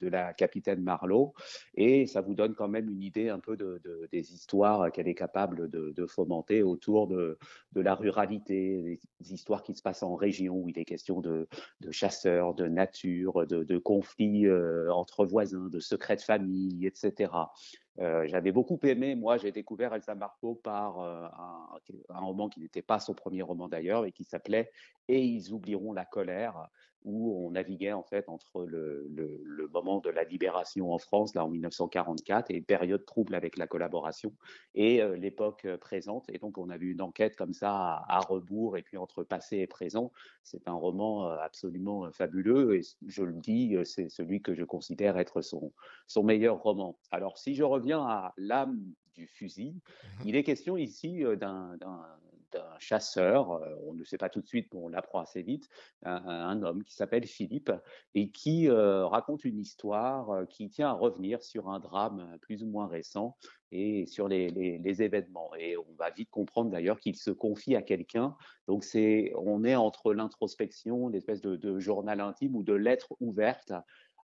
[0.00, 1.32] de la capitaine Marlowe.
[1.74, 5.08] Et ça vous donne quand même une idée un peu de, de- des histoires qu'elle
[5.08, 7.38] est capable de, fomenter autour de,
[7.74, 11.46] la ruralité, des, histoires qui se passent en région où il est question de,
[11.90, 17.30] chasseurs, de nature, de, de conflits euh, entre voisins, de secrets de famille, etc.
[17.98, 21.66] Euh, J'avais beaucoup aimé, moi j'ai découvert Elsa Marpeau par euh, un,
[22.08, 24.70] un roman qui n'était pas son premier roman d'ailleurs et qui s'appelait
[25.08, 26.68] Et ils oublieront la colère,
[27.04, 31.34] où on naviguait en fait entre le, le, le moment de la libération en France,
[31.34, 34.32] là en 1944, et une période trouble avec la collaboration,
[34.74, 36.28] et euh, l'époque euh, présente.
[36.30, 39.22] Et donc on a vu une enquête comme ça à, à rebours et puis entre
[39.22, 40.12] passé et présent.
[40.42, 45.18] C'est un roman euh, absolument fabuleux et je le dis, c'est celui que je considère
[45.18, 45.72] être son,
[46.06, 46.98] son meilleur roman.
[47.10, 48.80] Alors si je reviens à l'âme
[49.14, 49.74] du fusil,
[50.24, 51.76] il est question ici d'un
[52.52, 55.42] d'un- d'un chasseur, euh, on ne sait pas tout de suite, mais on l'apprend assez
[55.42, 55.68] vite,
[56.02, 57.72] un, un homme qui s'appelle Philippe
[58.14, 62.62] et qui euh, raconte une histoire euh, qui tient à revenir sur un drame plus
[62.62, 63.36] ou moins récent
[63.72, 65.50] et sur les événements.
[65.58, 68.36] Et on va vite comprendre d'ailleurs qu'il se confie à quelqu'un.
[68.66, 73.72] Donc c'est, on est entre l'introspection, l'espèce de, de journal intime ou de lettre ouverte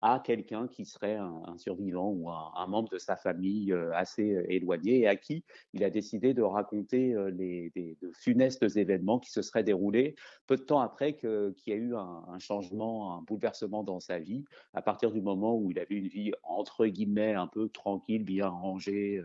[0.02, 4.46] à quelqu'un qui serait un, survivant ou un, membre de sa famille euh, assez euh,
[4.50, 7.72] éloigné et à qui il a décidé de raconter euh, les,
[8.14, 10.16] funestes événements qui se seraient déroulés
[10.48, 14.20] peu de temps après qu'il y a eu un, un changement, un bouleversement dans sa
[14.20, 18.24] vie, à partir du moment où il avait une vie entre guillemets un peu tranquille,
[18.24, 19.22] bien rangée,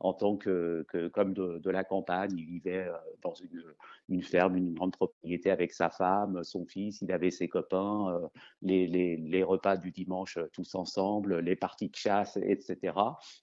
[0.00, 2.92] en tant que, comme de, la campagne, il vivait euh,
[3.22, 3.34] dans
[4.08, 8.28] une, ferme, une grande propriété avec sa femme, son fils, il avait ses copains, euh,
[8.62, 12.94] les, les, repas du dimanche euh, tous ensemble, les parties de chasse, etc.,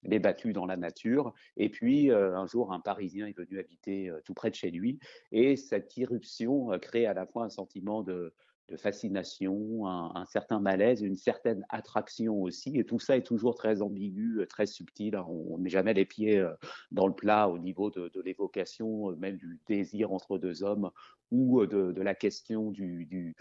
[0.03, 1.34] les battues dans la nature.
[1.57, 4.99] Et puis, un jour, un Parisien est venu habiter tout près de chez lui.
[5.32, 8.34] Et cette irruption crée à la fois un sentiment de,
[8.72, 12.80] de fascination, un, certain malaise, une certaine attraction aussi.
[12.80, 15.15] Et tout ça est toujours très ambigu, euh, très subtil.
[15.15, 15.26] hein.
[15.27, 16.53] On ne met jamais les pieds euh,
[16.91, 20.89] dans le plat au niveau de, l'évocation, euh, même du désir entre deux hommes
[21.31, 23.35] ou de, la question du,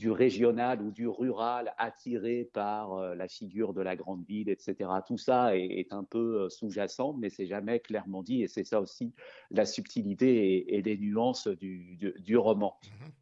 [0.00, 4.74] du régional ou du rural attiré par euh, la figure de la grande ville, etc.
[5.06, 8.64] Tout ça est, est un peu euh, sous-jacent, mais c'est jamais clairement dit, et c'est
[8.64, 9.12] ça aussi
[9.50, 12.78] la subtilité et, et les nuances du, du, du roman.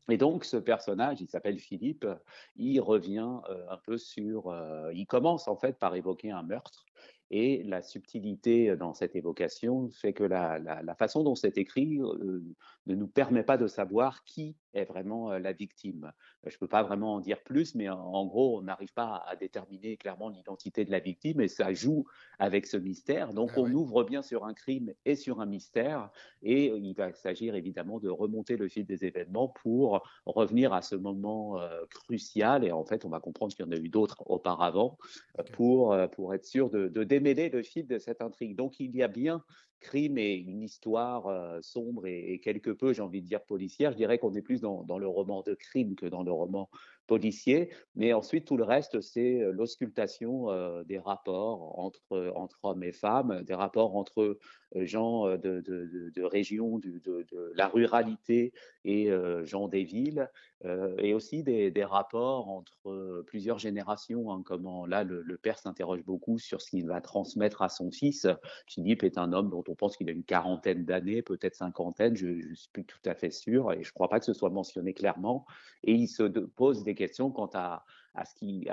[0.08, 2.06] Et donc ce personnage, il s'appelle Philippe,
[2.54, 6.84] il revient euh, un peu sur, euh, il commence en fait par évoquer un meurtre.
[7.30, 12.00] Et la subtilité dans cette évocation fait que la, la, la façon dont c'est écrit
[12.00, 12.42] euh,
[12.88, 16.12] ne nous permet pas de savoir qui est vraiment la victime.
[16.44, 19.36] Je ne peux pas vraiment en dire plus, mais en, gros, on n'arrive pas à
[19.36, 22.06] déterminer clairement l'identité de la victime et ça joue
[22.38, 23.34] avec ce mystère.
[23.34, 26.10] Donc, on ouvre bien sur un crime et sur un mystère
[26.42, 30.94] et il va s'agir évidemment de remonter le fil des événements pour revenir à ce
[30.94, 34.22] moment euh, crucial et en fait, on va comprendre qu'il y en a eu d'autres
[34.26, 34.98] auparavant
[35.52, 38.56] pour, pour être sûr de, de démêler le fil de cette intrigue.
[38.56, 39.42] Donc, il y a bien
[39.80, 43.92] crime et une histoire euh, sombre et, quelque peu, j'ai envie de dire, policière.
[43.92, 46.68] Je dirais qu'on est plus dans le roman de crime que dans le roman
[47.08, 47.70] policier.
[47.96, 52.92] Mais ensuite, tout le reste, c'est euh, l'auscultation euh, des rapports entre, entre hommes et
[52.92, 54.38] femmes, des rapports entre
[54.76, 58.52] euh, gens de, de, de, régions, de, de la ruralité
[58.84, 59.10] et
[59.44, 60.30] gens des villes,
[60.98, 64.30] et aussi des, des rapports entre plusieurs générations.
[64.30, 68.26] hein, comment là, le, père s'interroge beaucoup sur ce qu'il va transmettre à son fils.
[68.66, 72.26] Philippe est un homme dont on pense qu'il a une quarantaine d'années, peut-être cinquantaine, je
[72.26, 74.50] ne suis plus tout à fait sûr, et je ne crois pas que ce soit
[74.50, 75.46] mentionné clairement.
[75.84, 77.84] Et il se pose des questions quant à,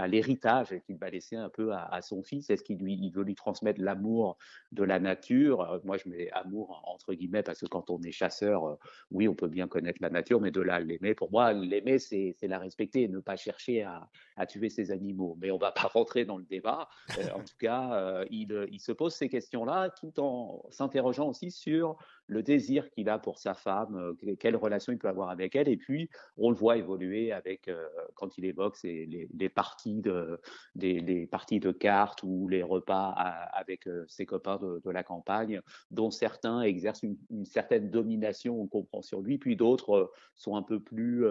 [0.07, 2.49] l'héritage qu'il va laisser un peu à, son fils.
[2.49, 2.77] Est-ce qu'il
[3.13, 4.37] veut lui transmettre l'amour
[4.71, 5.61] de la nature?
[5.61, 8.75] Euh, Moi, je mets amour entre guillemets parce que quand on est chasseur, euh,
[9.11, 12.35] oui, on peut bien connaître la nature, mais de là l'aimer, pour moi, l'aimer, c'est
[12.41, 15.37] la respecter et ne pas chercher à, tuer ses animaux.
[15.39, 16.89] Mais on va pas rentrer dans le débat.
[17.19, 21.97] Euh, en tout cas, il, il se pose ces questions-là tout en s'interrogeant aussi sur
[22.27, 25.55] le désir qu'il a pour sa femme, euh, que- quelle relation il peut avoir avec
[25.55, 25.67] elle.
[25.67, 27.85] Et puis, on le voit évoluer avec, euh,
[28.15, 34.89] quand il évoque les, parties de, cartes ou les repas avec euh, ses copains de,
[34.89, 35.61] la campagne,
[35.91, 40.79] dont certains exercent une, certaine domination, on comprend sur lui, puis d'autres sont un peu
[40.79, 41.25] plus,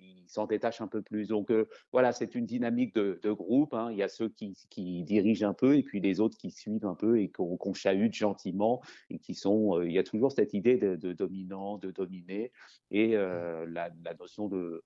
[0.00, 1.28] ils s'en détachent un peu plus.
[1.28, 1.52] Donc
[1.92, 3.74] voilà, c'est une dynamique de, groupe.
[3.74, 3.90] hein.
[3.92, 6.94] Il y a ceux qui, dirigent un peu et puis les autres qui suivent un
[6.94, 8.80] peu et qu'on qu'on chahute gentiment
[9.10, 9.78] et qui sont.
[10.04, 12.52] Toujours cette idée de, de dominant, de dominer
[12.90, 14.82] et euh, la, la notion de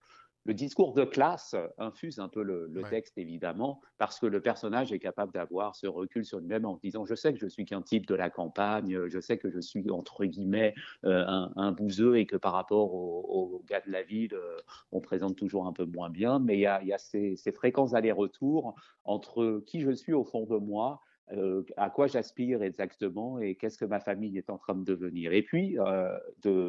[0.46, 2.84] le discours de classe infuse un peu le, le Ouais.
[2.84, 7.06] texte, évidemment, parce que le personnage est capable d'avoir ce recul sur lui-même en disant
[7.06, 9.90] Je sais que je suis qu'un type de la campagne, je sais que je suis,
[9.90, 10.74] entre guillemets,
[11.06, 14.58] euh, un, un bouseux et que par rapport aux, aux gars de la ville, euh,
[14.92, 16.38] on présente toujours un peu moins bien.
[16.40, 18.74] Mais il y a, il y a ces, ces fréquents allers-retours
[19.04, 21.00] entre qui je suis au fond de moi.
[21.32, 25.32] Euh, à quoi j'aspire exactement et qu'est-ce que ma famille est en train de devenir.
[25.32, 26.18] Et puis, euh,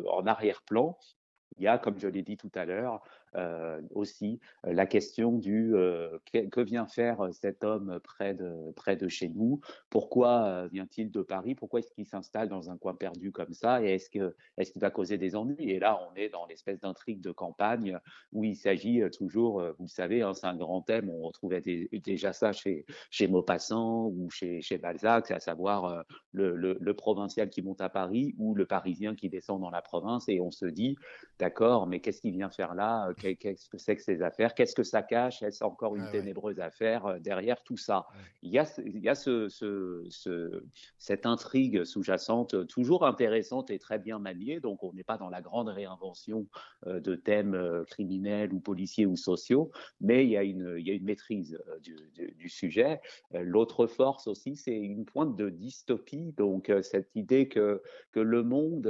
[0.10, 0.98] en arrière-plan,
[1.57, 3.02] il y a, comme je l'ai dit tout à l'heure,
[3.36, 8.95] euh, aussi euh, la question du euh, que, vient faire cet homme près de, près
[8.95, 9.60] de chez nous?
[9.90, 11.56] Pourquoi vient-il de Paris?
[11.56, 13.84] Pourquoi est-ce qu'il s'installe dans un coin perdu comme ça?
[13.84, 15.70] Et est-ce que est-ce qu'il va causer des ennuis?
[15.72, 17.99] Et là, on est dans l'espèce d'intrigue de campagne
[18.32, 21.10] où il s'agit toujours, vous savez, hein, c'est un grand thème.
[21.10, 26.56] On retrouvait dé- déjà ça chez chez Maupassant ou chez chez Balzac, à savoir le,
[26.56, 30.28] le, provincial qui monte à Paris ou le parisien qui descend dans la province.
[30.30, 30.95] Et on se dit
[31.40, 33.10] d'accord, mais qu'est-ce qu'il vient faire là?
[33.34, 34.53] Qu'est-ce que c'est que ces affaires?
[34.53, 35.41] Qu'est-ce que ça cache?
[35.41, 36.11] Est-ce encore une Ah ouais.
[36.22, 38.06] ténébreuse affaire euh, derrière tout ça?
[38.43, 40.64] Il y a, ce- il y a ce, ce, ce-
[40.99, 44.60] cette intrigue sous-jacente euh, toujours intéressante et très bien maniée.
[44.60, 46.47] Donc, on n'est pas dans la grande réinvention
[46.85, 50.91] euh, de thèmes criminels ou policiers ou sociaux, mais il y a une, il y
[50.91, 53.02] a une maîtrise du, du- du sujet.
[53.31, 56.34] L'autre force aussi, c'est une pointe de dystopie.
[56.34, 57.81] Donc, cette idée que,
[58.11, 58.84] que le monde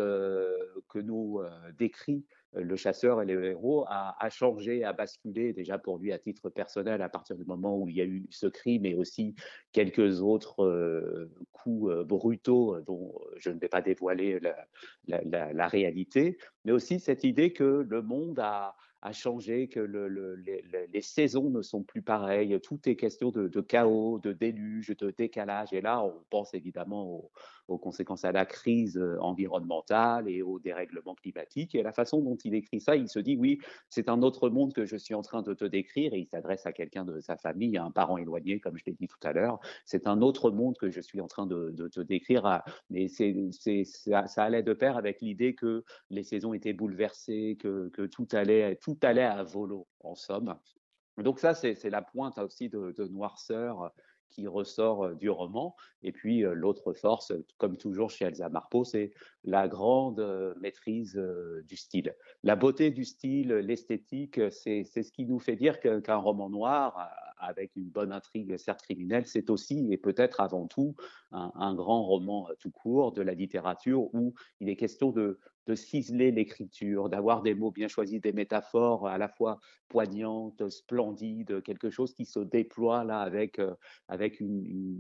[0.90, 1.42] que nous
[1.78, 2.26] décrit
[2.56, 7.02] le chasseur et le héros a, changé, a basculé déjà pour lui à titre personnel
[7.02, 9.36] à partir du moment où il y a eu ce crime et aussi
[9.72, 14.40] quelques autres euh, coups euh, brutaux euh, dont je ne vais pas dévoiler
[15.08, 18.76] la réalité, mais aussi cette idée que le monde a,
[19.12, 24.18] changé, que le, le, les, saisons ne sont plus pareilles, tout est question de, chaos,
[24.18, 27.30] de déluge, de décalage, et là on pense évidemment
[27.68, 32.36] aux, conséquences à la crise euh, environnementale et au dérèglement climatique, et la façon dont
[32.44, 33.60] il écrit ça, il se dit oui,
[33.92, 36.66] c'est un autre monde que je suis en train de te décrire, et il s'adresse
[36.66, 39.34] à quelqu'un de sa famille, à un parent éloigné, comme je l'ai dit tout à
[39.34, 43.08] l'heure, c'est un autre monde que je suis en train de, te décrire, à- mais
[43.08, 48.98] ça allait de pair avec l'idée que les saisons étaient bouleversées, que, tout allait, tout
[49.02, 50.56] allait à volo, en somme.
[51.18, 53.92] Donc ça, c'est la pointe aussi de, noirceur
[54.30, 55.76] qui ressort euh, du roman.
[56.02, 59.12] Et puis euh, l'autre force, comme toujours chez Elsa Marpeau, c'est
[59.44, 62.14] la grande euh, maîtrise euh, du style.
[62.44, 67.26] La beauté du style, l'esthétique, c'est ce qui nous fait dire qu'un roman noir, euh,
[67.38, 70.96] avec une bonne intrigue, certes criminelle, c'est aussi et peut-être avant tout
[71.32, 75.76] un, grand roman euh, tout court de la littérature où il est question de, de
[75.76, 81.90] ciseler l'écriture, d'avoir des mots bien choisis, des métaphores à la fois poignantes, splendides, quelque
[81.90, 83.74] chose qui se déploie là avec, euh,
[84.08, 85.00] avec une,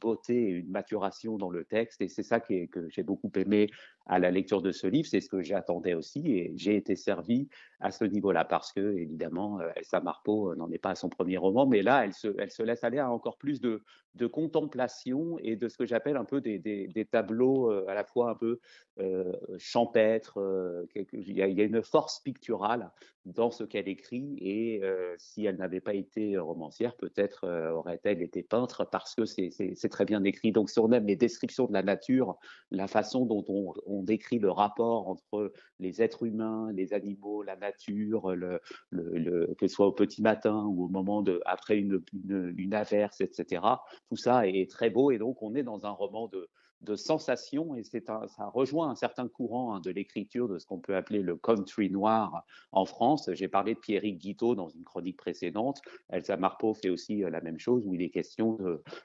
[0.00, 2.00] beauté et une maturation dans le texte.
[2.00, 2.54] Et c'est ça que
[2.88, 3.70] j'ai beaucoup aimé
[4.06, 7.48] à la lecture de ce livre, c'est ce que j'attendais aussi et j'ai été servi
[7.80, 11.08] à ce niveau-là parce que, évidemment, euh, Elsa Marpeau euh, n'en est pas à son
[11.08, 13.82] premier roman, mais là, elle se, laisse aller à encore plus de,
[14.14, 18.30] de contemplation et de ce que j'appelle un peu des, des, tableaux à la fois
[18.30, 18.60] un peu
[19.00, 20.03] euh, champêtres.
[20.36, 22.90] Euh, il, y a, une force picturale
[23.24, 28.20] dans ce qu'elle écrit et euh, si elle n'avait pas été romancière, peut-être euh, aurait-elle
[28.22, 30.52] été peintre parce que c'est très bien écrit.
[30.52, 32.36] Donc si on aime les descriptions de la nature,
[32.70, 38.34] la façon dont on, décrit le rapport entre les êtres humains, les animaux, la nature,
[38.34, 38.60] le,
[38.90, 43.62] que ce soit au petit matin ou au moment après une averse, etc.
[44.10, 46.50] Tout ça est très beau et donc on est dans un roman de
[46.84, 50.94] de sensations et ça rejoint un certain courant hein, de l'écriture de ce qu'on peut
[50.94, 53.30] appeler le country noir en France.
[53.32, 55.80] J'ai parlé de Pierrick Guiteau dans une chronique précédente.
[56.10, 58.58] Elsa Marpeau fait aussi euh, la même chose où il est question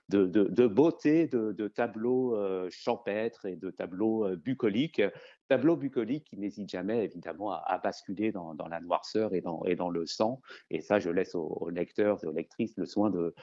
[0.10, 5.02] de, beauté, de, tableaux euh, champêtres et de tableaux euh, bucoliques.
[5.48, 10.42] Tableaux bucoliques qui n'hésitent jamais évidemment à, basculer dans, la noirceur et dans, le sang.
[10.70, 13.34] Et ça, je laisse aux, lecteurs et aux lectrices le soin de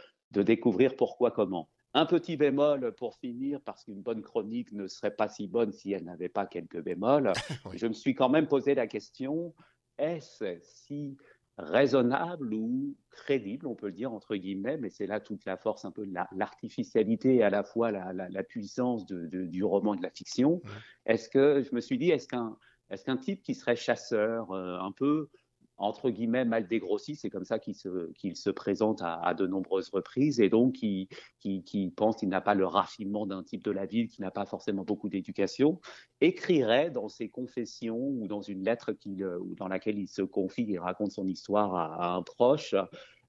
[0.43, 1.69] découvrir pourquoi, comment.
[1.99, 5.93] Un petit bémol pour finir, parce qu'une bonne chronique ne serait pas si bonne si
[5.93, 7.33] elle n'avait pas quelques bémols.
[7.75, 9.55] Je me suis quand même posé la question,
[9.97, 11.17] est-ce si
[11.57, 15.87] raisonnable ou crédible, on peut le dire entre guillemets, mais c'est là toute la force
[15.87, 19.65] un peu la- l'artificialité et à la fois la, la- la puissance de- de- du
[19.65, 20.61] roman et de la fiction.
[21.07, 22.59] Est-ce que je me suis dit, est-ce qu'un
[22.91, 25.29] est-ce qu'un type qui serait chasseur, euh, un peu
[25.79, 30.41] entre guillemets mal dégrossi, c'est comme ça qu'il se, se présente à, de nombreuses reprises,
[30.41, 31.09] et donc qui,
[31.41, 34.47] qui, pense qu'il n'a pas le raffinement d'un type de la ville, qui n'a pas
[34.47, 35.81] forcément beaucoup d'éducation,
[36.21, 40.67] écrirait dans ses confessions ou dans une lettre qu'il, ou dans laquelle il se confie,
[40.69, 42.75] il raconte son histoire à, à un proche,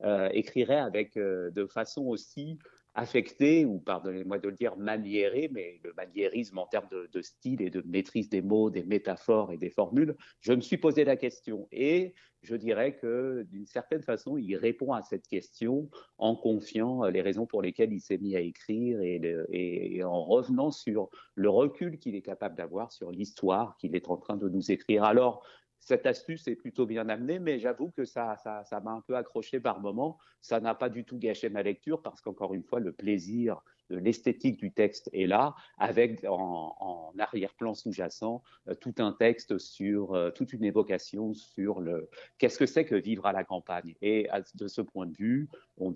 [0.03, 2.59] euh, écrirait avec euh, de façon aussi
[2.97, 7.69] affecté, ou pardonnez-moi de le dire, maniéré, mais le maniérisme en termes de, style et
[7.69, 11.67] de maîtrise des mots, des métaphores et des formules, je me suis posé la question.
[11.71, 17.11] Et je dirais que d'une certaine façon, il répond à cette question en confiant euh,
[17.11, 19.21] les raisons pour lesquelles il s'est mis à écrire et-
[19.51, 24.17] et en revenant sur le recul qu'il est capable d'avoir sur l'histoire qu'il est en
[24.17, 25.03] train de nous écrire.
[25.03, 25.45] Alors,
[25.79, 29.15] cette astuce est plutôt bien amenée, mais j'avoue que ça, ça, ça m'a un peu
[29.15, 30.17] accroché par moment.
[30.41, 34.57] Ça n'a pas du tout gâché ma lecture parce qu'encore une fois, le plaisir l'esthétique
[34.57, 40.53] du texte est là, avec en, arrière-plan sous-jacent euh, tout un texte sur, euh, toute
[40.53, 43.95] une évocation sur le qu'est-ce que c'est que vivre à la campagne.
[44.01, 45.91] Et de ce point de vue, on,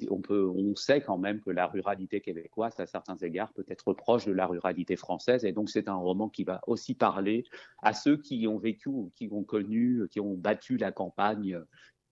[0.75, 4.47] sait quand même que la ruralité québécoise, à certains égards, peut être proche de la
[4.47, 5.45] ruralité française.
[5.45, 7.43] Et donc, c'est un roman qui va aussi parler
[7.81, 11.61] à ceux qui ont vécu qui ont connu, qui ont battu la campagne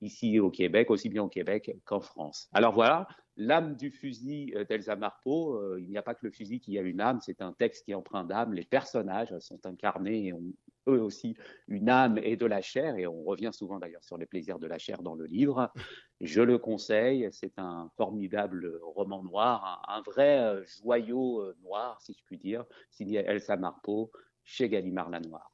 [0.01, 2.49] ici au Québec, aussi bien au Québec qu'en France.
[2.53, 3.07] Alors voilà,
[3.39, 6.77] l'âme du fusil euh, d'Elsa Marpeau, euh, il n'y a pas que le fusil qui
[6.77, 8.53] a une âme, c'est un texte qui est empreint d'âme.
[8.53, 10.53] Les personnages sont incarnés et ont
[10.87, 11.35] eux aussi
[11.67, 14.67] une âme et de la chair, et on revient souvent d'ailleurs sur les plaisirs de
[14.67, 15.71] la chair dans le livre.
[16.19, 22.23] Je le conseille, c'est un formidable roman noir, un, vrai euh, joyau noir, si je
[22.25, 24.11] puis dire, signé Elsa Marpeau
[24.43, 25.51] chez Gallimard Lanoir.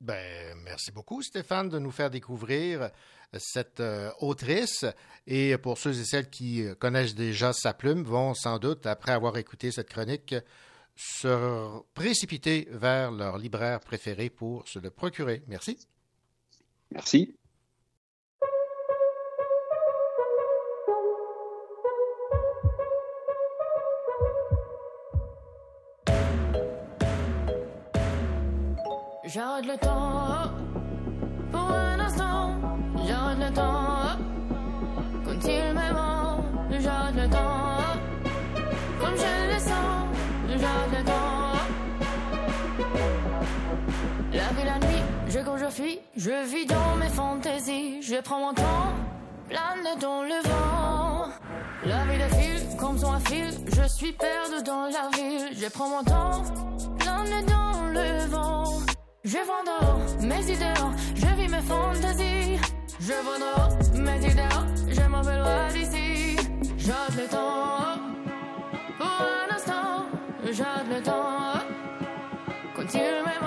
[0.00, 2.90] Ben, merci beaucoup, Stéphane, de nous faire découvrir
[3.36, 4.84] cette euh, autrice.
[5.26, 9.12] Et pour ceux et celles qui euh, connaissent déjà sa plume, vont sans doute, après
[9.12, 10.34] avoir écouté cette chronique,
[10.94, 15.42] se précipiter vers leur libraire préféré pour se le procurer.
[15.48, 15.78] Merci.
[16.90, 17.37] Merci.
[29.30, 30.52] J'arrête le temps
[31.52, 32.52] pour un instant.
[33.06, 34.16] J'arrête le temps
[35.22, 36.44] quand il m'aimant.
[36.70, 37.82] J'arrête le temps
[38.98, 40.06] comme je le sens.
[40.48, 41.58] J'arrête le temps.
[44.32, 46.00] La vie, la nuit, je cours, je fuis.
[46.16, 48.00] Je vis dans mes fantaisies.
[48.00, 48.94] Je prends mon temps,
[49.50, 51.28] plane dans le vent.
[51.84, 53.50] La vie défile comme son fil.
[53.76, 55.50] Je suis perdu dans la ville.
[55.54, 56.44] Je prends mon temps,
[56.98, 58.64] plane dans le vent.
[59.24, 60.74] Je vendors mes idées,
[61.14, 62.60] je vis mes fantaisies.
[63.00, 64.48] Je vois dehors mes idées,
[64.88, 66.36] je m'en vais loin d'ici.
[66.78, 67.98] J'ôte le temps,
[68.96, 70.06] pour un instant,
[70.44, 71.60] j'ôte le temps.
[72.76, 73.37] Continuellement,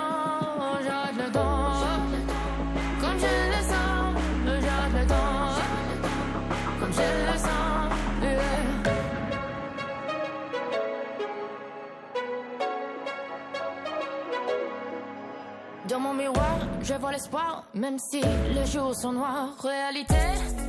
[16.11, 19.55] mon miroir, je vois l'espoir, même si les jours sont noirs.
[19.61, 20.15] Réalité,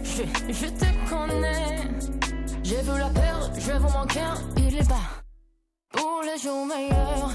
[0.05, 1.79] je, je te connais.
[2.63, 5.09] J'ai vu la peur, je vois mon cœur, il est bas.
[5.93, 7.31] Pour les jours meilleurs.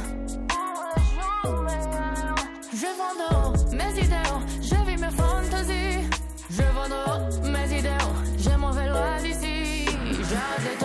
[2.73, 5.99] Je vends mes idéaux, je vis mes fantasies.
[6.49, 9.85] Je vends mes idéaux, m'en vais loin d'ici.
[10.29, 10.77] J'ai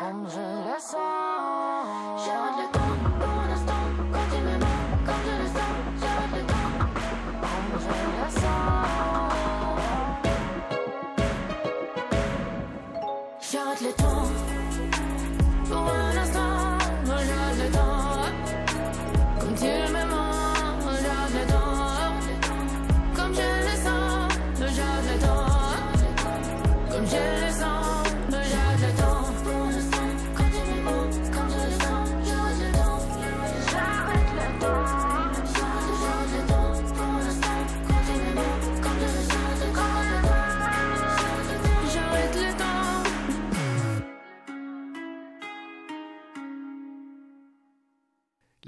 [0.00, 0.40] Comme je
[2.72, 2.79] le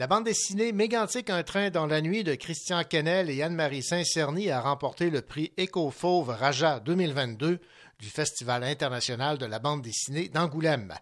[0.02, 4.50] La bande dessinée Mégantic Un train dans la nuit de Christian Kennel et Anne-Marie Saint-Cerny
[4.50, 7.60] a remporté le prix Éco-Fauve Raja 2022
[8.00, 10.92] du Festival international de la bande dessinée d'Angoulême.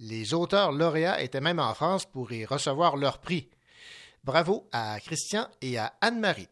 [0.00, 3.50] Les auteurs lauréats étaient même en France pour y recevoir leur prix.
[4.24, 6.48] Bravo à Christian et à Anne-Marie.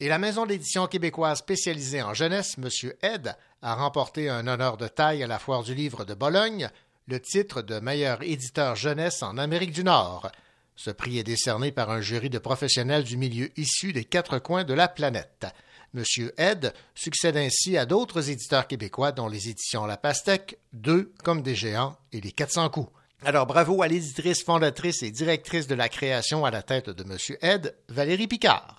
[0.00, 2.70] Et la maison d'édition québécoise spécialisée en jeunesse, M.
[3.02, 6.70] Ed, a remporté un honneur de taille à la Foire du livre de Bologne,
[7.06, 10.32] le titre de meilleur éditeur jeunesse en Amérique du Nord.
[10.78, 14.62] Ce prix est décerné par un jury de professionnels du milieu issus des quatre coins
[14.62, 15.44] de la planète.
[15.92, 16.04] M.
[16.36, 21.56] Ed succède ainsi à d'autres éditeurs québécois, dont les éditions La Pastèque, Deux comme des
[21.56, 22.92] géants et Les 400 coups.
[23.24, 27.18] Alors bravo à l'éditrice fondatrice et directrice de la création à la tête de M.
[27.42, 28.78] Ed, Valérie Picard.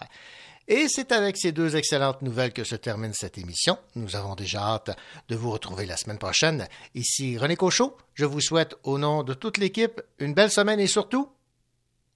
[0.69, 3.77] Et c'est avec ces deux excellentes nouvelles que se termine cette émission.
[3.95, 4.97] Nous avons déjà hâte
[5.27, 6.69] de vous retrouver la semaine prochaine.
[6.95, 7.97] Ici René Cochot.
[8.13, 11.29] Je vous souhaite, au nom de toute l'équipe, une belle semaine et surtout,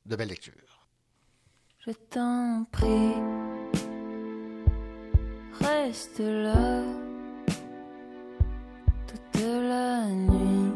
[0.06, 0.88] de belles lectures.
[1.80, 3.14] Je t'en prie,
[5.60, 6.82] reste là
[9.08, 10.72] toute la nuit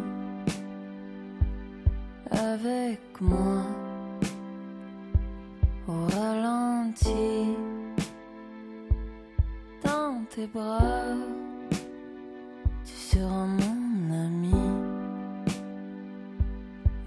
[2.32, 3.64] avec moi
[5.88, 7.56] au ralenti
[9.84, 11.16] dans tes bras.
[12.86, 14.56] Tu seras mon ami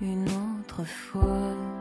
[0.00, 1.79] une autre fois.